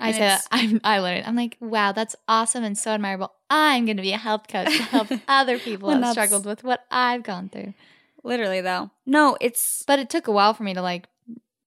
I 0.00 0.12
say 0.12 0.18
that 0.20 0.46
I'm 0.50 0.80
I 0.84 0.98
learned. 1.00 1.26
I'm 1.26 1.36
like, 1.36 1.56
wow, 1.60 1.92
that's 1.92 2.16
awesome 2.28 2.64
and 2.64 2.76
so 2.76 2.92
admirable. 2.92 3.32
I'm 3.48 3.86
gonna 3.86 4.02
be 4.02 4.12
a 4.12 4.16
health 4.18 4.48
coach 4.48 4.66
to 4.76 4.82
help 4.84 5.08
other 5.28 5.58
people 5.58 5.88
who 5.90 5.96
that's- 5.96 6.12
struggled 6.12 6.46
with 6.46 6.64
what 6.64 6.84
I've 6.90 7.22
gone 7.22 7.48
through. 7.48 7.74
Literally, 8.22 8.60
though. 8.60 8.90
No, 9.06 9.36
it's 9.40 9.82
But 9.86 9.98
it 9.98 10.10
took 10.10 10.26
a 10.28 10.32
while 10.32 10.52
for 10.54 10.62
me 10.62 10.74
to 10.74 10.82
like 10.82 11.06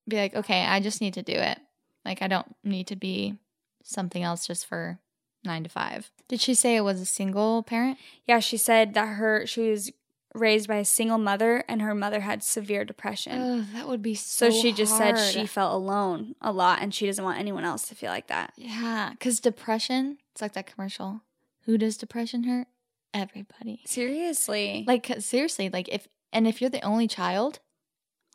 be 0.08 0.18
like, 0.18 0.36
okay, 0.36 0.66
I 0.66 0.80
just 0.80 1.02
need 1.02 1.14
to 1.16 1.24
do 1.24 1.34
it. 1.34 1.58
Like 2.06 2.22
I 2.22 2.28
don't 2.28 2.54
need 2.64 2.88
to 2.88 2.96
be 2.96 3.36
something 3.84 4.22
else 4.24 4.46
just 4.48 4.66
for 4.66 5.00
nine 5.44 5.64
to 5.64 5.70
five. 5.70 6.10
Did 6.28 6.40
she 6.42 6.54
say 6.54 6.76
it 6.76 6.82
was 6.82 7.02
a 7.02 7.06
single 7.06 7.64
parent? 7.64 7.98
yeah, 8.28 8.40
she 8.40 8.58
said 8.58 8.94
that 8.94 9.06
her 9.06 9.46
she 9.46 9.70
was 9.72 9.92
raised 10.34 10.68
by 10.68 10.78
a 10.78 10.86
single 10.86 11.18
mother 11.18 11.64
and 11.68 11.82
her 11.82 11.94
mother 11.94 12.22
had 12.22 12.44
severe 12.44 12.84
depression. 12.84 13.40
Oh, 13.42 13.62
that 13.78 13.88
would 13.88 14.02
be 14.02 14.16
so. 14.16 14.50
so 14.50 14.62
she 14.62 14.72
just 14.74 14.98
said 14.98 15.16
she 15.18 15.46
felt 15.46 15.74
alone 15.74 16.36
a 16.42 16.52
lot 16.52 16.82
and 16.82 16.94
she 16.94 17.06
doesn't 17.06 17.24
want 17.24 17.40
anyone 17.40 17.64
else 17.64 17.88
to 17.90 17.96
feel 17.96 18.10
like 18.10 18.28
that. 18.28 18.54
Yeah, 18.58 19.12
because 19.12 19.40
depression, 19.40 20.18
it's 20.32 20.42
like 20.42 20.54
that 20.54 20.66
commercial. 20.66 21.22
Who 21.66 21.78
does 21.78 21.98
depression 21.98 22.44
hurt? 22.44 22.68
Everybody. 23.14 23.82
Seriously. 23.86 24.84
Like 24.88 25.06
seriously, 25.20 25.70
like, 25.70 25.88
if, 25.90 26.08
and 26.32 26.48
if 26.48 26.62
you're 26.62 26.70
the 26.72 26.82
only 26.82 27.08
child, 27.08 27.60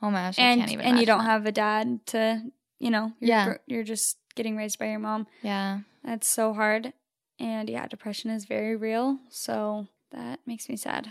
oh 0.01 0.11
my 0.11 0.23
gosh, 0.23 0.39
and 0.39 0.61
can't 0.61 0.73
even 0.73 0.87
and 0.87 1.01
you 1.01 1.07
don't 1.07 1.19
that. 1.19 1.25
have 1.31 1.47
a 1.47 1.53
dad 1.53 2.07
to, 2.07 2.43
you 2.79 2.91
know, 2.91 3.13
you're, 3.19 3.29
Yeah. 3.29 3.55
you're 3.67 3.83
just 3.83 4.19
getting 4.37 4.57
raised 4.57 4.79
by 4.79 4.87
your 4.87 5.01
mom. 5.01 5.27
Yeah. 5.43 5.81
That's 6.05 6.29
so 6.29 6.55
hard. 6.55 6.93
And 7.41 7.69
yeah, 7.69 7.87
depression 7.89 8.31
is 8.31 8.45
very 8.45 8.77
real. 8.77 9.19
So 9.31 9.89
that 10.13 10.41
makes 10.47 10.69
me 10.69 10.77
sad. 10.77 11.11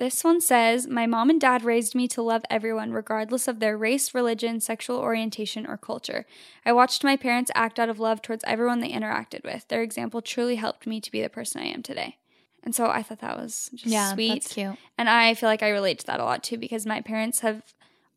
This 0.00 0.24
one 0.24 0.40
says, 0.40 0.88
My 0.88 1.06
mom 1.06 1.28
and 1.28 1.38
dad 1.38 1.62
raised 1.62 1.94
me 1.94 2.08
to 2.08 2.22
love 2.22 2.42
everyone, 2.48 2.90
regardless 2.90 3.46
of 3.46 3.60
their 3.60 3.76
race, 3.76 4.14
religion, 4.14 4.58
sexual 4.58 4.96
orientation, 4.96 5.66
or 5.66 5.76
culture. 5.76 6.24
I 6.64 6.72
watched 6.72 7.04
my 7.04 7.18
parents 7.18 7.50
act 7.54 7.78
out 7.78 7.90
of 7.90 8.00
love 8.00 8.22
towards 8.22 8.42
everyone 8.46 8.80
they 8.80 8.88
interacted 8.88 9.44
with. 9.44 9.68
Their 9.68 9.82
example 9.82 10.22
truly 10.22 10.56
helped 10.56 10.86
me 10.86 11.02
to 11.02 11.10
be 11.12 11.20
the 11.20 11.28
person 11.28 11.60
I 11.60 11.66
am 11.66 11.82
today. 11.82 12.16
And 12.64 12.74
so 12.74 12.86
I 12.86 13.02
thought 13.02 13.20
that 13.20 13.36
was 13.36 13.68
just 13.74 13.92
Yeah. 13.92 14.14
sweet. 14.14 14.42
That's 14.44 14.54
cute. 14.54 14.78
And 14.96 15.10
I 15.10 15.34
feel 15.34 15.50
like 15.50 15.62
I 15.62 15.68
relate 15.68 15.98
to 15.98 16.06
that 16.06 16.18
a 16.18 16.24
lot 16.24 16.42
too 16.42 16.56
because 16.56 16.86
my 16.86 17.02
parents 17.02 17.40
have 17.40 17.62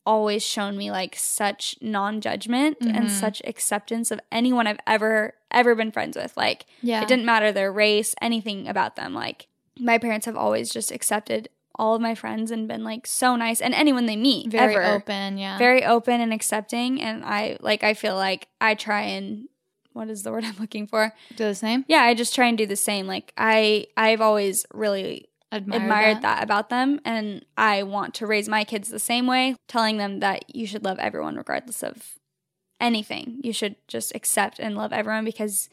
always 0.06 0.41
shown 0.41 0.78
me 0.78 0.89
like 0.89 1.17
such 1.17 1.76
non-judgment 1.82 2.78
and 2.80 3.08
Mhm. 3.08 3.10
such 3.10 3.41
acceptance 3.43 4.10
of 4.10 4.22
anyone 4.32 4.67
I've 4.67 4.80
ever 4.88 5.34
ever 5.52 5.76
been 5.76 5.91
friends 5.91 6.15
with. 6.15 6.38
Like 6.38 6.65
Yeah. 6.82 7.02
it 7.02 7.10
didn't 7.10 7.26
matter 7.26 7.52
their 7.52 7.74
race, 7.74 8.15
anything 8.22 8.69
about 8.69 8.96
them. 8.96 9.13
Like 9.13 9.48
my 9.78 9.98
parents 9.98 10.26
have 10.28 10.38
always 10.38 10.72
just 10.72 10.89
accepted 10.89 11.50
all 11.76 11.96
of 11.96 12.02
my 12.02 12.14
friends 12.16 12.52
and 12.52 12.68
been 12.68 12.84
like 12.84 13.08
so 13.08 13.36
nice 13.36 13.60
and 13.62 13.74
anyone 13.74 14.06
they 14.06 14.16
meet 14.16 14.52
Very 14.52 14.76
ever. 14.76 14.84
open. 14.96 15.38
Yeah. 15.38 15.58
Very 15.58 15.84
open 15.84 16.22
and 16.22 16.32
accepting 16.34 17.02
and 17.02 17.24
I 17.26 17.58
like 17.62 17.84
I 17.84 17.94
feel 17.96 18.16
like 18.16 18.48
I 18.62 18.76
try 18.76 19.02
and 19.02 19.48
what 19.94 20.10
is 20.10 20.24
the 20.24 20.32
word 20.32 20.44
I'm 20.46 20.56
looking 20.60 20.86
for? 20.88 21.14
Do 21.36 21.46
the 21.46 21.56
same. 21.56 21.86
Yeah, 21.88 22.02
I 22.02 22.14
just 22.14 22.36
try 22.36 22.48
and 22.48 22.58
do 22.58 22.66
the 22.66 22.76
same. 22.76 23.08
Like 23.08 23.34
I 23.38 23.88
I've 23.98 24.22
always 24.22 24.66
really 24.74 25.30
Admired, 25.52 25.82
admired 25.84 26.22
that. 26.24 26.42
about 26.44 26.70
them 26.70 27.00
and 27.06 27.46
I 27.58 27.84
want 27.84 28.16
to 28.16 28.26
raise 28.28 28.50
my 28.50 28.64
kids 28.64 28.90
the 28.90 28.98
same 29.00 29.28
way, 29.28 29.56
telling 29.68 29.98
them 29.98 30.20
that 30.22 30.56
you 30.56 30.66
should 30.66 30.84
love 30.84 30.98
everyone 31.00 31.36
regardless 31.36 31.84
of 31.84 32.18
anything. 32.80 33.40
You 33.44 33.54
should 33.54 33.76
just 33.88 34.14
accept 34.16 34.60
and 34.60 34.76
love 34.76 34.92
everyone 34.94 35.26
because 35.26 35.70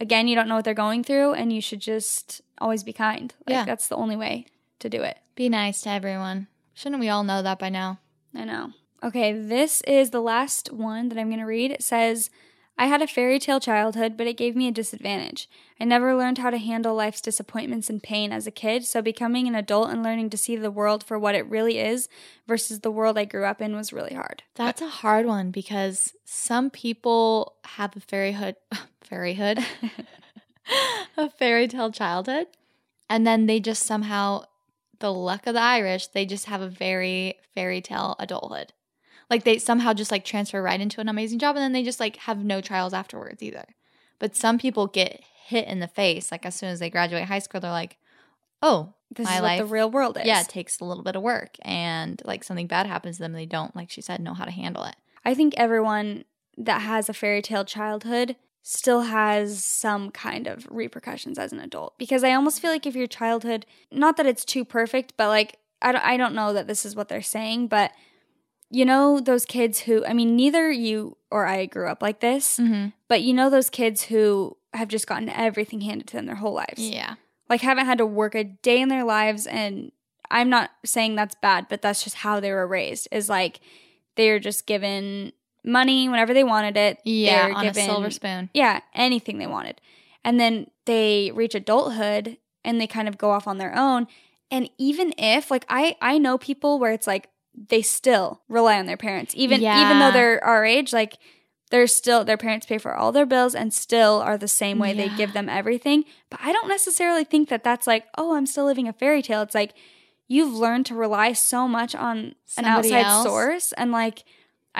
again, 0.00 0.28
you 0.28 0.34
don't 0.34 0.48
know 0.48 0.56
what 0.56 0.64
they're 0.64 0.74
going 0.74 1.04
through 1.04 1.34
and 1.34 1.52
you 1.52 1.60
should 1.60 1.80
just 1.80 2.40
always 2.58 2.82
be 2.82 2.92
kind. 2.92 3.32
Like 3.46 3.54
Yeah. 3.54 3.64
that's 3.64 3.88
the 3.88 3.96
only 3.96 4.16
way 4.16 4.46
to 4.80 4.90
do 4.90 5.02
it. 5.02 5.18
Be 5.34 5.48
nice 5.48 5.82
to 5.82 5.90
everyone. 5.90 6.48
Shouldn't 6.74 7.00
we 7.00 7.08
all 7.08 7.24
know 7.24 7.42
that 7.42 7.58
by 7.58 7.68
now? 7.68 8.00
I 8.34 8.44
know. 8.44 8.72
Okay, 9.02 9.32
this 9.32 9.80
is 9.82 10.10
the 10.10 10.20
last 10.20 10.72
one 10.72 11.08
that 11.08 11.18
I'm 11.18 11.28
going 11.28 11.40
to 11.40 11.46
read. 11.46 11.70
It 11.70 11.82
says, 11.82 12.30
I 12.80 12.86
had 12.86 13.02
a 13.02 13.06
fairy 13.06 13.38
tale 13.38 13.60
childhood, 13.60 14.16
but 14.16 14.26
it 14.26 14.38
gave 14.38 14.56
me 14.56 14.66
a 14.66 14.72
disadvantage. 14.72 15.50
I 15.78 15.84
never 15.84 16.14
learned 16.14 16.38
how 16.38 16.48
to 16.48 16.56
handle 16.56 16.94
life's 16.94 17.20
disappointments 17.20 17.90
and 17.90 18.02
pain 18.02 18.32
as 18.32 18.46
a 18.46 18.50
kid, 18.50 18.86
so 18.86 19.02
becoming 19.02 19.46
an 19.46 19.54
adult 19.54 19.90
and 19.90 20.02
learning 20.02 20.30
to 20.30 20.38
see 20.38 20.56
the 20.56 20.70
world 20.70 21.04
for 21.04 21.18
what 21.18 21.34
it 21.34 21.46
really 21.46 21.78
is 21.78 22.08
versus 22.48 22.80
the 22.80 22.90
world 22.90 23.18
I 23.18 23.26
grew 23.26 23.44
up 23.44 23.60
in 23.60 23.76
was 23.76 23.92
really 23.92 24.14
hard. 24.14 24.44
That's 24.54 24.80
a 24.80 24.88
hard 24.88 25.26
one 25.26 25.50
because 25.50 26.14
some 26.24 26.70
people 26.70 27.56
have 27.64 27.94
a 27.96 28.00
fairyhood, 28.00 28.54
fairyhood, 29.10 29.62
a 31.18 31.28
fairy 31.28 31.68
tale 31.68 31.92
childhood, 31.92 32.46
and 33.10 33.26
then 33.26 33.44
they 33.44 33.60
just 33.60 33.82
somehow, 33.82 34.44
the 35.00 35.12
luck 35.12 35.46
of 35.46 35.54
the 35.54 35.60
Irish, 35.60 36.06
they 36.08 36.24
just 36.24 36.46
have 36.46 36.60
a 36.60 36.68
very 36.68 37.38
fairy 37.54 37.80
tale 37.80 38.16
adulthood. 38.18 38.72
Like 39.28 39.44
they 39.44 39.58
somehow 39.58 39.92
just 39.92 40.10
like 40.10 40.24
transfer 40.24 40.62
right 40.62 40.80
into 40.80 41.00
an 41.00 41.08
amazing 41.08 41.38
job 41.38 41.56
and 41.56 41.62
then 41.62 41.72
they 41.72 41.82
just 41.82 42.00
like 42.00 42.16
have 42.16 42.44
no 42.44 42.60
trials 42.60 42.92
afterwards 42.94 43.42
either. 43.42 43.64
But 44.18 44.36
some 44.36 44.58
people 44.58 44.86
get 44.86 45.22
hit 45.44 45.66
in 45.68 45.80
the 45.80 45.88
face 45.88 46.30
like 46.30 46.46
as 46.46 46.54
soon 46.54 46.68
as 46.68 46.78
they 46.80 46.90
graduate 46.90 47.24
high 47.24 47.38
school 47.40 47.60
they're 47.60 47.70
like, 47.70 47.96
"Oh, 48.62 48.94
This 49.10 49.26
is 49.28 49.40
life 49.40 49.58
what 49.60 49.66
the 49.66 49.72
real 49.72 49.90
world 49.90 50.16
is. 50.18 50.26
yeah, 50.26 50.40
it 50.42 50.48
takes 50.48 50.80
a 50.80 50.84
little 50.84 51.02
bit 51.04 51.16
of 51.16 51.22
work 51.22 51.56
and 51.62 52.20
like 52.24 52.44
something 52.44 52.66
bad 52.66 52.86
happens 52.86 53.16
to 53.16 53.22
them 53.22 53.32
they 53.32 53.46
don't 53.46 53.74
like 53.74 53.90
she 53.90 54.00
said 54.00 54.20
know 54.20 54.34
how 54.34 54.44
to 54.44 54.50
handle 54.50 54.84
it." 54.84 54.96
I 55.24 55.34
think 55.34 55.54
everyone 55.56 56.24
that 56.58 56.82
has 56.82 57.08
a 57.08 57.14
fairy 57.14 57.40
tale 57.42 57.64
childhood 57.64 58.36
still 58.62 59.02
has 59.02 59.64
some 59.64 60.10
kind 60.10 60.46
of 60.46 60.66
repercussions 60.70 61.38
as 61.38 61.52
an 61.52 61.60
adult 61.60 61.96
because 61.98 62.22
I 62.22 62.32
almost 62.34 62.60
feel 62.60 62.70
like 62.70 62.86
if 62.86 62.94
your 62.94 63.06
childhood, 63.06 63.64
not 63.90 64.16
that 64.18 64.26
it's 64.26 64.44
too 64.44 64.64
perfect, 64.64 65.14
but 65.16 65.28
like 65.28 65.58
I 65.82 65.92
don't, 65.92 66.04
I 66.04 66.16
don't 66.16 66.34
know 66.34 66.52
that 66.52 66.66
this 66.66 66.84
is 66.84 66.94
what 66.94 67.08
they're 67.08 67.22
saying, 67.22 67.68
but 67.68 67.90
you 68.70 68.84
know 68.84 69.18
those 69.18 69.44
kids 69.46 69.80
who 69.80 70.04
I 70.04 70.12
mean 70.12 70.36
neither 70.36 70.70
you 70.70 71.16
or 71.30 71.46
I 71.46 71.66
grew 71.66 71.88
up 71.88 72.02
like 72.02 72.20
this, 72.20 72.58
Mhm. 72.58 72.92
but 73.08 73.22
you 73.22 73.32
know 73.32 73.48
those 73.50 73.70
kids 73.70 74.02
who 74.04 74.56
have 74.74 74.88
just 74.88 75.06
gotten 75.06 75.28
everything 75.28 75.80
handed 75.80 76.06
to 76.08 76.16
them 76.16 76.26
their 76.26 76.36
whole 76.36 76.52
lives. 76.54 76.78
Yeah. 76.88 77.14
Like 77.48 77.62
haven't 77.62 77.86
had 77.86 77.98
to 77.98 78.06
work 78.06 78.34
a 78.36 78.44
day 78.44 78.80
in 78.80 78.88
their 78.88 79.04
lives 79.04 79.46
and 79.46 79.90
I'm 80.30 80.48
not 80.48 80.70
saying 80.84 81.16
that's 81.16 81.34
bad, 81.34 81.66
but 81.68 81.82
that's 81.82 82.04
just 82.04 82.16
how 82.16 82.38
they 82.38 82.52
were 82.52 82.66
raised. 82.68 83.08
Is 83.10 83.28
like 83.28 83.58
they're 84.16 84.38
just 84.38 84.66
given 84.66 85.32
money 85.64 86.08
whenever 86.08 86.34
they 86.34 86.44
wanted 86.44 86.76
it. 86.76 86.98
Yeah, 87.04 87.52
on 87.54 87.66
a 87.66 87.74
silver 87.74 88.10
spoon. 88.10 88.50
Yeah, 88.54 88.80
anything 88.94 89.38
they 89.38 89.46
wanted. 89.46 89.80
And 90.24 90.38
then 90.38 90.70
they 90.86 91.30
reach 91.34 91.54
adulthood 91.54 92.36
and 92.64 92.80
they 92.80 92.86
kind 92.86 93.08
of 93.08 93.18
go 93.18 93.30
off 93.30 93.46
on 93.46 93.58
their 93.58 93.76
own. 93.76 94.06
And 94.50 94.68
even 94.78 95.14
if 95.16 95.50
like 95.50 95.64
I 95.68 95.96
I 96.00 96.18
know 96.18 96.38
people 96.38 96.78
where 96.78 96.92
it's 96.92 97.06
like 97.06 97.28
they 97.68 97.82
still 97.82 98.42
rely 98.48 98.78
on 98.78 98.86
their 98.86 98.96
parents. 98.96 99.34
Even 99.36 99.60
even 99.62 99.98
though 99.98 100.10
they're 100.12 100.42
our 100.44 100.64
age, 100.64 100.92
like 100.92 101.18
they're 101.70 101.86
still 101.86 102.24
their 102.24 102.36
parents 102.36 102.66
pay 102.66 102.78
for 102.78 102.94
all 102.94 103.12
their 103.12 103.26
bills 103.26 103.54
and 103.54 103.72
still 103.72 104.20
are 104.20 104.36
the 104.36 104.48
same 104.48 104.78
way 104.78 104.92
they 104.92 105.08
give 105.08 105.32
them 105.32 105.48
everything. 105.48 106.04
But 106.28 106.40
I 106.42 106.52
don't 106.52 106.68
necessarily 106.68 107.24
think 107.24 107.48
that 107.48 107.64
that's 107.64 107.86
like, 107.86 108.06
oh, 108.18 108.34
I'm 108.34 108.46
still 108.46 108.64
living 108.64 108.88
a 108.88 108.92
fairy 108.92 109.22
tale. 109.22 109.42
It's 109.42 109.54
like 109.54 109.74
you've 110.26 110.52
learned 110.52 110.86
to 110.86 110.94
rely 110.94 111.32
so 111.32 111.66
much 111.68 111.94
on 111.94 112.34
an 112.56 112.64
outside 112.64 113.04
else. 113.04 113.24
source 113.24 113.72
and 113.72 113.92
like 113.92 114.24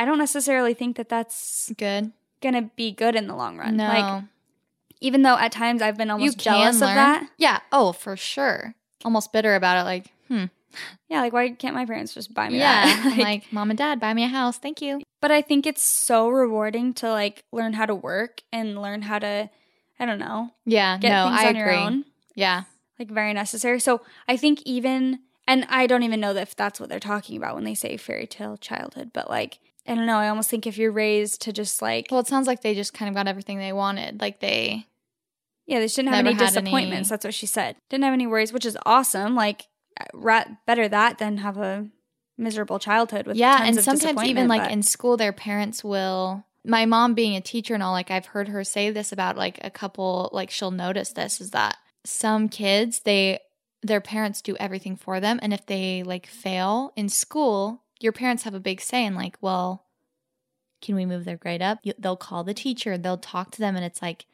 I 0.01 0.05
don't 0.07 0.19
necessarily 0.19 0.73
think 0.75 0.97
that 0.97 1.09
that's 1.09 1.71
Good. 1.77 2.13
going 2.41 2.55
to 2.55 2.71
be 2.75 2.91
good 2.91 3.15
in 3.17 3.27
the 3.27 3.35
long 3.37 3.59
run. 3.59 3.77
No. 3.77 3.87
Like 3.89 4.25
even 5.01 5.23
though 5.23 5.37
at 5.37 5.53
times 5.53 5.83
I've 5.83 5.97
been 5.97 6.11
almost 6.11 6.39
jealous 6.39 6.77
of 6.77 6.81
that. 6.89 7.29
Yeah. 7.39 7.61
Oh, 7.73 7.93
for 7.93 8.17
sure. 8.17 8.75
Almost 9.05 9.33
bitter 9.33 9.55
about 9.55 9.79
it. 9.81 9.85
Like, 9.85 10.07
hmm. 10.29 10.45
Yeah, 11.09 11.21
like 11.21 11.33
why 11.33 11.51
can't 11.51 11.75
my 11.75 11.85
parents 11.85 12.15
just 12.15 12.33
buy 12.33 12.49
me 12.49 12.59
Yeah. 12.59 12.85
that? 12.87 13.19
like, 13.19 13.53
mom 13.53 13.71
and 13.71 13.79
dad, 13.79 13.99
buy 14.01 14.15
me 14.15 14.25
a 14.25 14.29
house. 14.29 14.57
Thank 14.59 14.81
you. 14.83 15.01
but 15.21 15.31
I 15.31 15.43
think 15.43 15.67
it's 15.67 15.83
so 15.83 16.29
rewarding 16.31 16.95
to 16.95 17.11
like 17.11 17.45
learn 17.53 17.73
how 17.75 17.85
to 17.87 17.95
work 17.95 18.43
and 18.53 18.81
learn 18.81 19.03
how 19.03 19.19
to 19.19 19.51
I 19.99 20.07
don't 20.07 20.19
know, 20.19 20.51
Yeah. 20.65 20.97
get 20.99 21.11
no, 21.11 21.29
things 21.29 21.41
I 21.41 21.49
on 21.49 21.57
agree. 21.57 21.73
your 21.75 21.81
own. 21.83 22.05
Yeah. 22.35 22.63
Like 22.99 23.11
very 23.11 23.35
necessary. 23.35 23.81
So 23.81 24.01
I 24.29 24.37
think 24.39 24.63
even 24.65 25.19
and 25.47 25.67
I 25.69 25.87
don't 25.87 26.05
even 26.05 26.21
know 26.21 26.35
if 26.35 26.55
that's 26.57 26.79
what 26.79 26.89
they're 26.89 27.01
talking 27.01 27.37
about 27.37 27.55
when 27.55 27.65
they 27.65 27.75
say 27.75 27.97
fairy 27.97 28.27
tale 28.27 28.57
childhood, 28.57 29.11
but 29.13 29.29
like 29.29 29.59
I 29.87 29.95
don't 29.95 30.07
know, 30.07 30.19
I 30.19 30.29
almost 30.29 30.51
think 30.51 30.67
if 30.67 30.77
you're 30.79 30.93
raised 30.93 31.43
to 31.43 31.53
just 31.53 31.81
like 31.83 32.09
Well, 32.11 32.21
it 32.21 32.27
sounds 32.27 32.47
like 32.47 32.63
they 32.63 32.75
just 32.75 32.93
kind 32.95 33.09
of 33.09 33.15
got 33.15 33.27
everything 33.27 33.59
they 33.59 33.73
wanted. 33.73 34.21
Like 34.21 34.41
they, 34.41 34.87
Yeah, 35.67 35.81
they 35.81 35.89
shouldn't 35.89 36.15
have 36.15 36.27
any 36.27 36.35
had 36.35 36.43
any- 36.43 36.51
disappointments. 36.63 37.09
That's 37.09 37.25
what 37.25 37.35
she 37.35 37.47
said. 37.47 37.77
Didn't 37.89 38.05
have 38.05 38.13
any 38.13 38.27
worries, 38.27 38.53
which 38.53 38.67
is 38.67 38.77
awesome. 38.85 39.35
Like, 39.35 39.67
uh, 39.99 40.05
ra- 40.15 40.45
better 40.67 40.89
that 40.89 41.19
than 41.19 41.39
have 41.39 41.57
a 41.57 41.87
miserable 42.39 42.79
childhood 42.79 43.27
with 43.27 43.37
yeah. 43.37 43.63
And 43.65 43.75
sometimes 43.77 44.03
even 44.03 44.15
disappointment, 44.17 44.49
like 44.49 44.71
in 44.71 44.83
school, 44.83 45.17
their 45.17 45.33
parents 45.33 45.83
will. 45.83 46.45
My 46.65 46.85
mom 46.85 47.15
being 47.15 47.37
a 47.37 47.41
teacher 47.41 47.73
and 47.75 47.83
all, 47.83 47.93
like 47.93 48.11
I've 48.11 48.27
heard 48.27 48.49
her 48.49 48.65
say 48.65 48.91
this 48.91 49.13
about 49.13 49.37
like 49.37 49.59
a 49.65 49.71
couple. 49.71 50.29
Like 50.33 50.51
she'll 50.51 50.71
notice 50.71 51.13
this 51.13 51.41
is 51.41 51.51
that 51.53 51.77
some 52.05 52.49
kids 52.51 53.01
they 53.01 53.41
their 53.83 54.01
parents 54.03 54.43
do 54.43 54.57
everything 54.61 54.95
for 54.97 55.21
them, 55.21 55.39
and 55.43 55.55
if 55.55 55.65
they 55.67 56.03
like 56.03 56.27
fail 56.27 56.93
in 56.97 57.09
school, 57.09 57.83
your 58.01 58.13
parents 58.13 58.43
have 58.45 58.55
a 58.55 58.61
big 58.61 58.81
say 58.81 59.05
in 59.05 59.15
like, 59.15 59.37
well, 59.41 59.87
can 60.81 60.95
we 60.95 61.07
move 61.07 61.25
their 61.25 61.37
grade 61.37 61.63
up? 61.63 61.79
They'll 61.99 62.17
call 62.17 62.45
the 62.45 62.55
teacher, 62.55 62.97
they'll 62.97 63.19
talk 63.19 63.51
to 63.53 63.59
them, 63.59 63.77
and 63.77 63.85
it's 63.85 64.03
like, 64.03 64.27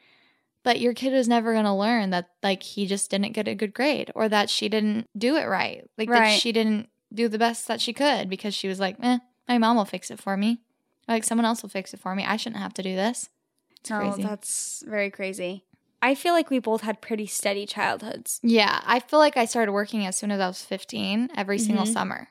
but 0.63 0.81
your 0.81 0.95
kid 0.95 1.13
was 1.13 1.29
never 1.29 1.53
going 1.53 1.65
to 1.65 1.73
learn 1.73 2.11
that 2.11 2.31
like 2.43 2.63
he 2.63 2.87
just 2.87 3.11
didn't 3.11 3.33
get 3.33 3.47
a 3.49 3.55
good 3.55 3.73
grade 3.75 4.11
or 4.15 4.29
that 4.29 4.51
she 4.51 4.69
didn't 4.69 5.07
do 5.17 5.37
it 5.37 5.45
right. 5.47 5.89
Like 5.97 6.09
that 6.11 6.41
she 6.41 6.51
didn't 6.53 6.89
do 7.15 7.29
the 7.29 7.39
best 7.39 7.69
that 7.69 7.81
she 7.81 7.93
could 7.93 8.29
because 8.29 8.55
she 8.55 8.67
was 8.69 8.81
like, 8.81 8.97
eh, 9.03 9.19
my 9.49 9.59
mom 9.59 9.77
will 9.77 9.85
fix 9.85 10.11
it 10.11 10.19
for 10.19 10.37
me. 10.37 10.61
Or, 11.09 11.15
like 11.15 11.25
someone 11.25 11.45
else 11.45 11.63
will 11.63 11.69
fix 11.71 11.95
it 11.95 12.01
for 12.01 12.15
me. 12.17 12.25
I 12.25 12.37
shouldn't 12.37 12.61
have 12.61 12.75
to 12.75 12.83
do 12.83 12.97
this. 12.97 13.29
It's 13.81 13.91
no, 13.91 13.99
crazy. 13.99 14.23
that's 14.25 14.83
very 14.87 15.11
crazy. 15.11 15.65
I 16.03 16.15
feel 16.15 16.35
like 16.35 16.51
we 16.51 16.59
both 16.59 16.83
had 16.83 17.01
pretty 17.01 17.27
steady 17.27 17.65
childhoods. 17.65 18.41
Yeah, 18.43 18.81
I 18.85 19.01
feel 19.01 19.19
like 19.19 19.37
I 19.37 19.45
started 19.45 19.73
working 19.73 20.05
as 20.05 20.17
soon 20.17 20.31
as 20.31 20.41
I 20.41 20.49
was 20.49 20.63
15 20.63 21.31
every 21.37 21.59
single 21.59 21.85
Mhm. 21.85 21.93
summer. 21.93 22.29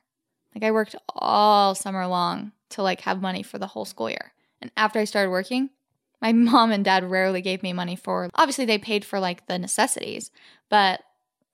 Like 0.56 0.64
I 0.64 0.72
worked 0.72 0.96
all 1.10 1.76
summer 1.76 2.08
long 2.08 2.54
to 2.70 2.82
like 2.82 3.02
have 3.02 3.22
money 3.22 3.44
for 3.44 3.60
the 3.60 3.68
whole 3.68 3.86
school 3.86 4.10
year. 4.10 4.34
And 4.62 4.72
after 4.78 5.00
I 5.00 5.04
started 5.04 5.30
working, 5.30 5.70
my 6.22 6.32
mom 6.34 6.72
and 6.72 6.84
dad 6.84 7.04
rarely 7.04 7.42
gave 7.42 7.62
me 7.62 7.74
money 7.74 7.96
for 7.96 8.30
obviously 8.34 8.66
they 8.66 8.78
paid 8.78 9.06
for 9.06 9.20
like 9.20 9.48
the 9.48 9.60
necessities, 9.60 10.32
but 10.70 11.02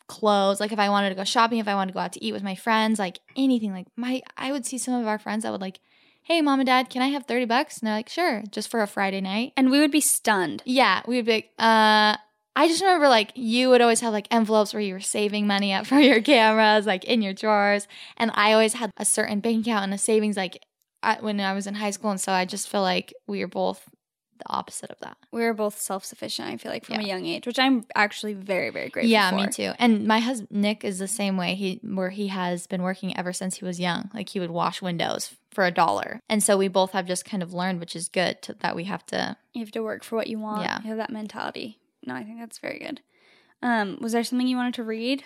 clothes, 0.07 0.59
like 0.59 0.71
if 0.71 0.79
I 0.79 0.89
wanted 0.89 1.09
to 1.09 1.15
go 1.15 1.23
shopping, 1.23 1.59
if 1.59 1.67
I 1.67 1.75
wanted 1.75 1.91
to 1.91 1.95
go 1.95 2.01
out 2.01 2.13
to 2.13 2.23
eat 2.23 2.33
with 2.33 2.43
my 2.43 2.55
friends, 2.55 2.99
like 2.99 3.19
anything 3.35 3.73
like 3.73 3.87
my 3.95 4.21
I 4.37 4.51
would 4.51 4.65
see 4.65 4.77
some 4.77 4.93
of 4.93 5.07
our 5.07 5.17
friends 5.17 5.43
that 5.43 5.51
would 5.51 5.61
like, 5.61 5.79
"Hey 6.21 6.41
mom 6.41 6.59
and 6.59 6.67
dad, 6.67 6.89
can 6.89 7.01
I 7.01 7.07
have 7.07 7.25
30 7.25 7.45
bucks?" 7.45 7.79
And 7.79 7.87
they're 7.87 7.95
like, 7.95 8.09
"Sure, 8.09 8.43
just 8.51 8.69
for 8.69 8.81
a 8.81 8.87
Friday 8.87 9.21
night." 9.21 9.53
And 9.57 9.71
we 9.71 9.79
would 9.79 9.91
be 9.91 10.01
stunned. 10.01 10.61
Yeah, 10.65 11.01
we 11.07 11.15
would 11.15 11.25
be 11.25 11.31
like, 11.31 11.51
uh, 11.57 12.17
I 12.55 12.67
just 12.67 12.81
remember 12.81 13.07
like 13.07 13.31
you 13.35 13.69
would 13.69 13.81
always 13.81 14.01
have 14.01 14.13
like 14.13 14.27
envelopes 14.31 14.73
where 14.73 14.81
you 14.81 14.93
were 14.93 14.99
saving 14.99 15.47
money 15.47 15.73
up 15.73 15.85
for 15.87 15.99
your 15.99 16.21
cameras, 16.21 16.85
like 16.85 17.03
in 17.05 17.21
your 17.21 17.33
drawers. 17.33 17.87
And 18.17 18.31
I 18.33 18.53
always 18.53 18.73
had 18.73 18.91
a 18.97 19.05
certain 19.05 19.39
bank 19.39 19.65
account 19.65 19.85
and 19.85 19.93
a 19.93 19.97
savings 19.97 20.37
like 20.37 20.63
I, 21.03 21.17
when 21.19 21.39
I 21.39 21.53
was 21.53 21.67
in 21.67 21.75
high 21.75 21.91
school. 21.91 22.11
And 22.11 22.21
so 22.21 22.31
I 22.31 22.45
just 22.45 22.69
feel 22.69 22.81
like 22.81 23.13
we 23.27 23.39
were 23.39 23.47
both 23.47 23.87
the 24.41 24.51
opposite 24.51 24.89
of 24.89 24.99
that. 24.99 25.17
We 25.31 25.41
were 25.41 25.53
both 25.53 25.79
self 25.79 26.03
sufficient, 26.03 26.49
I 26.49 26.57
feel 26.57 26.71
like, 26.71 26.85
from 26.85 26.99
a 26.99 27.03
young 27.03 27.25
age, 27.25 27.45
which 27.45 27.59
I'm 27.59 27.85
actually 27.95 28.33
very, 28.33 28.69
very 28.69 28.89
grateful 28.89 29.11
yeah, 29.11 29.29
for. 29.29 29.35
me 29.35 29.47
too. 29.47 29.73
And 29.77 30.07
my 30.07 30.19
husband 30.19 30.49
Nick 30.51 30.83
is 30.83 30.99
the 30.99 31.07
same 31.07 31.37
way. 31.37 31.55
He 31.55 31.79
where 31.83 32.09
he 32.09 32.27
has 32.27 32.67
been 32.67 32.81
working 32.81 33.15
ever 33.17 33.33
since 33.33 33.57
he 33.57 33.65
was 33.65 33.79
young. 33.79 34.09
Like 34.13 34.29
he 34.29 34.39
would 34.39 34.51
wash 34.51 34.81
windows 34.81 35.35
for 35.51 35.65
a 35.65 35.71
dollar. 35.71 36.19
And 36.27 36.43
so 36.43 36.57
we 36.57 36.67
both 36.67 36.91
have 36.91 37.05
just 37.05 37.23
kind 37.23 37.43
of 37.43 37.53
learned, 37.53 37.79
which 37.79 37.95
is 37.95 38.09
good, 38.09 38.41
to, 38.43 38.53
that 38.55 38.75
we 38.75 38.85
have 38.85 39.05
to. 39.07 39.37
You 39.53 39.61
have 39.61 39.71
to 39.71 39.83
work 39.83 40.03
for 40.03 40.15
what 40.15 40.27
you 40.27 40.39
want. 40.39 40.63
Yeah. 40.63 40.81
You 40.81 40.89
have 40.89 40.97
that 40.97 41.11
mentality. 41.11 41.77
No, 42.05 42.15
I 42.15 42.23
think 42.23 42.39
that's 42.39 42.59
very 42.59 42.79
good. 42.79 43.01
Um, 43.61 43.97
was 44.01 44.13
there 44.13 44.23
something 44.23 44.47
you 44.47 44.57
wanted 44.57 44.73
to 44.75 44.83
read? 44.83 45.23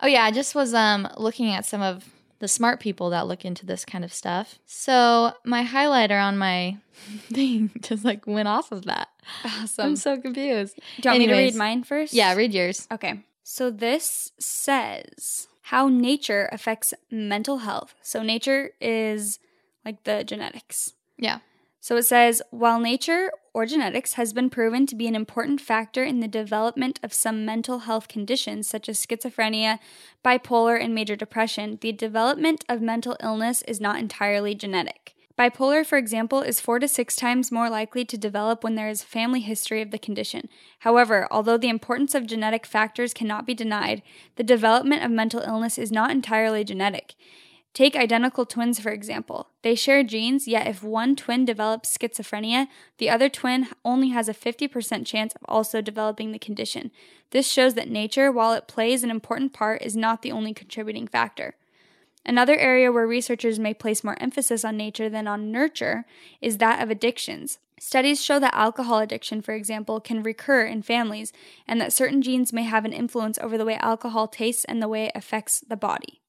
Oh 0.00 0.06
yeah, 0.06 0.24
I 0.24 0.30
just 0.30 0.54
was 0.54 0.74
um 0.74 1.08
looking 1.16 1.50
at 1.52 1.64
some 1.66 1.82
of 1.82 2.04
the 2.40 2.48
smart 2.48 2.80
people 2.80 3.10
that 3.10 3.26
look 3.26 3.44
into 3.44 3.66
this 3.66 3.84
kind 3.84 4.04
of 4.04 4.12
stuff. 4.12 4.58
So 4.66 5.32
my 5.44 5.64
highlighter 5.64 6.20
on 6.22 6.38
my 6.38 6.78
thing 7.32 7.70
just 7.80 8.04
like 8.04 8.26
went 8.26 8.48
off 8.48 8.72
of 8.72 8.86
that. 8.86 9.08
Awesome. 9.44 9.86
I'm 9.86 9.96
so 9.96 10.18
confused. 10.18 10.76
Do 11.00 11.08
you 11.08 11.10
want 11.10 11.20
me 11.20 11.26
to 11.26 11.34
read 11.34 11.54
mine 11.54 11.84
first? 11.84 12.12
Yeah, 12.12 12.34
read 12.34 12.54
yours. 12.54 12.88
Okay. 12.90 13.20
So 13.42 13.70
this 13.70 14.32
says 14.38 15.48
how 15.62 15.88
nature 15.88 16.48
affects 16.52 16.94
mental 17.10 17.58
health. 17.58 17.94
So 18.02 18.22
nature 18.22 18.70
is 18.80 19.38
like 19.84 20.04
the 20.04 20.24
genetics. 20.24 20.94
Yeah. 21.18 21.40
So 21.80 21.96
it 21.96 22.02
says 22.02 22.42
while 22.50 22.78
nature 22.78 23.32
or 23.54 23.64
genetics 23.66 24.12
has 24.12 24.32
been 24.32 24.50
proven 24.50 24.86
to 24.86 24.94
be 24.94 25.06
an 25.08 25.16
important 25.16 25.60
factor 25.60 26.04
in 26.04 26.20
the 26.20 26.28
development 26.28 27.00
of 27.02 27.12
some 27.12 27.44
mental 27.44 27.80
health 27.80 28.06
conditions 28.06 28.68
such 28.68 28.88
as 28.88 29.04
schizophrenia, 29.04 29.78
bipolar, 30.24 30.80
and 30.80 30.94
major 30.94 31.16
depression, 31.16 31.78
the 31.80 31.92
development 31.92 32.64
of 32.68 32.82
mental 32.82 33.16
illness 33.22 33.62
is 33.62 33.80
not 33.80 33.98
entirely 33.98 34.54
genetic. 34.54 35.14
Bipolar, 35.38 35.86
for 35.86 35.96
example, 35.96 36.42
is 36.42 36.60
four 36.60 36.78
to 36.78 36.86
six 36.86 37.16
times 37.16 37.50
more 37.50 37.70
likely 37.70 38.04
to 38.04 38.18
develop 38.18 38.62
when 38.62 38.74
there 38.74 38.90
is 38.90 39.02
a 39.02 39.06
family 39.06 39.40
history 39.40 39.80
of 39.80 39.90
the 39.90 39.98
condition. 39.98 40.50
However, 40.80 41.26
although 41.30 41.56
the 41.56 41.70
importance 41.70 42.14
of 42.14 42.26
genetic 42.26 42.66
factors 42.66 43.14
cannot 43.14 43.46
be 43.46 43.54
denied, 43.54 44.02
the 44.36 44.42
development 44.42 45.02
of 45.02 45.10
mental 45.10 45.40
illness 45.40 45.78
is 45.78 45.90
not 45.90 46.10
entirely 46.10 46.62
genetic. 46.62 47.14
Take 47.72 47.94
identical 47.94 48.46
twins, 48.46 48.80
for 48.80 48.90
example. 48.90 49.50
They 49.62 49.76
share 49.76 50.02
genes, 50.02 50.48
yet 50.48 50.66
if 50.66 50.82
one 50.82 51.14
twin 51.14 51.44
develops 51.44 51.96
schizophrenia, 51.96 52.66
the 52.98 53.08
other 53.08 53.28
twin 53.28 53.68
only 53.84 54.08
has 54.08 54.28
a 54.28 54.34
50% 54.34 55.06
chance 55.06 55.34
of 55.34 55.42
also 55.44 55.80
developing 55.80 56.32
the 56.32 56.38
condition. 56.38 56.90
This 57.30 57.50
shows 57.50 57.74
that 57.74 57.88
nature, 57.88 58.32
while 58.32 58.52
it 58.54 58.66
plays 58.66 59.04
an 59.04 59.10
important 59.10 59.52
part, 59.52 59.82
is 59.82 59.96
not 59.96 60.22
the 60.22 60.32
only 60.32 60.52
contributing 60.52 61.06
factor. 61.06 61.54
Another 62.26 62.56
area 62.56 62.92
where 62.92 63.06
researchers 63.06 63.58
may 63.58 63.72
place 63.72 64.04
more 64.04 64.20
emphasis 64.20 64.64
on 64.64 64.76
nature 64.76 65.08
than 65.08 65.28
on 65.28 65.52
nurture 65.52 66.04
is 66.40 66.58
that 66.58 66.82
of 66.82 66.90
addictions. 66.90 67.58
Studies 67.78 68.22
show 68.22 68.38
that 68.40 68.54
alcohol 68.54 68.98
addiction, 68.98 69.40
for 69.40 69.54
example, 69.54 70.00
can 70.00 70.22
recur 70.22 70.66
in 70.66 70.82
families 70.82 71.32
and 71.66 71.80
that 71.80 71.94
certain 71.94 72.20
genes 72.20 72.52
may 72.52 72.64
have 72.64 72.84
an 72.84 72.92
influence 72.92 73.38
over 73.38 73.56
the 73.56 73.64
way 73.64 73.76
alcohol 73.76 74.28
tastes 74.28 74.66
and 74.66 74.82
the 74.82 74.88
way 74.88 75.06
it 75.06 75.12
affects 75.14 75.60
the 75.60 75.76
body. 75.76 76.19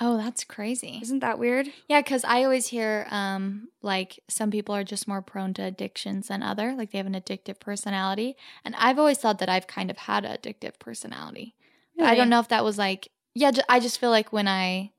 Oh, 0.00 0.16
that's 0.16 0.44
crazy. 0.44 0.98
Isn't 1.02 1.18
that 1.20 1.38
weird? 1.38 1.68
Yeah, 1.86 2.00
because 2.00 2.24
I 2.24 2.44
always 2.44 2.68
hear 2.68 3.06
um 3.10 3.68
like 3.82 4.20
some 4.28 4.50
people 4.50 4.74
are 4.74 4.84
just 4.84 5.06
more 5.06 5.22
prone 5.22 5.52
to 5.54 5.62
addictions 5.62 6.28
than 6.28 6.42
other, 6.42 6.74
like 6.74 6.90
they 6.90 6.98
have 6.98 7.06
an 7.06 7.14
addictive 7.14 7.60
personality, 7.60 8.36
and 8.64 8.74
I've 8.76 8.98
always 8.98 9.18
thought 9.18 9.38
that 9.40 9.48
I've 9.48 9.66
kind 9.66 9.90
of 9.90 9.98
had 9.98 10.24
an 10.24 10.36
addictive 10.36 10.78
personality. 10.78 11.54
But 11.96 12.06
I 12.06 12.14
don't 12.14 12.30
know 12.30 12.40
if 12.40 12.48
that 12.48 12.64
was 12.64 12.78
like 12.78 13.08
yeah. 13.34 13.50
ju- 13.50 13.62
I 13.68 13.80
just 13.80 13.98
feel 13.98 14.10
like 14.10 14.32
when 14.32 14.48
I, 14.48 14.92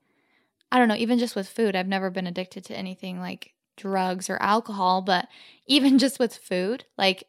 I 0.70 0.78
don't 0.78 0.88
know, 0.88 0.96
even 0.96 1.18
just 1.18 1.36
with 1.36 1.48
food, 1.48 1.76
I've 1.76 1.88
never 1.88 2.10
been 2.10 2.26
addicted 2.26 2.64
to 2.66 2.76
anything 2.76 3.20
like 3.20 3.52
drugs 3.76 4.30
or 4.30 4.40
alcohol, 4.40 5.02
but 5.02 5.28
even 5.66 5.98
just 6.04 6.18
with 6.18 6.34
food, 6.36 6.84
like. 6.96 7.24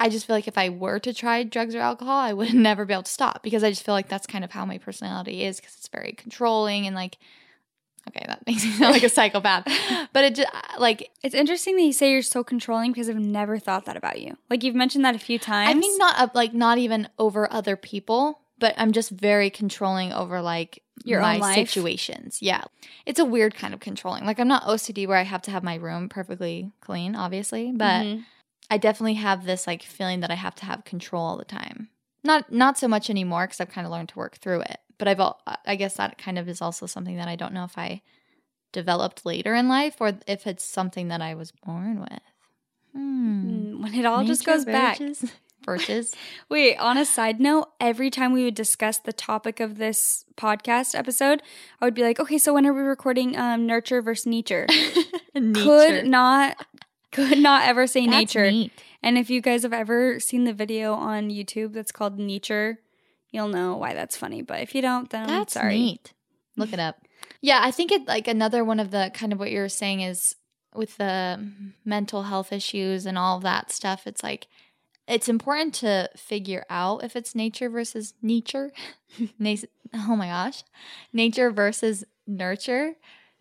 I 0.00 0.08
just 0.08 0.26
feel 0.26 0.34
like 0.34 0.48
if 0.48 0.56
I 0.58 0.70
were 0.70 0.98
to 0.98 1.12
try 1.12 1.42
drugs 1.44 1.74
or 1.74 1.80
alcohol, 1.80 2.18
I 2.18 2.32
would 2.32 2.54
never 2.68 2.84
be 2.84 2.94
able 2.94 3.02
to 3.04 3.10
stop 3.10 3.42
because 3.42 3.62
I 3.62 3.70
just 3.70 3.84
feel 3.84 3.94
like 3.94 4.08
that's 4.08 4.26
kind 4.26 4.42
of 4.44 4.50
how 4.50 4.64
my 4.64 4.78
personality 4.78 5.44
is 5.44 5.60
because 5.60 5.76
it's 5.76 5.88
very 5.88 6.12
controlling 6.12 6.86
and 6.86 6.96
like 6.96 7.18
Okay, 8.08 8.24
that 8.26 8.44
makes 8.46 8.64
me 8.64 8.70
sound 8.72 8.94
like 8.94 9.02
a 9.02 9.08
psychopath. 9.10 9.64
But 10.12 10.24
it 10.24 10.34
just 10.34 10.48
like 10.78 11.10
It's 11.22 11.34
interesting 11.34 11.76
that 11.76 11.82
you 11.82 11.92
say 11.92 12.12
you're 12.12 12.22
so 12.22 12.42
controlling 12.42 12.92
because 12.92 13.08
I've 13.10 13.16
never 13.16 13.58
thought 13.58 13.84
that 13.84 13.96
about 13.96 14.20
you. 14.20 14.36
Like 14.48 14.64
you've 14.64 14.74
mentioned 14.74 15.04
that 15.04 15.14
a 15.14 15.18
few 15.18 15.38
times. 15.38 15.68
I 15.70 15.74
mean, 15.74 15.98
not 15.98 16.34
like 16.34 16.54
not 16.54 16.78
even 16.78 17.08
over 17.18 17.52
other 17.52 17.76
people, 17.76 18.40
but 18.58 18.74
I'm 18.78 18.92
just 18.92 19.10
very 19.10 19.50
controlling 19.50 20.12
over 20.12 20.40
like 20.40 20.82
Your 21.04 21.20
my 21.20 21.34
own 21.34 21.40
life? 21.40 21.70
situations. 21.70 22.40
Yeah. 22.40 22.62
It's 23.04 23.20
a 23.20 23.24
weird 23.24 23.54
kind 23.54 23.74
of 23.74 23.80
controlling. 23.80 24.24
Like 24.24 24.40
I'm 24.40 24.48
not 24.48 24.64
OCD 24.64 25.06
where 25.06 25.18
I 25.18 25.22
have 25.22 25.42
to 25.42 25.50
have 25.50 25.62
my 25.62 25.74
room 25.74 26.08
perfectly 26.08 26.72
clean, 26.80 27.14
obviously, 27.14 27.70
but 27.72 28.04
Mhm. 28.06 28.24
I 28.70 28.78
definitely 28.78 29.14
have 29.14 29.44
this 29.44 29.66
like 29.66 29.82
feeling 29.82 30.20
that 30.20 30.30
I 30.30 30.34
have 30.36 30.54
to 30.56 30.64
have 30.64 30.84
control 30.84 31.22
all 31.24 31.36
the 31.36 31.44
time. 31.44 31.88
Not 32.22 32.52
not 32.52 32.78
so 32.78 32.86
much 32.88 33.10
anymore 33.10 33.46
because 33.46 33.60
I've 33.60 33.70
kind 33.70 33.86
of 33.86 33.90
learned 33.92 34.10
to 34.10 34.18
work 34.18 34.36
through 34.36 34.60
it. 34.62 34.78
But 34.98 35.08
I've 35.08 35.20
al- 35.20 35.40
I 35.66 35.76
guess 35.76 35.94
that 35.94 36.18
kind 36.18 36.38
of 36.38 36.48
is 36.48 36.62
also 36.62 36.86
something 36.86 37.16
that 37.16 37.28
I 37.28 37.34
don't 37.36 37.54
know 37.54 37.64
if 37.64 37.76
I 37.76 38.02
developed 38.72 39.26
later 39.26 39.54
in 39.54 39.68
life 39.68 39.96
or 40.00 40.12
if 40.26 40.46
it's 40.46 40.62
something 40.64 41.08
that 41.08 41.20
I 41.20 41.34
was 41.34 41.50
born 41.52 42.00
with. 42.00 42.20
Hmm. 42.92 43.50
Mm, 43.76 43.82
when 43.82 43.94
it 43.94 44.04
all 44.04 44.24
just 44.24 44.46
Nature 44.46 44.56
goes 44.56 44.64
back. 44.64 44.98
versus- 44.98 45.32
Versus. 45.66 46.14
Wait, 46.48 46.76
on 46.78 46.96
a 46.96 47.04
side 47.04 47.38
note, 47.38 47.68
every 47.80 48.08
time 48.08 48.32
we 48.32 48.44
would 48.44 48.54
discuss 48.54 48.98
the 48.98 49.12
topic 49.12 49.60
of 49.60 49.76
this 49.76 50.24
podcast 50.34 50.94
episode, 50.98 51.42
I 51.80 51.84
would 51.84 51.92
be 51.94 52.02
like, 52.02 52.18
okay, 52.18 52.38
so 52.38 52.54
when 52.54 52.66
are 52.66 52.72
we 52.72 52.80
recording 52.80 53.36
um, 53.36 53.66
nurture 53.66 54.00
versus 54.00 54.24
nature? 54.24 54.66
Could 55.34 56.06
not 56.06 56.56
could 57.12 57.38
not 57.38 57.66
ever 57.66 57.86
say 57.86 58.06
nature. 58.06 58.50
neat. 58.50 58.72
And 59.02 59.16
if 59.16 59.30
you 59.30 59.40
guys 59.40 59.62
have 59.62 59.72
ever 59.72 60.20
seen 60.20 60.44
the 60.44 60.52
video 60.52 60.94
on 60.94 61.30
YouTube 61.30 61.72
that's 61.72 61.92
called 61.92 62.18
Nature, 62.18 62.78
you'll 63.30 63.48
know 63.48 63.76
why 63.76 63.94
that's 63.94 64.16
funny. 64.16 64.42
But 64.42 64.60
if 64.60 64.74
you 64.74 64.82
don't, 64.82 65.08
then 65.10 65.26
That's 65.26 65.56
I'm 65.56 65.62
sorry. 65.62 65.78
neat. 65.78 66.12
Look 66.56 66.72
it 66.72 66.80
up. 66.80 66.96
Yeah, 67.40 67.60
I 67.62 67.70
think 67.70 67.92
it 67.92 68.06
like 68.06 68.28
another 68.28 68.64
one 68.64 68.80
of 68.80 68.90
the 68.90 69.10
kind 69.14 69.32
of 69.32 69.38
what 69.38 69.50
you're 69.50 69.68
saying 69.68 70.02
is 70.02 70.36
with 70.74 70.96
the 70.98 71.50
mental 71.84 72.24
health 72.24 72.52
issues 72.52 73.06
and 73.06 73.16
all 73.16 73.40
that 73.40 73.70
stuff. 73.70 74.06
It's 74.06 74.22
like 74.22 74.46
it's 75.08 75.28
important 75.28 75.74
to 75.76 76.10
figure 76.16 76.64
out 76.68 77.02
if 77.02 77.16
it's 77.16 77.34
nature 77.34 77.70
versus 77.70 78.14
nature. 78.22 78.72
Oh 79.92 80.14
my 80.14 80.28
gosh, 80.28 80.62
nature 81.12 81.50
versus 81.50 82.04
nurture, 82.24 82.94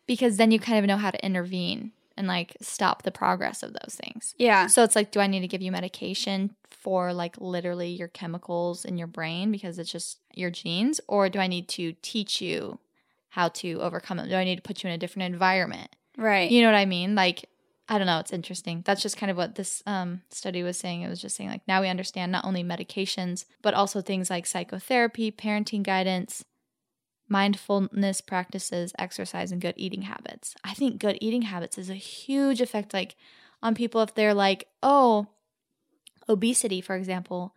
because 0.08 0.38
then 0.38 0.50
you 0.50 0.60
kind 0.60 0.80
of 0.80 0.86
know 0.86 0.98
how 0.98 1.12
to 1.12 1.24
intervene 1.24 1.92
and 2.20 2.28
like 2.28 2.56
stop 2.62 3.04
the 3.04 3.12
progress 3.12 3.64
of 3.64 3.72
those 3.74 3.96
things. 3.96 4.36
Yeah. 4.38 4.68
So 4.68 4.84
it's 4.84 4.96
like, 4.96 5.12
do 5.12 5.22
I 5.22 5.28
need 5.28 5.40
to 5.40 5.48
give 5.48 5.62
you 5.62 5.72
medication 5.72 6.54
for 6.70 7.14
like 7.14 7.36
literally 7.40 7.88
your 7.88 8.10
chemicals 8.10 8.84
in 8.86 8.98
your 8.98 9.08
brain 9.08 9.52
because 9.52 9.80
it's 9.80 9.92
just 9.92 10.20
your 10.36 10.52
genes? 10.52 11.00
Or 11.08 11.30
do 11.30 11.40
I 11.40 11.48
need 11.48 11.70
to 11.70 11.94
teach 12.02 12.42
you 12.42 12.78
how 13.30 13.48
to 13.50 13.82
overcome 13.82 14.20
it? 14.20 14.28
Do 14.28 14.36
I 14.36 14.44
need 14.44 14.58
to 14.58 14.62
put 14.62 14.84
you 14.84 14.90
in 14.90 14.94
a 14.94 15.00
different 15.00 15.34
environment? 15.34 15.96
Right. 16.18 16.52
You 16.52 16.62
know 16.62 16.68
what 16.68 16.78
I 16.78 16.86
mean? 16.86 17.16
Like, 17.16 17.46
I 17.88 17.98
don't 17.98 18.06
know. 18.06 18.20
It's 18.20 18.34
interesting. 18.34 18.84
That's 18.86 19.02
just 19.02 19.18
kind 19.18 19.32
of 19.32 19.38
what 19.38 19.56
this 19.56 19.82
um, 19.88 20.22
study 20.30 20.62
was 20.62 20.78
saying. 20.78 21.02
It 21.02 21.10
was 21.10 21.22
just 21.22 21.36
saying, 21.36 21.50
like, 21.50 21.68
now 21.68 21.82
we 21.82 21.88
understand 21.88 22.32
not 22.32 22.46
only 22.46 22.64
medications, 22.64 23.46
but 23.62 23.74
also 23.74 24.02
things 24.02 24.30
like 24.30 24.46
psychotherapy, 24.46 25.32
parenting 25.32 25.82
guidance, 25.82 26.44
mindfulness 27.30 28.22
practices, 28.22 28.94
exercise, 29.00 29.52
and 29.52 29.62
good 29.62 29.76
eating 29.78 30.04
habits. 30.04 30.56
I 30.64 30.74
think 30.74 31.00
good 31.00 31.18
eating 31.22 31.44
habits 31.44 31.78
is 31.78 31.90
a 31.90 31.96
huge 31.96 32.60
effect, 32.62 32.94
like, 32.94 33.16
on 33.62 33.76
people 33.76 34.02
if 34.02 34.16
they're 34.16 34.34
like, 34.34 34.68
oh, 34.82 35.28
obesity, 36.28 36.82
for 36.82 36.96
example, 36.96 37.54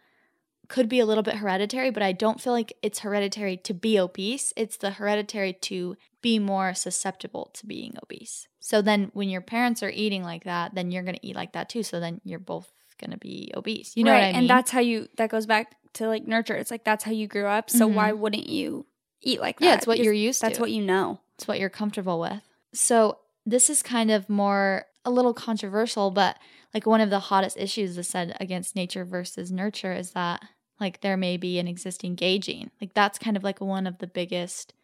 could 0.69 0.89
be 0.89 1.01
a 1.01 1.07
little 1.07 1.23
bit 1.23 1.37
hereditary, 1.37 1.91
but 1.91 2.03
I 2.03 2.13
don't 2.13 2.41
feel 2.41 2.53
like 2.53 2.73
it's 2.83 3.01
hereditary 3.01 3.57
to 3.59 3.75
be 3.75 3.99
obese. 3.99 4.53
It's 4.57 4.77
the 4.77 4.93
hereditary 4.93 5.53
to 5.55 5.97
be 6.23 6.39
more 6.39 6.73
susceptible 6.73 7.51
to 7.55 7.67
being 7.67 7.95
obese. 8.03 8.49
So 8.59 8.81
then 8.81 9.11
when 9.13 9.29
your 9.29 9.41
parents 9.41 9.83
are 9.83 9.91
eating 9.91 10.23
like 10.23 10.45
that, 10.45 10.75
then 10.75 10.91
you're 10.91 11.03
going 11.03 11.17
to 11.17 11.27
eat 11.27 11.37
like 11.37 11.53
that 11.53 11.69
too. 11.69 11.83
So 11.83 12.01
then 12.01 12.21
you're 12.25 12.39
both 12.39 12.73
going 12.99 13.11
to 13.11 13.19
be 13.19 13.53
obese. 13.55 13.97
You 13.97 14.05
know 14.05 14.13
right. 14.13 14.21
what 14.21 14.25
I 14.29 14.33
mean? 14.33 14.37
And 14.43 14.51
that's 14.51 14.71
how 14.71 14.81
you 14.81 15.09
that 15.17 15.31
goes 15.31 15.47
back 15.47 15.77
to 15.95 16.07
like 16.07 16.27
nurture. 16.27 16.55
It's 16.55 16.71
like 16.71 16.85
that's 16.85 17.05
how 17.05 17.13
you 17.13 17.27
grew 17.27 17.47
up. 17.47 17.69
So 17.69 17.89
Mhm. 17.89 17.95
why 17.95 18.13
wouldn't 18.13 18.49
you 18.49 18.87
eat 19.23 19.41
like 19.41 19.59
that? 19.59 19.67
Yeah, 19.67 19.75
it's 19.75 19.87
what 19.87 19.99
you're 19.99 20.13
used 20.13 20.43
That's 20.43 20.53
to. 20.53 20.55
That's 20.55 20.61
what 20.61 20.71
you 20.71 20.83
know. 20.83 21.21
It's 21.37 21.49
what 21.49 21.59
you're 21.59 21.71
comfortable 21.71 22.21
with. 22.21 22.43
So 22.73 23.19
this 23.45 23.69
is 23.71 23.83
kind 23.83 24.11
of 24.11 24.29
more 24.29 24.87
a 25.05 25.11
little 25.11 25.35
controversial, 25.35 26.11
but 26.11 26.39
like 26.73 26.87
one 26.87 27.01
of 27.01 27.11
the 27.11 27.19
hottest 27.19 27.57
issues 27.57 27.97
that's 27.97 28.09
said 28.09 28.37
against 28.41 28.77
nature 28.77 29.05
versus 29.05 29.51
nurture 29.51 29.93
is 29.93 30.13
that 30.13 30.43
like 30.81 31.01
there 31.01 31.17
may 31.17 31.37
be 31.37 31.59
an 31.59 31.69
existing 31.69 32.15
gay 32.15 32.39
gene. 32.39 32.71
Like 32.81 32.95
that's 32.95 33.19
kind 33.19 33.37
of 33.37 33.43
like 33.43 33.61
one 33.61 33.87
of 33.87 33.99
the 33.99 34.07
biggest 34.07 34.75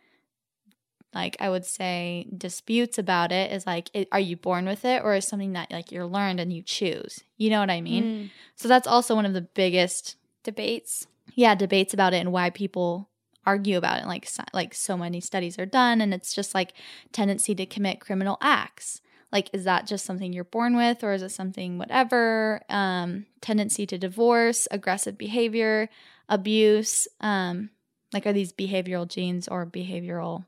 like 1.14 1.36
I 1.40 1.48
would 1.48 1.64
say 1.64 2.26
disputes 2.36 2.98
about 2.98 3.32
it 3.32 3.50
is 3.50 3.66
like 3.66 3.90
it, 3.94 4.08
are 4.12 4.20
you 4.20 4.36
born 4.36 4.66
with 4.66 4.84
it 4.84 5.02
or 5.02 5.14
is 5.14 5.26
something 5.26 5.54
that 5.54 5.70
like 5.70 5.90
you're 5.90 6.06
learned 6.06 6.38
and 6.38 6.52
you 6.52 6.62
choose. 6.62 7.20
You 7.36 7.50
know 7.50 7.60
what 7.60 7.70
I 7.70 7.80
mean? 7.80 8.04
Mm. 8.04 8.30
So 8.56 8.68
that's 8.68 8.86
also 8.86 9.14
one 9.14 9.26
of 9.26 9.32
the 9.32 9.40
biggest 9.40 10.16
Debates. 10.44 11.06
yeah 11.34 11.54
debates 11.54 11.92
about 11.92 12.14
it 12.14 12.18
and 12.18 12.32
why 12.32 12.50
people 12.50 13.08
argue 13.48 13.78
about 13.78 14.02
it 14.02 14.06
like 14.06 14.26
so, 14.26 14.42
like 14.52 14.74
so 14.74 14.96
many 14.96 15.20
studies 15.20 15.58
are 15.58 15.66
done 15.66 16.02
and 16.02 16.12
it's 16.12 16.34
just 16.34 16.54
like 16.54 16.74
tendency 17.12 17.54
to 17.54 17.64
commit 17.64 17.98
criminal 17.98 18.36
acts 18.42 19.00
like 19.32 19.48
is 19.54 19.64
that 19.64 19.86
just 19.86 20.04
something 20.04 20.34
you're 20.34 20.44
born 20.44 20.76
with 20.76 21.02
or 21.02 21.14
is 21.14 21.22
it 21.22 21.30
something 21.30 21.78
whatever 21.78 22.60
um 22.68 23.24
tendency 23.40 23.86
to 23.86 23.96
divorce 23.96 24.68
aggressive 24.70 25.16
behavior 25.16 25.88
abuse 26.28 27.08
um 27.20 27.70
like 28.12 28.26
are 28.26 28.34
these 28.34 28.52
behavioral 28.52 29.08
genes 29.08 29.48
or 29.48 29.64
behavioral 29.64 30.44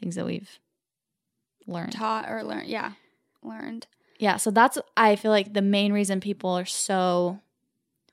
things 0.00 0.16
that 0.16 0.26
we've 0.26 0.58
learned 1.68 1.92
Taught 1.92 2.28
or 2.28 2.42
learned. 2.42 2.68
Yeah. 2.68 2.92
Learned. 3.44 3.86
yeah, 4.18 4.36
so 4.36 4.50
that's 4.50 4.78
I 4.96 5.14
feel 5.14 5.30
like 5.30 5.54
the 5.54 5.62
main 5.62 5.92
reason 5.92 6.20
people 6.20 6.50
are 6.50 6.64
so 6.64 7.38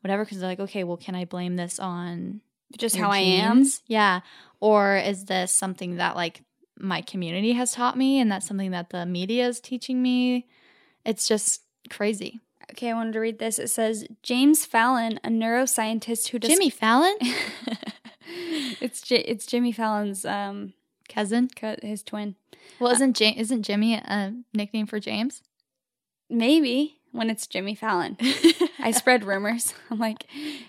whatever 0.01 0.24
because 0.24 0.39
they're 0.39 0.49
like, 0.49 0.60
okay, 0.60 0.84
well, 0.84 0.97
can 0.97 1.16
I 1.16 1.26
blame 1.26 1.56
this 1.56 1.80
on 1.80 2.41
Just 2.78 2.95
how 2.97 3.09
I 3.09 3.20
am. 3.20 3.66
Yeah, 3.88 4.22
or 4.59 4.97
is 4.97 5.26
this 5.26 5.51
something 5.51 5.97
that 5.97 6.16
like 6.16 6.41
my 6.78 7.01
community 7.01 7.53
has 7.53 7.72
taught 7.72 7.97
me, 7.97 8.20
and 8.20 8.32
that's 8.32 8.47
something 8.47 8.72
that 8.72 8.89
the 8.89 9.05
media 9.05 9.47
is 9.47 9.59
teaching 9.59 10.01
me? 10.01 10.47
It's 11.05 11.28
just 11.28 11.61
crazy. 11.89 12.39
Okay, 12.72 12.89
I 12.89 12.93
wanted 12.93 13.13
to 13.13 13.20
read 13.20 13.39
this. 13.39 13.59
It 13.59 13.70
says 13.70 14.07
James 14.24 14.66
Fallon, 14.66 15.20
a 15.24 15.30
neuroscientist 15.30 16.30
who 16.30 16.39
dis- 16.39 16.49
Jimmy 16.51 16.70
Fallon, 16.72 17.16
it's 18.82 19.01
J- 19.01 19.18
it's 19.24 19.45
Jimmy 19.45 19.72
Fallon's 19.72 20.26
um 20.26 20.74
cousin. 21.07 21.47
co- 21.55 21.76
his 21.82 22.03
twin. 22.03 22.36
Well, 22.80 22.91
isn't 22.91 23.20
ja- 23.20 23.34
isn't 23.38 23.63
Jimmy 23.63 23.93
a 23.93 24.34
nickname 24.53 24.88
for 24.88 24.99
James? 24.99 25.41
Maybe 26.30 26.97
when 27.16 27.30
it's 27.30 27.47
Jimmy 27.47 27.76
Fallon. 27.76 28.18
I 28.80 28.91
spread 28.91 29.24
rumors. 29.26 29.74
I'm 29.89 29.99
like, 29.99 30.26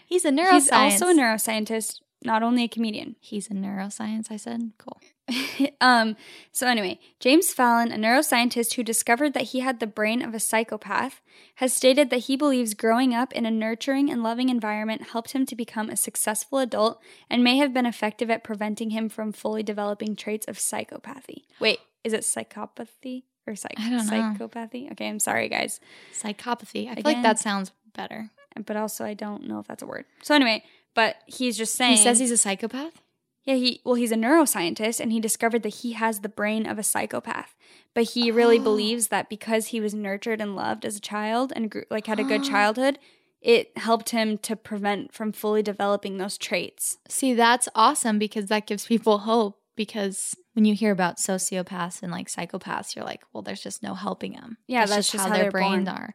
He's 0.07 0.25
a 0.25 0.31
neuroscience. 0.31 0.53
he's 0.53 0.71
also 0.73 1.09
a 1.09 1.15
neuroscientist, 1.15 2.01
not 2.25 2.43
only 2.43 2.65
a 2.65 2.69
comedian. 2.69 3.17
He's 3.21 3.51
a 3.51 3.55
neuroscience. 3.55 4.31
I 4.31 4.37
said, 4.37 4.73
cool. 4.79 5.01
um, 5.81 6.17
so 6.53 6.67
anyway, 6.67 7.01
James 7.19 7.53
Fallon, 7.53 7.91
a 7.91 7.97
neuroscientist 7.97 8.75
who 8.75 8.83
discovered 8.85 9.35
that 9.35 9.45
he 9.45 9.61
had 9.61 9.81
the 9.81 9.87
brain 9.87 10.23
of 10.23 10.35
a 10.35 10.41
psychopath, 10.41 11.21
has 11.57 11.73
stated 11.73 12.11
that 12.11 12.25
he 12.25 12.37
believes 12.37 12.75
growing 12.75 13.13
up 13.13 13.33
in 13.33 13.45
a 13.45 13.51
nurturing 13.51 14.11
and 14.11 14.23
loving 14.23 14.49
environment 14.49 15.09
helped 15.11 15.33
him 15.33 15.45
to 15.47 15.57
become 15.57 15.91
a 15.91 15.97
successful 15.97 16.59
adult 16.59 17.01
and 17.29 17.43
may 17.43 17.57
have 17.57 17.75
been 17.75 17.87
effective 17.87 18.31
at 18.31 18.45
preventing 18.45 18.91
him 18.91 19.09
from 19.09 19.33
fully 19.33 19.63
developing 19.65 20.15
traits 20.15 20.47
of 20.47 20.59
psychopathy. 20.59 21.43
Wait, 21.59 21.81
is 22.05 22.13
it 22.13 22.21
psychopathy 22.21 23.25
or 23.47 23.55
psych- 23.57 23.75
I 23.79 23.91
don't 23.91 24.07
know. 24.07 24.13
psychopathy? 24.13 24.91
Okay, 24.93 25.09
I'm 25.09 25.19
sorry, 25.21 25.49
guys, 25.49 25.81
Psychopathy. 26.13 26.89
I 26.91 26.95
feel 26.97 27.03
like 27.05 27.23
that 27.23 27.39
sounds 27.39 27.73
better. 27.95 28.31
but 28.65 28.77
also 28.77 29.05
I 29.05 29.15
don't 29.15 29.47
know 29.47 29.59
if 29.61 29.67
that's 29.67 29.83
a 29.83 29.87
word. 29.87 30.05
So 30.23 30.35
anyway, 30.35 30.65
but 30.95 31.17
he's 31.27 31.57
just 31.59 31.75
saying 31.75 31.99
He 31.99 32.03
says 32.03 32.19
he's 32.19 32.31
a 32.31 32.37
psychopath. 32.39 33.01
Yeah, 33.45 33.55
he 33.55 33.81
well, 33.85 33.95
he's 33.95 34.13
a 34.13 34.17
neuroscientist 34.17 34.99
and 34.99 35.13
he 35.13 35.21
discovered 35.21 35.63
that 35.63 35.75
he 35.77 35.93
has 35.93 36.21
the 36.21 36.29
brain 36.29 36.67
of 36.67 36.79
a 36.79 36.83
psychopath. 36.83 37.55
But 37.95 38.11
he 38.11 38.31
really 38.31 38.59
Oh. 38.59 38.63
believes 38.63 39.09
that 39.09 39.29
because 39.29 39.69
he 39.69 39.81
was 39.81 39.95
nurtured 39.95 40.41
and 40.41 40.57
loved 40.57 40.85
as 40.85 40.97
a 40.97 41.01
child 41.01 41.53
and 41.55 41.71
grew, 41.71 41.85
like 41.91 42.07
had 42.07 42.19
a 42.19 42.25
good 42.25 42.43
childhood, 42.55 42.99
it 43.41 43.77
helped 43.79 44.11
him 44.11 44.39
to 44.39 44.57
prevent 44.57 45.13
from 45.13 45.31
fully 45.33 45.63
developing 45.63 46.17
those 46.17 46.37
traits. 46.39 46.99
See, 47.09 47.35
that's 47.35 47.69
awesome 47.75 48.19
because 48.19 48.47
that 48.47 48.67
gives 48.67 48.87
people 48.87 49.19
hope. 49.19 49.61
Because 49.77 50.35
when 50.57 50.65
you 50.65 50.75
hear 50.75 50.91
about 50.91 51.19
sociopaths 51.19 52.03
and 52.03 52.11
like 52.11 52.29
psychopaths, 52.29 52.97
you're 52.97 53.05
like, 53.05 53.23
well, 53.33 53.43
there's 53.43 53.63
just 53.63 53.83
no 53.83 53.93
helping 53.93 54.33
them. 54.33 54.57
Yeah, 54.67 54.87
that's 54.87 55.13
just 55.13 55.27
how 55.27 55.31
their 55.31 55.51
brains 55.51 55.85
born. 55.85 55.97
are. 55.97 56.15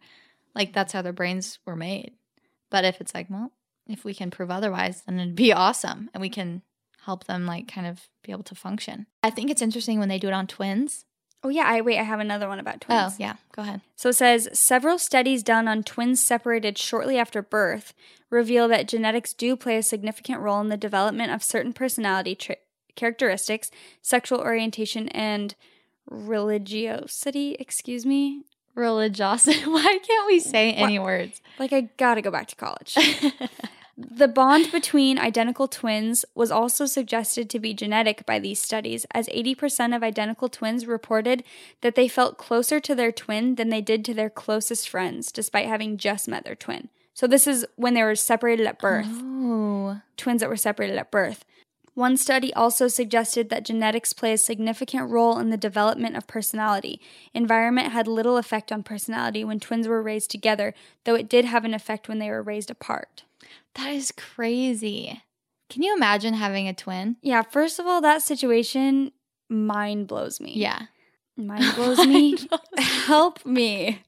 Like 0.56 0.74
that's 0.74 0.92
how 0.94 1.04
their 1.04 1.14
brains 1.14 1.60
were 1.64 1.76
made. 1.76 2.14
But 2.72 2.84
if 2.84 3.00
it's 3.00 3.14
like, 3.14 3.30
well, 3.30 3.52
if 3.88 4.04
we 4.04 4.16
can 4.16 4.32
prove 4.32 4.50
otherwise, 4.50 5.04
then 5.06 5.20
it'd 5.20 5.36
be 5.36 5.54
awesome, 5.54 6.10
and 6.14 6.22
we 6.22 6.30
can 6.30 6.64
help 7.06 7.26
them 7.26 7.46
like 7.46 7.72
kind 7.72 7.86
of 7.86 8.10
be 8.24 8.32
able 8.32 8.44
to 8.46 8.56
function. 8.56 9.06
I 9.22 9.30
think 9.30 9.52
it's 9.52 9.62
interesting 9.62 10.00
when 10.00 10.10
they 10.10 10.18
do 10.18 10.28
it 10.28 10.34
on 10.34 10.48
twins. 10.48 11.06
Oh 11.44 11.50
yeah, 11.50 11.66
I 11.68 11.82
wait, 11.82 12.00
I 12.00 12.04
have 12.04 12.20
another 12.20 12.48
one 12.48 12.60
about 12.60 12.82
twins. 12.82 13.14
Oh, 13.14 13.16
yeah, 13.20 13.36
go 13.56 13.62
ahead. 13.62 13.82
So 13.96 14.10
it 14.10 14.14
says 14.14 14.50
several 14.54 14.98
studies 14.98 15.44
done 15.44 15.68
on 15.68 15.84
twins 15.84 16.20
separated 16.20 16.80
shortly 16.80 17.20
after 17.20 17.44
birth 17.44 17.94
reveal 18.32 18.68
that 18.70 18.88
genetics 18.88 19.34
do 19.34 19.56
play 19.56 19.78
a 19.78 19.84
significant 19.84 20.40
role 20.42 20.62
in 20.62 20.70
the 20.70 20.78
development 20.78 21.32
of 21.32 21.44
certain 21.44 21.74
personality 21.74 22.34
tra- 22.34 22.56
characteristics, 22.96 23.72
sexual 24.02 24.40
orientation, 24.40 25.08
and 25.10 25.56
religiosity. 26.10 27.56
Excuse 27.60 28.06
me. 28.06 28.44
Religiosity. 28.76 29.60
Why 29.66 30.00
can't 30.06 30.28
we 30.28 30.40
say 30.40 30.74
any 30.74 31.00
words? 31.00 31.42
Like, 31.60 31.74
I 31.74 31.90
gotta 31.98 32.22
go 32.22 32.32
back 32.32 32.48
to 32.48 32.56
college. 32.56 32.96
the 33.98 34.28
bond 34.28 34.72
between 34.72 35.20
identical 35.20 35.68
twins 35.68 36.24
was 36.36 36.52
also 36.52 36.86
suggested 36.86 37.50
to 37.50 37.60
be 37.60 37.74
genetic 37.74 38.26
by 38.26 38.40
these 38.40 38.62
studies, 38.62 39.06
as 39.12 39.28
80% 39.28 39.96
of 39.96 40.04
identical 40.04 40.50
twins 40.50 40.86
reported 40.86 41.44
that 41.82 41.96
they 41.96 42.08
felt 42.08 42.38
closer 42.38 42.80
to 42.80 42.96
their 42.96 43.12
twin 43.12 43.56
than 43.56 43.70
they 43.70 43.82
did 43.82 44.06
to 44.06 44.14
their 44.14 44.30
closest 44.30 44.88
friends, 44.88 45.32
despite 45.32 45.68
having 45.68 45.98
just 45.98 46.28
met 46.28 46.46
their 46.46 46.56
twin. 46.56 46.90
So, 47.14 47.28
this 47.28 47.46
is 47.46 47.66
when 47.76 47.94
they 47.94 48.04
were 48.04 48.16
separated 48.16 48.66
at 48.66 48.80
birth, 48.80 49.08
Oh, 49.10 50.00
twins 50.16 50.40
that 50.40 50.50
were 50.50 50.58
separated 50.58 50.98
at 50.98 51.12
birth. 51.12 51.44
One 51.94 52.16
study 52.16 52.54
also 52.54 52.88
suggested 52.88 53.50
that 53.50 53.66
genetics 53.66 54.14
play 54.14 54.32
a 54.34 54.38
significant 54.38 55.10
role 55.10 55.38
in 55.40 55.50
the 55.50 55.58
development 55.58 56.16
of 56.16 56.26
personality. 56.26 57.02
Environment 57.34 57.92
had 57.92 58.08
little 58.08 58.38
effect 58.38 58.72
on 58.72 58.82
personality 58.82 59.44
when 59.44 59.60
twins 59.60 59.88
were 59.88 60.02
raised 60.02 60.32
together, 60.32 60.74
though 61.04 61.16
it 61.16 61.30
did 61.30 61.44
have 61.46 61.66
an 61.66 61.74
effect 61.74 62.08
when 62.08 62.20
they 62.20 62.30
were 62.30 62.42
raised 62.42 62.72
apart. 62.72 63.24
that 63.76 63.90
is 63.90 64.12
crazy. 64.12 65.22
Can 65.70 65.84
you 65.84 65.96
imagine 65.96 66.34
having 66.34 66.68
a 66.68 66.74
twin? 66.74 67.18
Yeah, 67.22 67.42
first 67.44 67.80
of 67.80 67.86
all, 67.88 68.02
that 68.02 68.22
situation 68.22 69.12
mind 69.50 70.08
blows 70.08 70.40
me. 70.40 70.54
Yeah. 70.56 70.84
Mind 71.38 71.66
blows 71.76 72.00
me. 72.06 72.38
Help 72.78 73.46
me. 73.46 74.02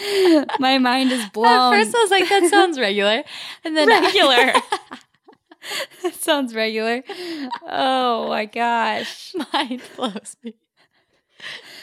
My 0.58 0.78
mind 0.78 1.12
is 1.12 1.24
blown. 1.30 1.74
At 1.74 1.78
first, 1.84 1.94
I 1.94 1.98
was 2.00 2.10
like, 2.10 2.28
that 2.30 2.48
sounds 2.48 2.78
regular. 2.78 3.22
And 3.64 3.76
then 3.76 3.88
Regular. 3.88 4.54
that 6.02 6.14
sounds 6.14 6.54
regular. 6.54 7.02
Oh 7.66 8.28
my 8.28 8.44
gosh. 8.46 9.34
mind 9.52 9.82
blows 9.96 10.36
me. 10.42 10.54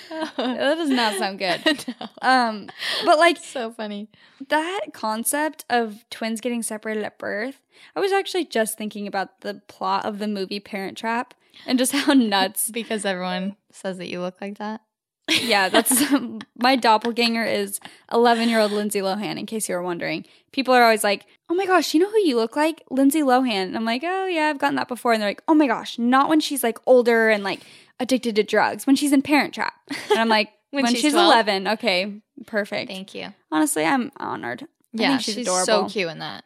That 0.09 0.75
does 0.75 0.89
not 0.89 1.15
sound 1.17 1.37
good. 1.37 1.85
no. 1.99 2.07
Um, 2.23 2.69
but 3.05 3.19
like 3.19 3.37
So 3.37 3.71
funny. 3.71 4.09
that 4.47 4.87
concept 4.93 5.65
of 5.69 6.03
twins 6.09 6.41
getting 6.41 6.63
separated 6.63 7.03
at 7.03 7.19
birth, 7.19 7.61
I 7.95 7.99
was 7.99 8.11
actually 8.11 8.45
just 8.45 8.75
thinking 8.77 9.05
about 9.05 9.41
the 9.41 9.61
plot 9.67 10.05
of 10.05 10.17
the 10.17 10.27
movie 10.27 10.59
Parent 10.59 10.97
Trap 10.97 11.35
and 11.67 11.77
just 11.77 11.91
how 11.91 12.13
nuts. 12.13 12.71
Because 12.71 13.05
everyone 13.05 13.55
says 13.71 13.97
that 13.99 14.07
you 14.07 14.19
look 14.21 14.41
like 14.41 14.57
that. 14.57 14.81
Yeah, 15.29 15.69
that's 15.69 16.03
my 16.57 16.75
doppelganger 16.75 17.43
is 17.43 17.79
11 18.11 18.49
year 18.49 18.59
old 18.59 18.71
Lindsay 18.71 18.99
Lohan, 18.99 19.37
in 19.37 19.45
case 19.45 19.69
you 19.69 19.75
were 19.75 19.83
wondering. 19.83 20.25
People 20.51 20.73
are 20.73 20.83
always 20.83 21.03
like, 21.03 21.25
oh 21.49 21.55
my 21.55 21.65
gosh, 21.65 21.93
you 21.93 21.99
know 21.99 22.09
who 22.09 22.19
you 22.19 22.35
look 22.35 22.55
like? 22.55 22.83
Lindsay 22.89 23.21
Lohan. 23.21 23.67
And 23.67 23.75
I'm 23.75 23.85
like, 23.85 24.03
oh 24.03 24.25
yeah, 24.25 24.47
I've 24.47 24.59
gotten 24.59 24.75
that 24.75 24.87
before. 24.87 25.13
And 25.13 25.21
they're 25.21 25.29
like, 25.29 25.43
oh 25.47 25.53
my 25.53 25.67
gosh, 25.67 25.99
not 25.99 26.29
when 26.29 26.39
she's 26.39 26.63
like 26.63 26.79
older 26.85 27.29
and 27.29 27.43
like 27.43 27.61
addicted 27.99 28.35
to 28.35 28.43
drugs, 28.43 28.87
when 28.87 28.95
she's 28.95 29.13
in 29.13 29.21
Parent 29.21 29.53
Trap. 29.53 29.73
And 30.09 30.19
I'm 30.19 30.29
like, 30.29 30.51
When 30.71 30.83
when, 30.83 30.93
she's 30.93 31.01
she's, 31.01 31.13
11. 31.15 31.67
Okay, 31.67 32.21
perfect. 32.45 32.91
Thank 32.91 33.15
you. 33.15 33.33
Honestly, 33.51 33.83
I'm 33.83 34.11
honored. 34.17 34.67
Yeah, 34.93 35.17
she's, 35.17 35.33
she's, 35.33 35.47
so 35.47 35.89
cute 35.89 36.09
in 36.09 36.19
that. 36.19 36.43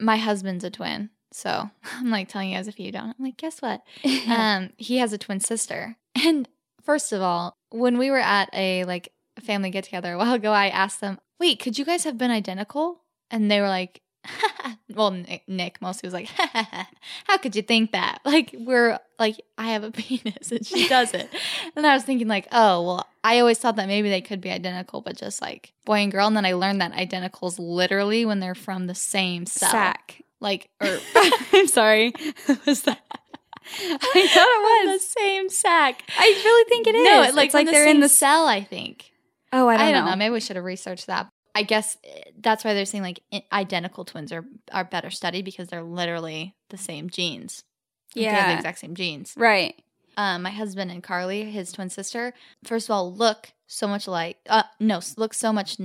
My 0.00 0.16
husband's 0.16 0.64
a 0.64 0.70
twin. 0.70 1.10
So 1.32 1.70
I'm 1.92 2.10
like 2.10 2.28
telling 2.28 2.50
you 2.50 2.56
guys 2.56 2.68
if 2.68 2.80
you 2.80 2.92
don't. 2.92 3.14
I'm 3.18 3.24
like, 3.24 3.36
guess 3.36 3.60
what? 3.60 3.82
um, 4.28 4.70
he 4.76 4.98
has 4.98 5.12
a 5.12 5.18
twin 5.18 5.40
sister. 5.40 5.96
And 6.14 6.48
first 6.82 7.12
of 7.12 7.20
all, 7.20 7.57
when 7.70 7.98
we 7.98 8.10
were 8.10 8.18
at 8.18 8.48
a 8.52 8.84
like 8.84 9.12
family 9.40 9.70
get 9.70 9.84
together 9.84 10.12
a 10.12 10.18
while 10.18 10.34
ago, 10.34 10.52
I 10.52 10.68
asked 10.68 11.00
them, 11.00 11.18
"Wait, 11.38 11.60
could 11.60 11.78
you 11.78 11.84
guys 11.84 12.04
have 12.04 12.18
been 12.18 12.30
identical?" 12.30 13.02
And 13.30 13.50
they 13.50 13.60
were 13.60 13.68
like, 13.68 14.02
"Well, 14.94 15.10
Nick, 15.10 15.48
Nick 15.48 15.80
mostly 15.80 16.06
was 16.06 16.14
like, 16.14 16.28
how 17.24 17.38
could 17.38 17.54
you 17.54 17.62
think 17.62 17.92
that? 17.92 18.20
Like 18.24 18.54
we're 18.58 18.98
like 19.18 19.40
I 19.56 19.70
have 19.70 19.84
a 19.84 19.90
penis 19.90 20.50
and 20.50 20.66
she 20.66 20.88
doesn't." 20.88 21.28
and 21.76 21.86
I 21.86 21.94
was 21.94 22.04
thinking 22.04 22.28
like, 22.28 22.48
"Oh, 22.52 22.82
well, 22.82 23.06
I 23.22 23.40
always 23.40 23.58
thought 23.58 23.76
that 23.76 23.88
maybe 23.88 24.08
they 24.08 24.20
could 24.20 24.40
be 24.40 24.50
identical, 24.50 25.00
but 25.00 25.16
just 25.16 25.40
like 25.42 25.72
boy 25.84 25.98
and 25.98 26.12
girl." 26.12 26.26
And 26.26 26.36
then 26.36 26.46
I 26.46 26.54
learned 26.54 26.80
that 26.80 26.92
identicals 26.92 27.56
literally 27.58 28.24
when 28.24 28.40
they're 28.40 28.54
from 28.54 28.86
the 28.86 28.94
same 28.94 29.46
cell, 29.46 29.70
Sack. 29.70 30.22
like 30.40 30.68
or 30.80 30.88
er, 30.88 31.00
I'm 31.52 31.68
sorry. 31.68 32.12
Was 32.66 32.82
that? 32.82 33.00
I 33.80 34.28
thought 34.28 34.48
it 34.48 34.88
was 34.88 35.00
the 35.00 35.20
same 35.20 35.48
sack. 35.48 36.02
I 36.18 36.40
really 36.44 36.68
think 36.68 36.86
it 36.86 36.94
is. 36.94 37.04
No, 37.04 37.22
it, 37.22 37.34
like 37.34 37.46
it's 37.46 37.54
like 37.54 37.66
from 37.66 37.72
they're 37.74 37.88
in 37.88 38.00
the. 38.00 38.08
cell. 38.08 38.46
I 38.46 38.62
think. 38.64 39.10
Oh, 39.52 39.68
I 39.68 39.76
don't, 39.76 39.86
I 39.86 39.92
don't 39.92 40.04
know. 40.04 40.10
know. 40.10 40.16
Maybe 40.16 40.32
we 40.32 40.40
should 40.40 40.56
have 40.56 40.64
researched 40.64 41.06
that. 41.06 41.28
I 41.54 41.62
guess 41.62 41.96
eh, 42.04 42.22
that's 42.38 42.64
why 42.64 42.74
they're 42.74 42.84
saying 42.84 43.02
like 43.02 43.20
identical 43.52 44.04
twins 44.04 44.32
are 44.32 44.44
are 44.72 44.84
better 44.84 45.10
studied 45.10 45.44
because 45.44 45.68
they're 45.68 45.82
literally 45.82 46.54
the 46.70 46.76
same 46.78 47.10
genes. 47.10 47.64
Have 48.14 48.14
the 48.14 48.20
Yeah. 48.22 48.56
exact 48.56 48.78
same 48.78 48.94
genes. 48.94 49.34
Right. 49.36 49.74
Um, 50.16 50.42
my 50.42 50.50
husband 50.50 50.90
and 50.90 51.02
Carly, 51.02 51.44
his 51.50 51.70
twin 51.72 51.90
sister, 51.90 52.34
first 52.64 52.88
of 52.88 52.92
all, 52.92 53.12
look 53.14 53.52
so 53.66 53.86
much 53.86 54.08
like 54.08 54.38
Uh, 54.48 54.64
no, 54.80 55.00
look 55.16 55.32
so 55.34 55.52
much 55.52 55.76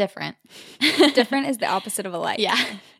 different. 0.00 0.36
Different 1.14 1.46
is 1.48 1.58
the 1.58 1.66
opposite 1.66 2.06
of 2.06 2.14
alike. 2.14 2.38
Yeah. 2.38 2.56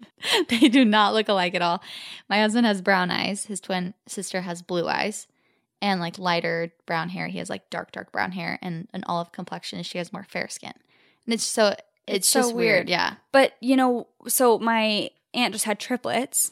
they 0.48 0.68
do 0.68 0.84
not 0.84 1.14
look 1.14 1.30
alike 1.30 1.54
at 1.54 1.62
all. 1.62 1.82
My 2.28 2.40
husband 2.40 2.66
has 2.66 2.82
brown 2.82 3.10
eyes. 3.10 3.46
His 3.46 3.58
twin 3.58 3.94
sister 4.06 4.42
has 4.42 4.60
blue 4.60 4.86
eyes 4.86 5.26
and 5.80 5.98
like 5.98 6.18
lighter 6.18 6.72
brown 6.84 7.08
hair. 7.08 7.28
He 7.28 7.38
has 7.38 7.48
like 7.48 7.70
dark, 7.70 7.90
dark 7.92 8.12
brown 8.12 8.32
hair 8.32 8.58
and 8.60 8.86
an 8.92 9.02
olive 9.06 9.32
complexion. 9.32 9.82
She 9.82 9.96
has 9.96 10.12
more 10.12 10.26
fair 10.28 10.46
skin. 10.48 10.74
And 11.24 11.32
it's 11.32 11.42
so, 11.42 11.68
it's, 11.68 11.82
It's 12.06 12.28
so 12.28 12.40
just 12.40 12.54
weird. 12.54 12.74
weird. 12.80 12.88
Yeah. 12.90 13.14
But 13.32 13.54
you 13.62 13.76
know, 13.76 14.08
so 14.28 14.58
my 14.58 15.08
aunt 15.34 15.52
just 15.52 15.64
had 15.64 15.78
triplets. 15.78 16.50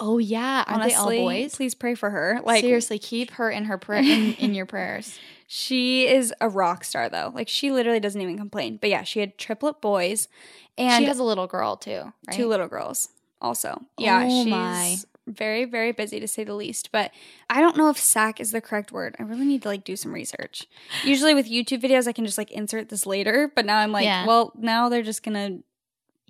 Oh, 0.00 0.18
yeah. 0.18 0.64
Aren't 0.66 0.82
Honestly, 0.82 1.16
they 1.16 1.22
all 1.22 1.28
boys? 1.28 1.54
please 1.54 1.74
pray 1.74 1.94
for 1.94 2.10
her. 2.10 2.40
Like 2.44 2.60
Seriously, 2.60 2.98
keep 2.98 3.32
her 3.32 3.50
in 3.50 3.64
her 3.64 3.78
prayer 3.78 4.00
in, 4.02 4.34
in 4.34 4.54
your 4.54 4.66
prayers. 4.74 5.18
she 5.46 6.06
is 6.06 6.32
a 6.40 6.48
rock 6.48 6.84
star 6.84 7.08
though. 7.08 7.32
Like 7.34 7.48
she 7.48 7.70
literally 7.72 8.00
doesn't 8.00 8.20
even 8.20 8.38
complain. 8.38 8.78
But 8.80 8.90
yeah, 8.90 9.02
she 9.02 9.20
had 9.20 9.38
triplet 9.38 9.80
boys 9.80 10.28
and 10.76 11.02
she 11.02 11.08
has 11.08 11.18
a 11.18 11.24
little 11.24 11.46
girl 11.48 11.76
too, 11.76 12.12
right? 12.28 12.36
two 12.36 12.46
little 12.46 12.68
girls 12.68 13.08
also. 13.40 13.82
Yeah, 13.98 14.24
Oh 14.24 14.28
she's 14.44 14.50
my. 14.50 14.96
very 15.26 15.64
very 15.64 15.90
busy 15.92 16.20
to 16.20 16.28
say 16.28 16.44
the 16.44 16.54
least. 16.54 16.92
But 16.92 17.10
I 17.50 17.60
don't 17.60 17.76
know 17.76 17.88
if 17.90 17.98
sack 17.98 18.40
is 18.40 18.52
the 18.52 18.60
correct 18.60 18.92
word. 18.92 19.16
I 19.18 19.22
really 19.24 19.46
need 19.46 19.62
to 19.62 19.68
like 19.68 19.82
do 19.84 19.96
some 19.96 20.12
research. 20.12 20.66
Usually 21.02 21.34
with 21.34 21.50
YouTube 21.50 21.82
videos, 21.82 22.06
I 22.06 22.12
can 22.12 22.24
just 22.24 22.38
like 22.38 22.52
insert 22.52 22.88
this 22.88 23.04
later. 23.06 23.50
But 23.52 23.64
now 23.66 23.78
I'm 23.78 23.90
like, 23.90 24.04
Yeah. 24.04 24.26
well, 24.26 24.52
now 24.56 24.88
they're 24.88 25.02
just 25.02 25.24
gonna 25.24 25.58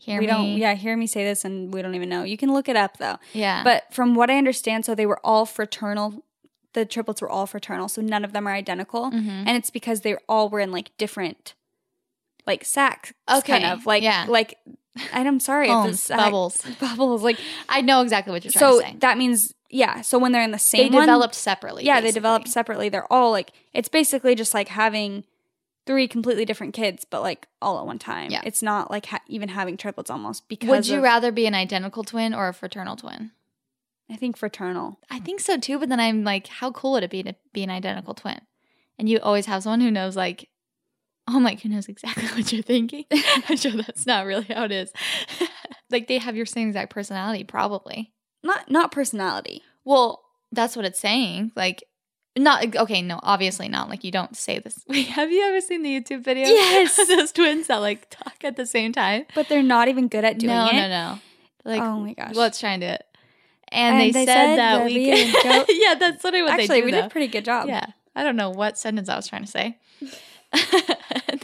Hear 0.00 0.20
we 0.20 0.26
me. 0.26 0.32
don't 0.32 0.46
yeah 0.58 0.74
hear 0.74 0.96
me 0.96 1.06
say 1.06 1.24
this 1.24 1.44
and 1.44 1.72
we 1.74 1.82
don't 1.82 1.94
even 1.94 2.08
know. 2.08 2.22
You 2.22 2.36
can 2.36 2.52
look 2.52 2.68
it 2.68 2.76
up 2.76 2.96
though. 2.98 3.16
Yeah. 3.32 3.62
But 3.64 3.92
from 3.92 4.14
what 4.14 4.30
I 4.30 4.38
understand, 4.38 4.84
so 4.84 4.94
they 4.94 5.06
were 5.06 5.20
all 5.24 5.44
fraternal. 5.46 6.22
The 6.74 6.84
triplets 6.84 7.20
were 7.22 7.28
all 7.30 7.46
fraternal, 7.46 7.88
so 7.88 8.00
none 8.02 8.24
of 8.24 8.32
them 8.32 8.46
are 8.46 8.52
identical, 8.52 9.10
Mhm. 9.10 9.44
and 9.46 9.50
it's 9.50 9.70
because 9.70 10.02
they 10.02 10.16
all 10.28 10.48
were 10.48 10.60
in 10.60 10.70
like 10.70 10.90
different, 10.98 11.54
like 12.46 12.64
sacks, 12.64 13.12
kind 13.26 13.42
Okay, 13.42 13.64
of 13.70 13.86
like 13.86 14.02
yeah. 14.02 14.26
like. 14.28 14.58
And 15.12 15.28
I'm 15.28 15.38
sorry, 15.38 15.68
Homes, 15.68 16.02
sack- 16.02 16.18
bubbles. 16.18 16.60
bubbles. 16.80 17.22
Like 17.22 17.38
I 17.68 17.80
know 17.82 18.02
exactly 18.02 18.32
what 18.32 18.44
you're 18.44 18.50
trying 18.52 18.72
so 18.72 18.80
to 18.80 18.86
say. 18.86 18.96
that 18.98 19.16
means 19.16 19.54
yeah. 19.70 20.00
So 20.00 20.18
when 20.18 20.32
they're 20.32 20.42
in 20.42 20.50
the 20.50 20.58
same 20.58 20.92
one- 20.92 21.02
They 21.02 21.06
developed 21.06 21.34
separately. 21.36 21.84
yeah, 21.84 22.00
they 22.00 22.10
developed 22.10 22.48
separately. 22.48 22.88
They're 22.88 23.10
all 23.12 23.30
like 23.30 23.52
it's 23.72 23.88
basically 23.88 24.34
just 24.34 24.54
like 24.54 24.68
having 24.68 25.24
three 25.88 26.06
completely 26.06 26.44
different 26.44 26.74
kids, 26.74 27.04
but 27.04 27.22
like 27.22 27.48
all 27.60 27.80
at 27.80 27.86
one 27.86 27.98
time. 27.98 28.30
Yeah. 28.30 28.42
it's 28.44 28.62
not 28.62 28.90
like 28.90 29.06
ha- 29.06 29.22
even 29.26 29.48
having 29.48 29.76
triplets 29.76 30.10
almost 30.10 30.46
because 30.48 30.68
Would 30.68 30.86
you 30.86 30.98
of- 30.98 31.02
rather 31.02 31.32
be 31.32 31.46
an 31.46 31.54
identical 31.54 32.04
twin 32.04 32.34
or 32.34 32.46
a 32.46 32.54
fraternal 32.54 32.94
twin? 32.94 33.32
I 34.10 34.16
think 34.16 34.36
fraternal. 34.36 34.98
I 35.10 35.18
think 35.18 35.40
so 35.40 35.56
too, 35.58 35.78
but 35.78 35.88
then 35.88 35.98
I'm 35.98 36.24
like, 36.24 36.46
how 36.46 36.70
cool 36.70 36.92
would 36.92 37.02
it 37.04 37.10
be 37.10 37.22
to 37.22 37.34
be 37.52 37.62
an 37.62 37.70
identical 37.70 38.14
twin? 38.14 38.40
And 38.98 39.08
you 39.08 39.18
always 39.20 39.46
have 39.46 39.62
someone 39.62 39.80
who 39.80 39.90
knows, 39.90 40.14
like, 40.14 40.48
oh, 41.28 41.36
I'm 41.36 41.42
like, 41.42 41.60
who 41.62 41.68
knows 41.70 41.88
exactly 41.88 42.24
what 42.36 42.52
you're 42.52 42.62
thinking? 42.62 43.06
I'm 43.48 43.56
sure 43.56 43.72
that's 43.72 44.06
not 44.06 44.26
really 44.26 44.44
how 44.44 44.64
it 44.64 44.72
is. 44.72 44.92
like, 45.90 46.06
they 46.06 46.18
have 46.18 46.36
your 46.36 46.46
same 46.46 46.68
exact 46.68 46.92
personality, 46.92 47.44
probably. 47.44 48.12
Not 48.42 48.70
not 48.70 48.92
personality. 48.92 49.62
Well, 49.84 50.22
that's 50.52 50.76
what 50.76 50.84
it's 50.84 51.00
saying. 51.00 51.52
Like, 51.56 51.82
not 52.38 52.76
okay. 52.76 53.02
No, 53.02 53.20
obviously 53.22 53.68
not. 53.68 53.88
Like, 53.88 54.04
you 54.04 54.10
don't 54.10 54.36
say 54.36 54.58
this. 54.58 54.84
Wait, 54.88 55.06
have 55.08 55.30
you 55.30 55.42
ever 55.44 55.60
seen 55.60 55.82
the 55.82 56.00
YouTube 56.00 56.22
video? 56.24 56.46
Yes. 56.46 56.96
those 57.08 57.32
twins 57.32 57.66
that 57.68 57.76
like 57.76 58.08
talk 58.10 58.36
at 58.44 58.56
the 58.56 58.66
same 58.66 58.92
time. 58.92 59.26
But 59.34 59.48
they're 59.48 59.62
not 59.62 59.88
even 59.88 60.08
good 60.08 60.24
at 60.24 60.38
doing 60.38 60.54
no, 60.54 60.68
it. 60.68 60.72
no, 60.72 60.88
no. 60.88 60.88
No. 60.88 61.18
Like, 61.64 61.82
oh 61.82 62.00
my 62.00 62.14
gosh. 62.14 62.34
let's 62.34 62.60
try 62.60 62.70
and 62.70 62.82
do 62.82 62.88
it. 62.88 63.04
And, 63.70 63.96
And 63.96 64.00
they, 64.00 64.10
they 64.12 64.26
said, 64.26 64.34
said 64.34 64.56
that 64.56 64.84
we 64.86 65.10
could. 65.10 65.42
go- 65.42 65.64
yeah, 65.68 65.94
that's 65.94 66.24
literally 66.24 66.42
what 66.42 66.52
Actually, 66.52 66.66
they 66.68 66.80
do. 66.80 66.84
we 66.86 66.90
did 66.92 67.04
a 67.04 67.10
pretty 67.10 67.26
good 67.26 67.44
job. 67.44 67.68
Yeah, 67.68 67.84
I 68.16 68.24
don't 68.24 68.36
know 68.36 68.48
what 68.50 68.78
sentence 68.78 69.08
I 69.10 69.16
was 69.16 69.26
trying 69.28 69.44
to 69.44 69.50
say. 69.50 69.78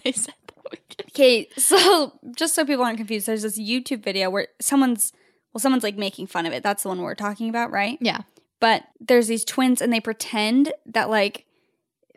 they 0.02 0.12
said 0.12 0.34
that 0.46 0.70
we 0.70 0.78
could. 0.88 1.06
Okay, 1.10 1.48
so 1.58 2.18
just 2.34 2.54
so 2.54 2.64
people 2.64 2.82
aren't 2.84 2.96
confused, 2.96 3.26
there's 3.26 3.42
this 3.42 3.60
YouTube 3.60 4.02
video 4.02 4.30
where 4.30 4.48
someone's 4.60 5.12
well, 5.52 5.60
someone's 5.60 5.84
like 5.84 5.96
making 5.96 6.26
fun 6.26 6.46
of 6.46 6.52
it. 6.52 6.62
That's 6.62 6.82
the 6.82 6.88
one 6.88 7.00
we're 7.00 7.14
talking 7.14 7.48
about, 7.48 7.70
right? 7.70 7.96
Yeah. 8.00 8.22
But 8.64 8.84
there's 8.98 9.26
these 9.26 9.44
twins 9.44 9.82
and 9.82 9.92
they 9.92 10.00
pretend 10.00 10.72
that 10.86 11.10
like 11.10 11.44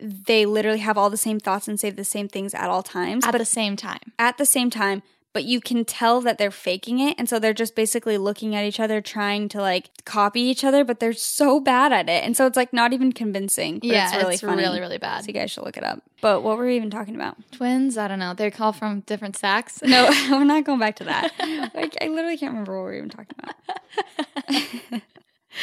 they 0.00 0.46
literally 0.46 0.78
have 0.78 0.96
all 0.96 1.10
the 1.10 1.18
same 1.18 1.38
thoughts 1.38 1.68
and 1.68 1.78
say 1.78 1.90
the 1.90 2.04
same 2.04 2.26
things 2.26 2.54
at 2.54 2.70
all 2.70 2.82
times. 2.82 3.26
At 3.26 3.36
the 3.36 3.44
same 3.44 3.76
time. 3.76 4.12
at 4.18 4.38
the 4.38 4.46
same 4.46 4.70
time, 4.70 5.02
but 5.34 5.44
you 5.44 5.60
can 5.60 5.84
tell 5.84 6.22
that 6.22 6.38
they're 6.38 6.50
faking 6.50 7.00
it. 7.00 7.16
And 7.18 7.28
so 7.28 7.38
they're 7.38 7.52
just 7.52 7.76
basically 7.76 8.16
looking 8.16 8.54
at 8.56 8.64
each 8.64 8.80
other, 8.80 9.02
trying 9.02 9.50
to 9.50 9.60
like 9.60 9.90
copy 10.06 10.40
each 10.40 10.64
other, 10.64 10.84
but 10.84 11.00
they're 11.00 11.12
so 11.12 11.60
bad 11.60 11.92
at 11.92 12.08
it. 12.08 12.24
And 12.24 12.34
so 12.34 12.46
it's 12.46 12.56
like 12.56 12.72
not 12.72 12.94
even 12.94 13.12
convincing. 13.12 13.80
Yeah, 13.82 14.06
it's 14.06 14.16
really 14.16 14.38
funny. 14.38 14.62
really, 14.62 14.80
really 14.80 14.96
bad. 14.98 15.24
So 15.24 15.26
you 15.28 15.34
guys 15.34 15.50
should 15.50 15.64
look 15.64 15.76
it 15.76 15.84
up. 15.84 16.00
But 16.22 16.42
what 16.42 16.56
were 16.56 16.64
we 16.64 16.76
even 16.76 16.88
talking 16.88 17.14
about? 17.14 17.36
Twins, 17.52 17.98
I 17.98 18.08
don't 18.08 18.18
know. 18.18 18.32
They're 18.32 18.50
called 18.50 18.76
from 18.76 19.00
different 19.00 19.36
sacks. 19.36 19.82
No, 19.86 20.08
we're 20.30 20.44
not 20.44 20.64
going 20.64 20.78
back 20.80 20.96
to 20.96 21.04
that. 21.04 21.30
Like, 21.74 21.98
I 22.00 22.08
literally 22.08 22.38
can't 22.38 22.52
remember 22.52 22.72
what 22.74 22.84
we 22.86 22.92
were 22.92 22.96
even 22.96 23.10
talking 23.10 23.36
about. 23.42 25.02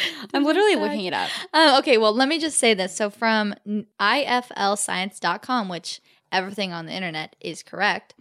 I'm 0.34 0.44
literally 0.44 0.76
looking 0.76 1.04
it 1.04 1.12
up. 1.12 1.30
Um, 1.52 1.74
okay, 1.78 1.98
well, 1.98 2.14
let 2.14 2.28
me 2.28 2.38
just 2.38 2.58
say 2.58 2.74
this. 2.74 2.94
So, 2.94 3.10
from 3.10 3.54
iflscience.com, 4.00 5.68
which 5.68 6.00
everything 6.32 6.72
on 6.72 6.86
the 6.86 6.92
internet 6.92 7.36
is 7.40 7.62
correct, 7.62 8.14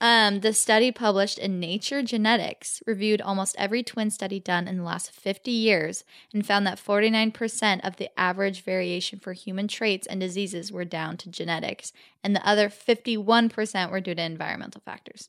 um, 0.00 0.40
the 0.40 0.52
study 0.52 0.90
published 0.90 1.38
in 1.38 1.60
Nature 1.60 2.02
Genetics 2.02 2.82
reviewed 2.86 3.20
almost 3.20 3.54
every 3.56 3.84
twin 3.84 4.10
study 4.10 4.40
done 4.40 4.66
in 4.66 4.78
the 4.78 4.82
last 4.82 5.12
50 5.12 5.52
years 5.52 6.02
and 6.34 6.44
found 6.44 6.66
that 6.66 6.82
49% 6.84 7.86
of 7.86 7.96
the 7.96 8.10
average 8.18 8.64
variation 8.64 9.20
for 9.20 9.32
human 9.32 9.68
traits 9.68 10.08
and 10.08 10.20
diseases 10.20 10.72
were 10.72 10.84
down 10.84 11.16
to 11.18 11.30
genetics, 11.30 11.92
and 12.24 12.34
the 12.34 12.44
other 12.46 12.68
51% 12.68 13.90
were 13.92 14.00
due 14.00 14.16
to 14.16 14.22
environmental 14.22 14.82
factors. 14.84 15.28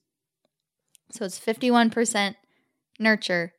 So, 1.11 1.25
it's 1.25 1.39
51% 1.39 2.33
nurture, 2.99 3.53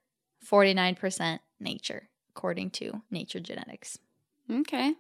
49% 0.45 1.39
nature, 1.61 2.09
according 2.37 2.70
to 2.70 3.03
Nature 3.11 3.41
Genetics. 3.41 3.99
Okay. 4.51 4.95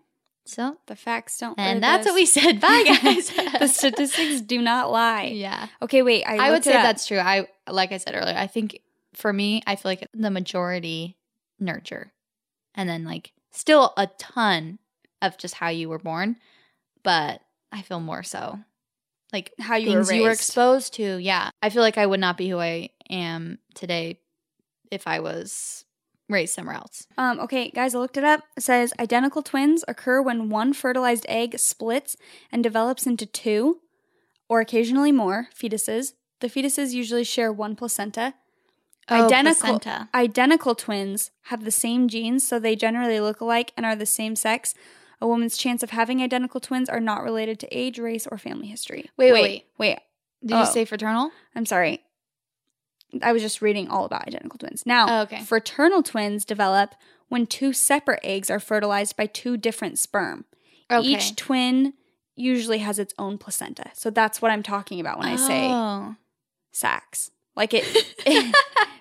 So, 0.46 0.76
The 0.86 0.96
facts 0.96 1.38
don't. 1.38 1.58
and 1.58 1.82
that's 1.82 2.06
what 2.06 2.14
we 2.14 2.26
said. 2.26 2.60
Bye, 2.60 2.84
guys. 3.02 3.30
the 3.58 3.66
statistics 3.66 4.42
do 4.42 4.60
not 4.60 4.90
lie. 4.90 5.24
yeah. 5.24 5.68
Okay, 5.80 6.02
wait. 6.02 6.24
I, 6.24 6.48
I, 6.48 6.50
would 6.50 6.64
say 6.64 6.72
that's 6.72 7.06
true. 7.06 7.18
I 7.18 7.48
like 7.66 7.92
I 7.92 7.96
said 7.96 8.14
earlier, 8.14 8.36
I 8.36 8.46
think 8.46 8.80
for 9.14 9.32
me, 9.32 9.62
I 9.66 9.76
feel 9.76 9.90
like 9.90 10.06
the 10.12 10.30
majority 10.30 11.16
nurture. 11.58 12.12
And 12.74 12.88
then 12.88 13.04
like 13.04 13.32
still 13.52 13.94
a 13.96 14.08
ton 14.18 14.78
of 15.22 15.38
just 15.38 15.54
how 15.54 15.68
you 15.68 15.88
were 15.88 15.98
born, 15.98 16.36
but 17.02 17.40
I 17.72 17.80
feel 17.80 18.00
more 18.00 18.22
so 18.22 18.58
like 19.32 19.52
how 19.58 19.76
you 19.76 19.98
were 19.98 20.12
you 20.12 20.22
were 20.22 20.30
exposed 20.30 20.94
to. 20.94 21.18
Yeah. 21.18 21.50
I 21.62 21.70
feel 21.70 21.82
like 21.82 21.98
I 21.98 22.06
would 22.06 22.20
not 22.20 22.36
be 22.36 22.48
who 22.48 22.58
I 22.58 22.90
am 23.10 23.58
today 23.74 24.20
if 24.90 25.06
I 25.08 25.20
was 25.20 25.84
raised 26.28 26.54
somewhere 26.54 26.76
else. 26.76 27.06
Um, 27.18 27.38
okay, 27.40 27.70
guys, 27.70 27.94
I 27.94 27.98
looked 27.98 28.16
it 28.16 28.24
up. 28.24 28.40
It 28.56 28.62
says 28.62 28.92
identical 28.98 29.42
twins 29.42 29.84
occur 29.88 30.22
when 30.22 30.48
one 30.48 30.72
fertilized 30.72 31.26
egg 31.28 31.58
splits 31.58 32.16
and 32.50 32.62
develops 32.62 33.06
into 33.06 33.26
two, 33.26 33.80
or 34.48 34.60
occasionally 34.60 35.12
more, 35.12 35.48
fetuses. 35.54 36.12
The 36.40 36.48
fetuses 36.48 36.92
usually 36.92 37.24
share 37.24 37.52
one 37.52 37.76
placenta. 37.76 38.34
Oh, 39.10 39.26
identical 39.26 39.78
placenta. 39.78 40.08
identical 40.14 40.74
twins 40.74 41.30
have 41.44 41.64
the 41.64 41.70
same 41.70 42.08
genes, 42.08 42.46
so 42.46 42.58
they 42.58 42.74
generally 42.74 43.20
look 43.20 43.40
alike 43.40 43.72
and 43.76 43.84
are 43.84 43.94
the 43.96 44.06
same 44.06 44.34
sex. 44.34 44.74
A 45.20 45.26
woman's 45.28 45.56
chance 45.58 45.82
of 45.82 45.90
having 45.90 46.22
identical 46.22 46.58
twins 46.60 46.88
are 46.88 47.00
not 47.00 47.22
related 47.22 47.58
to 47.60 47.68
age, 47.76 47.98
race, 47.98 48.26
or 48.26 48.38
family 48.38 48.66
history. 48.66 49.10
Wait, 49.18 49.32
wait, 49.32 49.42
wait, 49.42 49.64
wait. 49.78 49.98
Did 50.44 50.54
Oh. 50.56 50.60
you 50.60 50.66
say 50.66 50.84
fraternal? 50.86 51.30
I'm 51.54 51.66
sorry. 51.66 52.02
I 53.22 53.32
was 53.32 53.42
just 53.42 53.62
reading 53.62 53.88
all 53.88 54.04
about 54.04 54.26
identical 54.26 54.58
twins. 54.58 54.84
Now, 54.86 55.06
Oh, 55.08 55.22
okay. 55.22 55.40
fraternal 55.42 56.02
twins 56.02 56.44
develop 56.44 56.94
when 57.28 57.46
two 57.46 57.72
separate 57.72 58.20
eggs 58.22 58.50
are 58.50 58.60
fertilized 58.60 59.16
by 59.16 59.26
two 59.26 59.56
different 59.56 59.98
sperm. 59.98 60.44
Okay. 60.90 61.06
Each 61.06 61.34
twin 61.36 61.94
usually 62.36 62.78
has 62.78 62.98
its 62.98 63.14
own 63.18 63.38
placenta. 63.38 63.90
So 63.94 64.10
that's 64.10 64.42
what 64.42 64.50
I'm 64.50 64.62
talking 64.62 65.00
about 65.00 65.18
when 65.18 65.28
I 65.28 65.36
say 65.36 65.68
Oh. 65.70 66.16
sacs. 66.72 67.30
Like 67.56 67.72
it, 67.72 67.84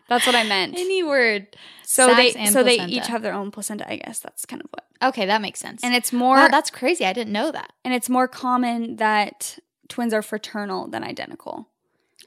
that's 0.08 0.26
what 0.28 0.36
I 0.36 0.44
meant. 0.44 0.78
Any 0.78 1.02
word. 1.04 1.58
So 1.84 2.08
Sacs 2.08 2.34
they 2.36 2.46
so 2.48 2.64
they 2.64 2.80
each 2.86 3.08
have 3.08 3.22
their 3.24 3.34
own 3.34 3.50
placenta, 3.52 3.90
I 3.92 3.96
guess. 3.98 4.20
That's 4.20 4.46
kind 4.46 4.62
of 4.62 4.68
what. 4.72 4.86
Okay, 5.10 5.26
that 5.26 5.42
makes 5.42 5.60
sense. 5.60 5.84
And 5.84 5.94
it's 5.96 6.14
more 6.14 6.38
wow, 6.38 6.48
that's 6.50 6.70
crazy. 6.70 7.06
I 7.06 7.14
didn't 7.14 7.34
know 7.34 7.52
that. 7.52 7.74
and 7.84 7.94
it's 7.94 8.10
more 8.10 8.28
common 8.28 8.98
that 8.98 9.58
twins 9.90 10.14
are 10.14 10.22
fraternal 10.22 10.88
than 10.88 11.04
identical. 11.04 11.68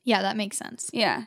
Yeah, 0.04 0.22
that 0.22 0.36
makes 0.36 0.58
sense. 0.58 0.90
Yeah. 0.92 1.24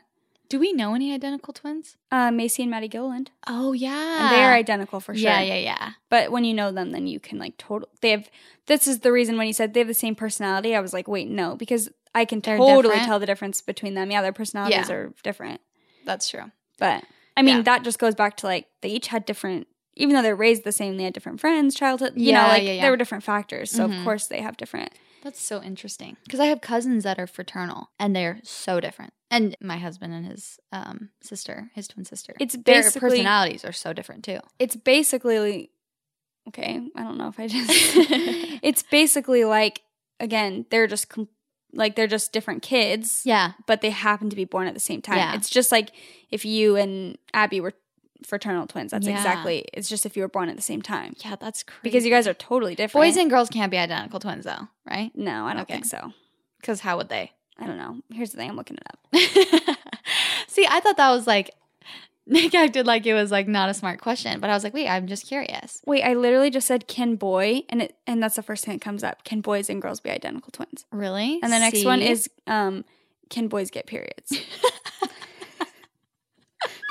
Do 0.50 0.58
we 0.58 0.72
know 0.72 0.94
any 0.94 1.14
identical 1.14 1.54
twins? 1.54 1.96
Uh, 2.10 2.30
Macy 2.32 2.62
and 2.62 2.70
Maddie 2.72 2.88
Gilliland. 2.88 3.30
Oh 3.46 3.72
yeah, 3.72 4.18
And 4.24 4.32
they're 4.32 4.52
identical 4.52 4.98
for 5.00 5.14
sure. 5.14 5.22
Yeah, 5.30 5.40
yeah, 5.40 5.54
yeah. 5.54 5.92
But 6.10 6.30
when 6.32 6.44
you 6.44 6.52
know 6.52 6.72
them, 6.72 6.90
then 6.90 7.06
you 7.06 7.20
can 7.20 7.38
like 7.38 7.56
total. 7.56 7.88
They 8.02 8.10
have. 8.10 8.28
This 8.66 8.86
is 8.88 8.98
the 9.00 9.12
reason 9.12 9.38
when 9.38 9.46
you 9.46 9.52
said 9.52 9.72
they 9.72 9.80
have 9.80 9.86
the 9.86 9.94
same 9.94 10.14
personality. 10.16 10.74
I 10.74 10.80
was 10.80 10.92
like, 10.92 11.06
wait, 11.08 11.28
no, 11.28 11.54
because 11.56 11.88
I 12.14 12.24
can 12.24 12.40
They're 12.40 12.56
totally 12.58 12.82
different? 12.82 13.04
tell 13.06 13.18
the 13.20 13.26
difference 13.26 13.60
between 13.62 13.94
them. 13.94 14.10
Yeah, 14.10 14.22
their 14.22 14.32
personalities 14.32 14.88
Yeah. 14.88 14.94
are 14.94 15.14
different. 15.22 15.60
That's 16.04 16.28
true. 16.28 16.50
But 16.78 17.04
I 17.36 17.42
mean, 17.42 17.58
Yeah. 17.58 17.62
that 17.62 17.84
just 17.84 18.00
goes 18.00 18.16
back 18.16 18.36
to 18.38 18.46
like 18.46 18.66
they 18.80 18.88
each 18.90 19.06
had 19.06 19.24
different. 19.24 19.68
Even 19.94 20.14
though 20.16 20.22
they're 20.22 20.34
raised 20.36 20.64
the 20.64 20.72
same, 20.72 20.96
they 20.96 21.04
had 21.04 21.12
different 21.14 21.40
friends, 21.40 21.76
childhood. 21.76 22.14
You 22.16 22.32
know, 22.32 22.48
like 22.48 22.64
yeah, 22.64 22.72
yeah. 22.72 22.82
there 22.82 22.90
were 22.90 22.96
different 22.96 23.22
factors. 23.22 23.70
So 23.70 23.86
Mhm. 23.86 23.98
of 24.00 24.04
course 24.04 24.26
they 24.26 24.40
have 24.40 24.56
different. 24.56 24.90
That's 25.22 25.40
so 25.40 25.62
interesting. 25.62 26.16
Because 26.24 26.40
I 26.40 26.46
have 26.46 26.60
cousins 26.60 27.04
that 27.04 27.18
are 27.18 27.26
fraternal, 27.26 27.90
and 27.98 28.14
they're 28.14 28.40
so 28.42 28.80
different. 28.80 29.12
And 29.30 29.56
my 29.60 29.76
husband 29.76 30.12
and 30.12 30.26
his 30.26 30.58
um, 30.72 31.10
sister, 31.22 31.70
his 31.74 31.88
twin 31.88 32.04
sister, 32.04 32.34
It's 32.40 32.56
their 32.64 32.90
personalities 32.90 33.64
are 33.64 33.72
so 33.72 33.92
different 33.92 34.24
too. 34.24 34.40
It's 34.58 34.76
basically 34.76 35.70
okay. 36.48 36.80
I 36.96 37.02
don't 37.02 37.18
know 37.18 37.28
if 37.28 37.38
I 37.38 37.48
just. 37.48 37.68
it's 38.62 38.82
basically 38.82 39.44
like 39.44 39.82
again, 40.18 40.66
they're 40.70 40.86
just 40.86 41.08
com- 41.08 41.28
like 41.72 41.96
they're 41.96 42.06
just 42.06 42.32
different 42.32 42.62
kids. 42.62 43.22
Yeah, 43.24 43.52
but 43.66 43.80
they 43.80 43.90
happen 43.90 44.30
to 44.30 44.36
be 44.36 44.44
born 44.44 44.66
at 44.66 44.74
the 44.74 44.80
same 44.80 45.02
time. 45.02 45.18
Yeah. 45.18 45.34
It's 45.34 45.50
just 45.50 45.70
like 45.70 45.92
if 46.30 46.44
you 46.44 46.76
and 46.76 47.18
Abby 47.32 47.60
were 47.60 47.74
fraternal 48.24 48.66
twins. 48.66 48.90
That's 48.92 49.06
Yeah. 49.06 49.16
exactly. 49.16 49.64
It's 49.72 49.88
just 49.88 50.04
if 50.06 50.16
you 50.16 50.22
were 50.22 50.28
born 50.28 50.48
at 50.48 50.56
the 50.56 50.62
same 50.62 50.82
time. 50.82 51.14
yeah, 51.24 51.36
that's 51.36 51.62
crazy. 51.62 51.80
Because 51.82 52.04
you 52.04 52.10
guys 52.10 52.26
are 52.26 52.34
totally 52.34 52.74
different. 52.74 53.04
boys 53.06 53.16
and 53.16 53.30
girls 53.30 53.48
can't 53.48 53.70
be 53.70 53.78
identical 53.78 54.20
twins, 54.20 54.44
though, 54.44 54.68
right? 54.88 55.10
no, 55.14 55.46
I 55.46 55.52
don't 55.52 55.62
Okay. 55.62 55.74
think 55.74 55.86
so. 55.86 56.12
Because 56.60 56.80
how 56.80 56.96
would 56.98 57.08
they? 57.08 57.32
I 57.58 57.66
don't 57.66 57.78
know. 57.78 57.96
Here's 58.12 58.30
the 58.30 58.36
thing. 58.38 58.50
I'm 58.50 58.56
looking 58.56 58.76
it 58.78 58.86
up. 58.86 59.76
See, 60.48 60.66
I 60.68 60.80
thought 60.80 60.96
that 60.96 61.10
was 61.10 61.26
like 61.26 61.50
Nick 62.26 62.54
acted 62.54 62.86
like 62.86 63.06
it 63.06 63.14
was 63.14 63.30
like 63.30 63.48
not 63.48 63.68
a 63.70 63.74
smart 63.74 64.00
question, 64.00 64.40
but 64.40 64.50
I 64.50 64.54
was 64.54 64.62
like, 64.64 64.72
wait, 64.74 64.88
I'm 64.88 65.06
just 65.06 65.26
curious. 65.26 65.80
Wait, 65.86 66.02
I 66.02 66.14
literally 66.14 66.50
just 66.50 66.66
said 66.66 66.86
can 66.86 67.16
boy, 67.16 67.62
and 67.68 67.82
it 67.82 67.96
and 68.06 68.22
that's 68.22 68.36
the 68.36 68.42
first 68.42 68.64
thing 68.64 68.74
that 68.74 68.80
comes 68.82 69.02
up. 69.02 69.24
Can 69.24 69.40
boys 69.40 69.68
and 69.70 69.80
girls 69.82 70.00
be 70.00 70.10
identical 70.10 70.50
twins? 70.52 70.84
Really? 70.92 71.38
And 71.42 71.52
the 71.52 71.58
next 71.58 71.84
one 71.84 72.00
is 72.02 72.28
um, 72.46 72.84
can 73.30 73.48
boys 73.48 73.70
get 73.70 73.86
periods? 73.86 74.32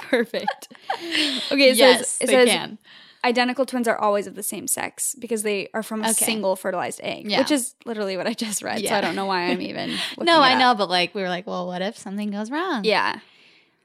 Perfect. 0.09 0.73
Okay, 1.51 1.69
it 1.71 1.77
yes, 1.77 1.99
says 1.99 2.17
it 2.21 2.27
they 2.27 2.33
says 2.33 2.49
can. 2.49 2.77
identical 3.23 3.65
twins 3.65 3.87
are 3.87 3.97
always 3.97 4.27
of 4.27 4.35
the 4.35 4.43
same 4.43 4.67
sex 4.67 5.15
because 5.19 5.43
they 5.43 5.69
are 5.73 5.83
from 5.83 6.01
a 6.03 6.09
Okay. 6.11 6.25
single 6.25 6.55
fertilized 6.55 6.99
egg, 7.03 7.29
Yeah. 7.29 7.39
which 7.39 7.51
is 7.51 7.75
literally 7.85 8.17
what 8.17 8.27
I 8.27 8.33
just 8.33 8.61
read. 8.63 8.79
So 8.79 8.83
Yeah. 8.85 8.97
I 8.97 9.01
don't 9.01 9.15
know 9.15 9.25
why 9.25 9.43
I'm 9.47 9.61
even. 9.61 9.89
looking 10.11 10.25
No, 10.25 10.41
it 10.41 10.45
I 10.45 10.53
up. 10.53 10.59
know, 10.59 10.75
but 10.75 10.89
like 10.89 11.13
we 11.15 11.21
were 11.21 11.29
like, 11.29 11.45
well, 11.47 11.67
what 11.67 11.81
if 11.81 11.97
something 11.97 12.31
goes 12.31 12.49
wrong? 12.51 12.83
Yeah, 12.85 13.19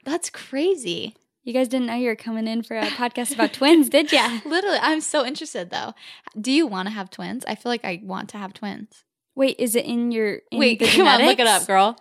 that's 0.03 0.29
crazy. 0.29 1.15
you 1.43 1.53
guys 1.53 1.67
didn't 1.67 1.85
know 1.85 1.93
you 1.95 2.07
were 2.07 2.15
coming 2.15 2.47
in 2.47 2.63
for 2.63 2.75
a 2.75 2.85
podcast 2.87 3.31
about 3.33 3.53
twins, 3.53 3.87
did 3.89 4.11
ya? 4.11 4.39
Literally, 4.45 4.79
I'm 4.81 4.99
so 5.01 5.23
interested 5.23 5.69
though. 5.69 5.93
Do 6.39 6.51
you 6.51 6.65
want 6.65 6.87
to 6.87 6.93
have 6.93 7.11
twins? 7.11 7.45
I 7.47 7.53
feel 7.55 7.71
like 7.71 7.85
I 7.85 8.01
want 8.03 8.29
to 8.29 8.37
have 8.39 8.51
twins. 8.53 9.03
Wait, 9.35 9.55
is 9.59 9.75
it 9.75 9.85
in 9.85 10.11
your? 10.11 10.39
In 10.49 10.57
Wait, 10.59 10.79
the 10.79 10.87
come 10.95 11.05
on, 11.07 11.19
look 11.21 11.33
it 11.33 11.37
genetics? 11.37 11.63
up, 11.63 11.67
girl. 11.67 11.99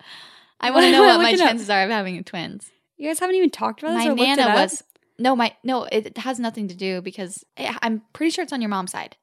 I 0.61 0.70
want 0.70 0.85
to 0.87 0.93
know 0.93 1.03
I 1.05 1.09
what 1.09 1.18
my 1.18 1.25
looking 1.33 1.41
up? 1.43 1.49
chances 1.49 1.68
are 1.68 1.83
of 1.85 1.91
having 1.91 2.22
twins. 2.25 2.70
You 2.97 3.09
guys 3.09 3.19
haven't 3.19 3.37
even 3.37 3.51
talked 3.51 3.83
about 3.83 3.95
this. 3.95 4.05
My 4.05 4.11
or 4.11 4.15
looked 4.15 4.23
it 4.23 4.37
nana 4.37 4.55
was 4.55 4.83
no, 5.19 5.37
my 5.37 5.55
no. 5.63 5.85
It 5.85 6.19
has 6.19 6.39
nothing 6.41 6.69
to 6.69 6.75
do 6.75 7.01
because 7.01 7.45
I- 7.59 7.79
I'm 7.83 8.03
pretty 8.13 8.31
sure 8.31 8.43
it's 8.43 8.53
on 8.53 8.61
your 8.63 8.69
mom's 8.71 8.93
side. 8.93 9.17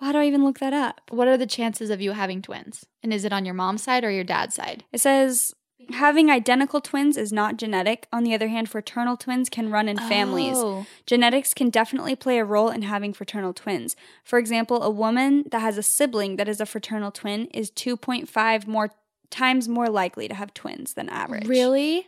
Well, 0.00 0.08
how 0.08 0.12
do 0.12 0.18
I 0.18 0.26
even 0.26 0.44
look 0.44 0.58
that 0.58 0.72
up? 0.72 1.00
What 1.10 1.26
are 1.28 1.36
the 1.38 1.46
chances 1.46 1.90
of 1.90 2.00
you 2.00 2.12
having 2.12 2.42
twins? 2.42 2.84
And 3.02 3.12
is 3.12 3.24
it 3.24 3.32
on 3.32 3.44
your 3.44 3.54
mom's 3.54 3.82
side 3.82 4.04
or 4.04 4.10
your 4.10 4.24
dad's 4.24 4.54
side? 4.54 4.84
It 4.92 5.00
says 5.00 5.54
Having 5.92 6.30
identical 6.30 6.80
twins 6.80 7.16
is 7.16 7.32
not 7.32 7.56
genetic. 7.58 8.08
On 8.12 8.24
the 8.24 8.34
other 8.34 8.48
hand, 8.48 8.68
fraternal 8.68 9.16
twins 9.16 9.48
can 9.48 9.70
run 9.70 9.88
in 9.88 9.96
families. 9.98 10.56
Oh. 10.56 10.84
Genetics 11.06 11.54
can 11.54 11.70
definitely 11.70 12.16
play 12.16 12.38
a 12.38 12.44
role 12.44 12.70
in 12.70 12.82
having 12.82 13.12
fraternal 13.12 13.52
twins. 13.52 13.94
For 14.24 14.38
example, 14.38 14.82
a 14.82 14.90
woman 14.90 15.44
that 15.52 15.60
has 15.60 15.78
a 15.78 15.82
sibling 15.84 16.36
that 16.36 16.48
is 16.48 16.60
a 16.60 16.66
fraternal 16.66 17.12
twin 17.12 17.46
is 17.46 17.70
2.5 17.70 18.66
more 18.66 18.90
times 19.30 19.68
more 19.68 19.88
likely 19.88 20.26
to 20.28 20.34
have 20.34 20.52
twins 20.54 20.94
than 20.94 21.08
average. 21.08 21.46
Really? 21.46 22.06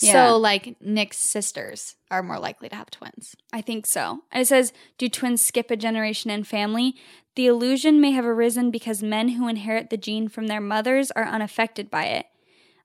Yeah. 0.00 0.28
So, 0.30 0.36
like 0.38 0.76
Nick's 0.80 1.18
sisters 1.18 1.96
are 2.10 2.22
more 2.22 2.38
likely 2.38 2.68
to 2.68 2.76
have 2.76 2.90
twins. 2.90 3.36
I 3.52 3.60
think 3.60 3.86
so. 3.86 4.20
And 4.32 4.42
it 4.42 4.46
says, 4.46 4.72
Do 4.98 5.08
twins 5.08 5.44
skip 5.44 5.70
a 5.70 5.76
generation 5.76 6.30
in 6.30 6.44
family? 6.44 6.94
The 7.36 7.46
illusion 7.46 8.00
may 8.00 8.10
have 8.12 8.24
arisen 8.26 8.70
because 8.70 9.02
men 9.02 9.30
who 9.30 9.46
inherit 9.48 9.90
the 9.90 9.96
gene 9.96 10.28
from 10.28 10.46
their 10.48 10.60
mothers 10.60 11.10
are 11.12 11.24
unaffected 11.26 11.90
by 11.90 12.06
it, 12.06 12.26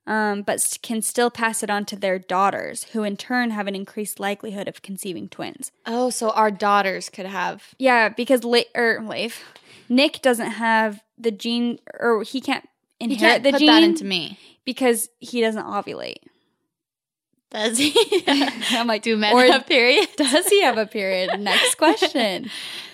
um, 0.05 0.43
but 0.43 0.77
can 0.83 1.01
still 1.01 1.31
pass 1.31 1.63
it 1.63 1.69
on 1.69 1.85
to 1.85 1.95
their 1.95 2.19
daughters, 2.19 2.83
who 2.93 3.03
in 3.03 3.17
turn 3.17 3.49
have 3.51 3.65
an 3.67 3.75
increased 3.75 4.19
likelihood 4.19 4.67
of 4.67 4.81
conceiving 4.83 5.27
twins. 5.29 5.71
Oh, 5.85 6.09
so 6.11 6.29
our 6.31 6.51
daughters 6.51 7.09
could 7.09 7.25
have. 7.25 7.73
Yeah, 7.79 8.09
because 8.09 8.43
La- 8.43 8.61
er, 8.77 9.01
Leif, 9.03 9.43
Nick 9.89 10.21
doesn't 10.21 10.51
have 10.51 11.01
the 11.17 11.31
gene, 11.31 11.79
or 11.99 12.21
he 12.23 12.39
can't 12.39 12.67
He 12.99 13.05
inherit 13.05 13.19
can't 13.19 13.43
the 13.43 13.51
put 13.51 13.59
gene 13.59 13.67
that 13.67 13.83
into 13.83 14.05
me. 14.05 14.37
because 14.63 15.09
he 15.19 15.41
doesn't 15.41 15.65
ovulate. 15.65 16.17
Does 17.55 17.77
he? 17.77 17.93
I'm 18.71 18.85
like, 18.87 19.01
do 19.01 19.15
men 19.15 19.33
or 19.33 19.43
have 19.45 19.65
period? 19.65 20.07
Does 20.17 20.47
he 20.47 20.61
have 20.63 20.77
a 20.77 20.85
period? 20.85 21.39
Next 21.39 21.75
question. 21.75 22.49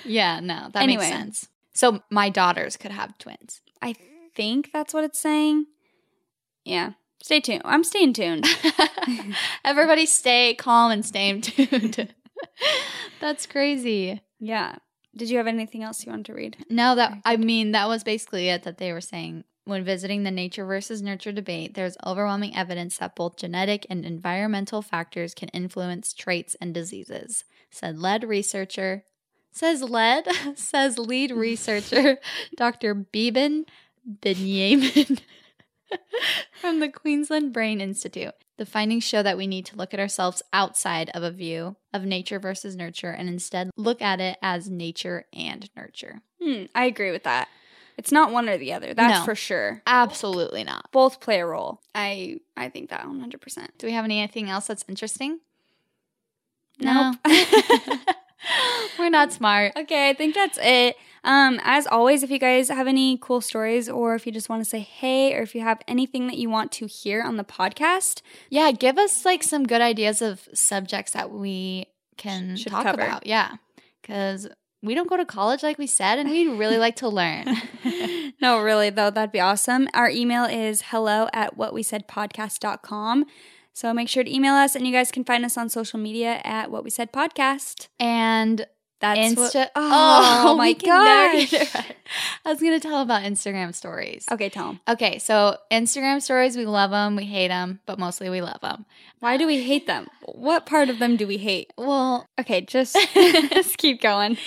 yeah, 0.05 0.39
no, 0.39 0.69
that 0.73 0.83
Anyway. 0.83 1.03
makes 1.09 1.15
sense. 1.15 1.47
So 1.73 2.01
my 2.11 2.29
daughters 2.29 2.77
could 2.77 2.91
have 2.91 3.17
twins. 3.17 3.61
I 3.81 3.95
think 4.35 4.69
that's 4.71 4.93
what 4.93 5.03
it's 5.03 5.19
saying. 5.19 5.65
Yeah. 6.63 6.91
Stay 7.23 7.39
tuned. 7.39 7.61
I'm 7.65 7.83
staying 7.83 8.13
tuned. 8.13 8.45
Everybody 9.65 10.05
stay 10.05 10.53
calm 10.55 10.91
and 10.91 11.03
stay 11.05 11.39
tuned. 11.41 12.13
That's 13.19 13.45
crazy. 13.45 14.21
yeah. 14.39 14.75
Did 15.15 15.29
you 15.29 15.37
have 15.37 15.47
anything 15.47 15.83
else 15.83 16.05
you 16.05 16.11
wanted 16.11 16.27
to 16.27 16.33
read? 16.33 16.65
No, 16.69 16.95
that 16.95 17.17
I 17.25 17.35
mean 17.35 17.71
that 17.73 17.87
was 17.89 18.03
basically 18.03 18.47
it 18.49 18.63
that 18.63 18.77
they 18.77 18.93
were 18.93 19.01
saying 19.01 19.43
when 19.65 19.83
visiting 19.83 20.23
the 20.23 20.31
nature 20.31 20.65
versus 20.65 21.01
nurture 21.01 21.31
debate, 21.31 21.75
there's 21.75 21.97
overwhelming 22.05 22.55
evidence 22.55 22.97
that 22.97 23.15
both 23.15 23.37
genetic 23.37 23.85
and 23.89 24.05
environmental 24.05 24.81
factors 24.81 25.33
can 25.33 25.49
influence 25.49 26.13
traits 26.13 26.55
and 26.59 26.73
diseases, 26.73 27.43
said 27.69 27.99
lead 27.99 28.23
researcher. 28.23 29.03
Says 29.51 29.83
lead, 29.83 30.27
says 30.55 30.97
lead 30.97 31.31
researcher 31.31 32.17
Dr. 32.55 32.93
Beben 32.93 33.65
Benyamin 34.05 35.19
from 36.61 36.79
the 36.79 36.89
Queensland 36.89 37.53
Brain 37.53 37.81
Institute. 37.81 38.33
The 38.57 38.65
findings 38.65 39.03
show 39.03 39.23
that 39.23 39.37
we 39.37 39.47
need 39.47 39.65
to 39.67 39.75
look 39.75 39.93
at 39.93 39.99
ourselves 39.99 40.41
outside 40.53 41.09
of 41.13 41.23
a 41.23 41.31
view 41.31 41.75
of 41.93 42.05
nature 42.05 42.39
versus 42.39 42.75
nurture 42.75 43.11
and 43.11 43.27
instead 43.27 43.71
look 43.75 44.01
at 44.01 44.21
it 44.21 44.37
as 44.41 44.69
nature 44.69 45.25
and 45.33 45.69
nurture. 45.75 46.21
Hmm, 46.41 46.65
I 46.73 46.85
agree 46.85 47.11
with 47.11 47.23
that. 47.23 47.47
It's 47.97 48.11
not 48.11 48.31
one 48.31 48.49
or 48.49 48.57
the 48.57 48.73
other. 48.73 48.93
That's 48.93 49.19
No. 49.19 49.25
for 49.25 49.35
sure. 49.35 49.81
Absolutely 49.85 50.63
not. 50.63 50.91
Both 50.91 51.19
play 51.19 51.39
a 51.39 51.45
role. 51.45 51.81
I 51.93 52.39
I 52.57 52.69
think 52.69 52.89
that 52.89 53.05
100%. 53.05 53.67
Do 53.77 53.87
we 53.87 53.93
have 53.93 54.05
anything 54.05 54.49
else 54.49 54.67
that's 54.67 54.85
interesting? 54.87 55.39
Nope. 56.79 57.15
We're 58.97 59.09
not 59.09 59.31
smart. 59.31 59.73
Okay, 59.77 60.09
I 60.09 60.13
think 60.13 60.33
that's 60.35 60.57
it. 60.61 60.95
Um, 61.23 61.59
as 61.63 61.85
always, 61.85 62.23
if 62.23 62.31
you 62.31 62.39
guys 62.39 62.69
have 62.69 62.87
any 62.87 63.17
cool 63.21 63.41
stories 63.41 63.87
or 63.87 64.15
if 64.15 64.25
you 64.25 64.31
just 64.31 64.49
want 64.49 64.63
to 64.63 64.69
say 64.69 64.79
hey 64.79 65.35
or 65.35 65.41
if 65.43 65.53
you 65.53 65.61
have 65.61 65.79
anything 65.87 66.25
that 66.27 66.37
you 66.37 66.49
want 66.49 66.71
to 66.73 66.87
hear 66.87 67.21
on 67.21 67.37
the 67.37 67.43
podcast, 67.43 68.21
Yeah, 68.49 68.71
give 68.71 68.97
us 68.97 69.23
like 69.25 69.43
some 69.43 69.67
good 69.67 69.81
ideas 69.81 70.21
of 70.23 70.49
subjects 70.53 71.11
that 71.13 71.29
we 71.31 71.85
can 72.17 72.55
Should 72.57 72.71
talk 72.71 72.83
cover. 72.83 73.01
about. 73.03 73.27
Yeah. 73.27 73.57
Cuz 74.03 74.47
we 74.83 74.95
don't 74.95 75.09
go 75.09 75.17
to 75.17 75.25
college 75.25 75.63
like 75.63 75.77
we 75.77 75.87
said 75.87 76.17
and 76.19 76.29
we'd 76.29 76.47
really 76.47 76.77
like 76.77 76.95
to 76.97 77.07
learn. 77.07 77.45
no, 78.41 78.61
really 78.61 78.89
though, 78.89 79.09
that'd 79.09 79.31
be 79.31 79.39
awesome. 79.39 79.87
Our 79.93 80.09
email 80.09 80.45
is 80.45 80.83
hello 80.87 81.27
at 81.33 81.57
what 81.57 81.73
we 81.73 81.83
said 81.83 82.07
podcast.com. 82.07 83.25
So 83.73 83.93
make 83.93 84.09
sure 84.09 84.23
to 84.23 84.33
email 84.33 84.53
us 84.53 84.75
and 84.75 84.85
you 84.85 84.91
guys 84.91 85.11
can 85.11 85.23
find 85.23 85.45
us 85.45 85.57
on 85.57 85.69
social 85.69 85.99
media 85.99 86.41
at 86.43 86.71
what 86.71 86.83
we 86.83 86.89
said 86.89 87.13
podcast. 87.13 87.87
and 87.99 88.65
That's 89.01 89.19
Insta- 89.19 89.55
what, 89.55 89.71
oh, 89.75 90.43
oh 90.47 90.55
my 90.55 90.69
never 90.71 90.85
gosh. 90.85 91.53
right. 91.53 91.95
I 92.45 92.49
was 92.51 92.59
going 92.61 92.79
to 92.79 92.79
tell 92.79 93.01
about 93.01 93.23
Instagram 93.23 93.73
stories. 93.75 94.25
Okay, 94.31 94.49
tell 94.49 94.67
them. 94.67 94.79
Okay, 94.87 95.17
so 95.19 95.57
Instagram 95.71 96.21
stories, 96.21 96.55
we 96.55 96.65
love 96.65 96.91
them, 96.91 97.15
we 97.15 97.25
hate 97.25 97.47
them, 97.49 97.79
but 97.85 97.99
mostly 97.99 98.29
we 98.29 98.41
love 98.41 98.61
them. 98.61 98.85
Why 99.19 99.37
do 99.37 99.45
we 99.47 99.63
hate 99.63 99.87
them? 99.87 100.07
What 100.23 100.65
part 100.65 100.89
of 100.89 100.99
them 100.99 101.17
do 101.17 101.27
we 101.27 101.37
hate? 101.37 101.73
Well, 101.77 102.25
Okay, 102.39 102.61
just, 102.61 102.95
just 103.13 103.77
keep 103.77 104.01
going. 104.01 104.37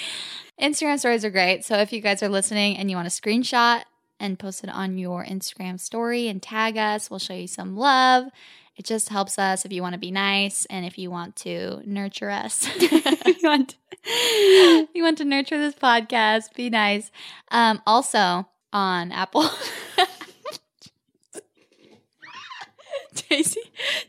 Instagram 0.60 0.98
stories 0.98 1.24
are 1.24 1.30
great. 1.30 1.64
So 1.64 1.76
if 1.78 1.92
you 1.92 2.00
guys 2.00 2.22
are 2.22 2.28
listening 2.28 2.76
and 2.76 2.88
you 2.90 2.96
want 2.96 3.08
a 3.08 3.10
screenshot 3.10 3.82
and 4.20 4.38
post 4.38 4.62
it 4.62 4.70
on 4.70 4.98
your 4.98 5.24
Instagram 5.24 5.80
story 5.80 6.28
and 6.28 6.40
tag 6.40 6.76
us, 6.78 7.10
we'll 7.10 7.18
show 7.18 7.34
you 7.34 7.48
some 7.48 7.76
love. 7.76 8.26
It 8.76 8.84
just 8.84 9.08
helps 9.08 9.38
us 9.38 9.64
if 9.64 9.72
you 9.72 9.82
want 9.82 9.92
to 9.92 9.98
be 9.98 10.10
nice 10.10 10.66
and 10.66 10.84
if 10.84 10.98
you 10.98 11.10
want 11.10 11.36
to 11.36 11.80
nurture 11.84 12.30
us. 12.30 12.68
you, 12.80 13.38
want 13.42 13.76
you 14.04 15.02
want 15.02 15.18
to 15.18 15.24
nurture 15.24 15.58
this 15.58 15.74
podcast, 15.76 16.54
be 16.54 16.70
nice. 16.70 17.10
Um, 17.50 17.80
also 17.86 18.48
on 18.72 19.12
Apple. 19.12 19.48
Daisy 23.28 23.60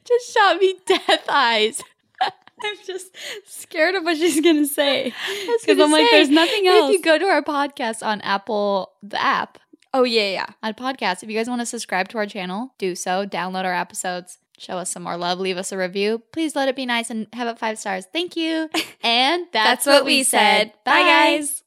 just 0.04 0.34
shot 0.34 0.58
me 0.58 0.76
death 0.86 1.26
eyes. 1.30 1.82
I'm 2.22 2.76
just 2.86 3.16
scared 3.46 3.96
of 3.96 4.04
what 4.04 4.18
she's 4.18 4.42
gonna 4.42 4.66
say. 4.66 5.14
Because 5.62 5.80
I'm 5.80 5.92
like, 5.92 6.10
there's 6.10 6.30
nothing 6.30 6.68
else. 6.68 6.90
If 6.90 6.98
you 6.98 7.04
go 7.04 7.20
to 7.20 7.26
our 7.26 7.44
podcast 7.44 8.04
on 8.04 8.22
Apple, 8.22 8.94
the 9.04 9.22
app 9.22 9.60
oh 9.96 10.04
yeah, 10.04 10.30
yeah. 10.30 10.46
on 10.62 10.74
podcast, 10.74 11.24
if 11.24 11.30
you 11.30 11.38
guys 11.38 11.48
want 11.48 11.62
to 11.62 11.66
subscribe 11.66 12.10
to 12.10 12.18
our 12.18 12.26
channel, 12.26 12.74
do 12.78 12.96
so. 12.96 13.26
Download 13.26 13.66
our 13.66 13.74
episodes. 13.74 14.38
Show 14.58 14.78
us 14.78 14.90
some 14.92 15.04
more 15.04 15.18
love. 15.18 15.40
Leave 15.40 15.58
us 15.58 15.72
a 15.72 15.78
review. 15.78 16.22
Please 16.32 16.56
let 16.56 16.70
it 16.70 16.76
be 16.76 16.86
nice 16.86 17.10
and 17.10 17.28
have 17.34 17.48
it 17.48 17.60
five 17.60 17.78
stars. 17.78 18.06
Thank 18.12 18.36
you. 18.36 18.70
And 19.04 19.46
that's, 19.52 19.86
That's 19.86 19.86
what 19.86 20.06
we 20.06 20.24
said. 20.24 20.74
Bye, 20.84 21.04
guys. 21.04 21.62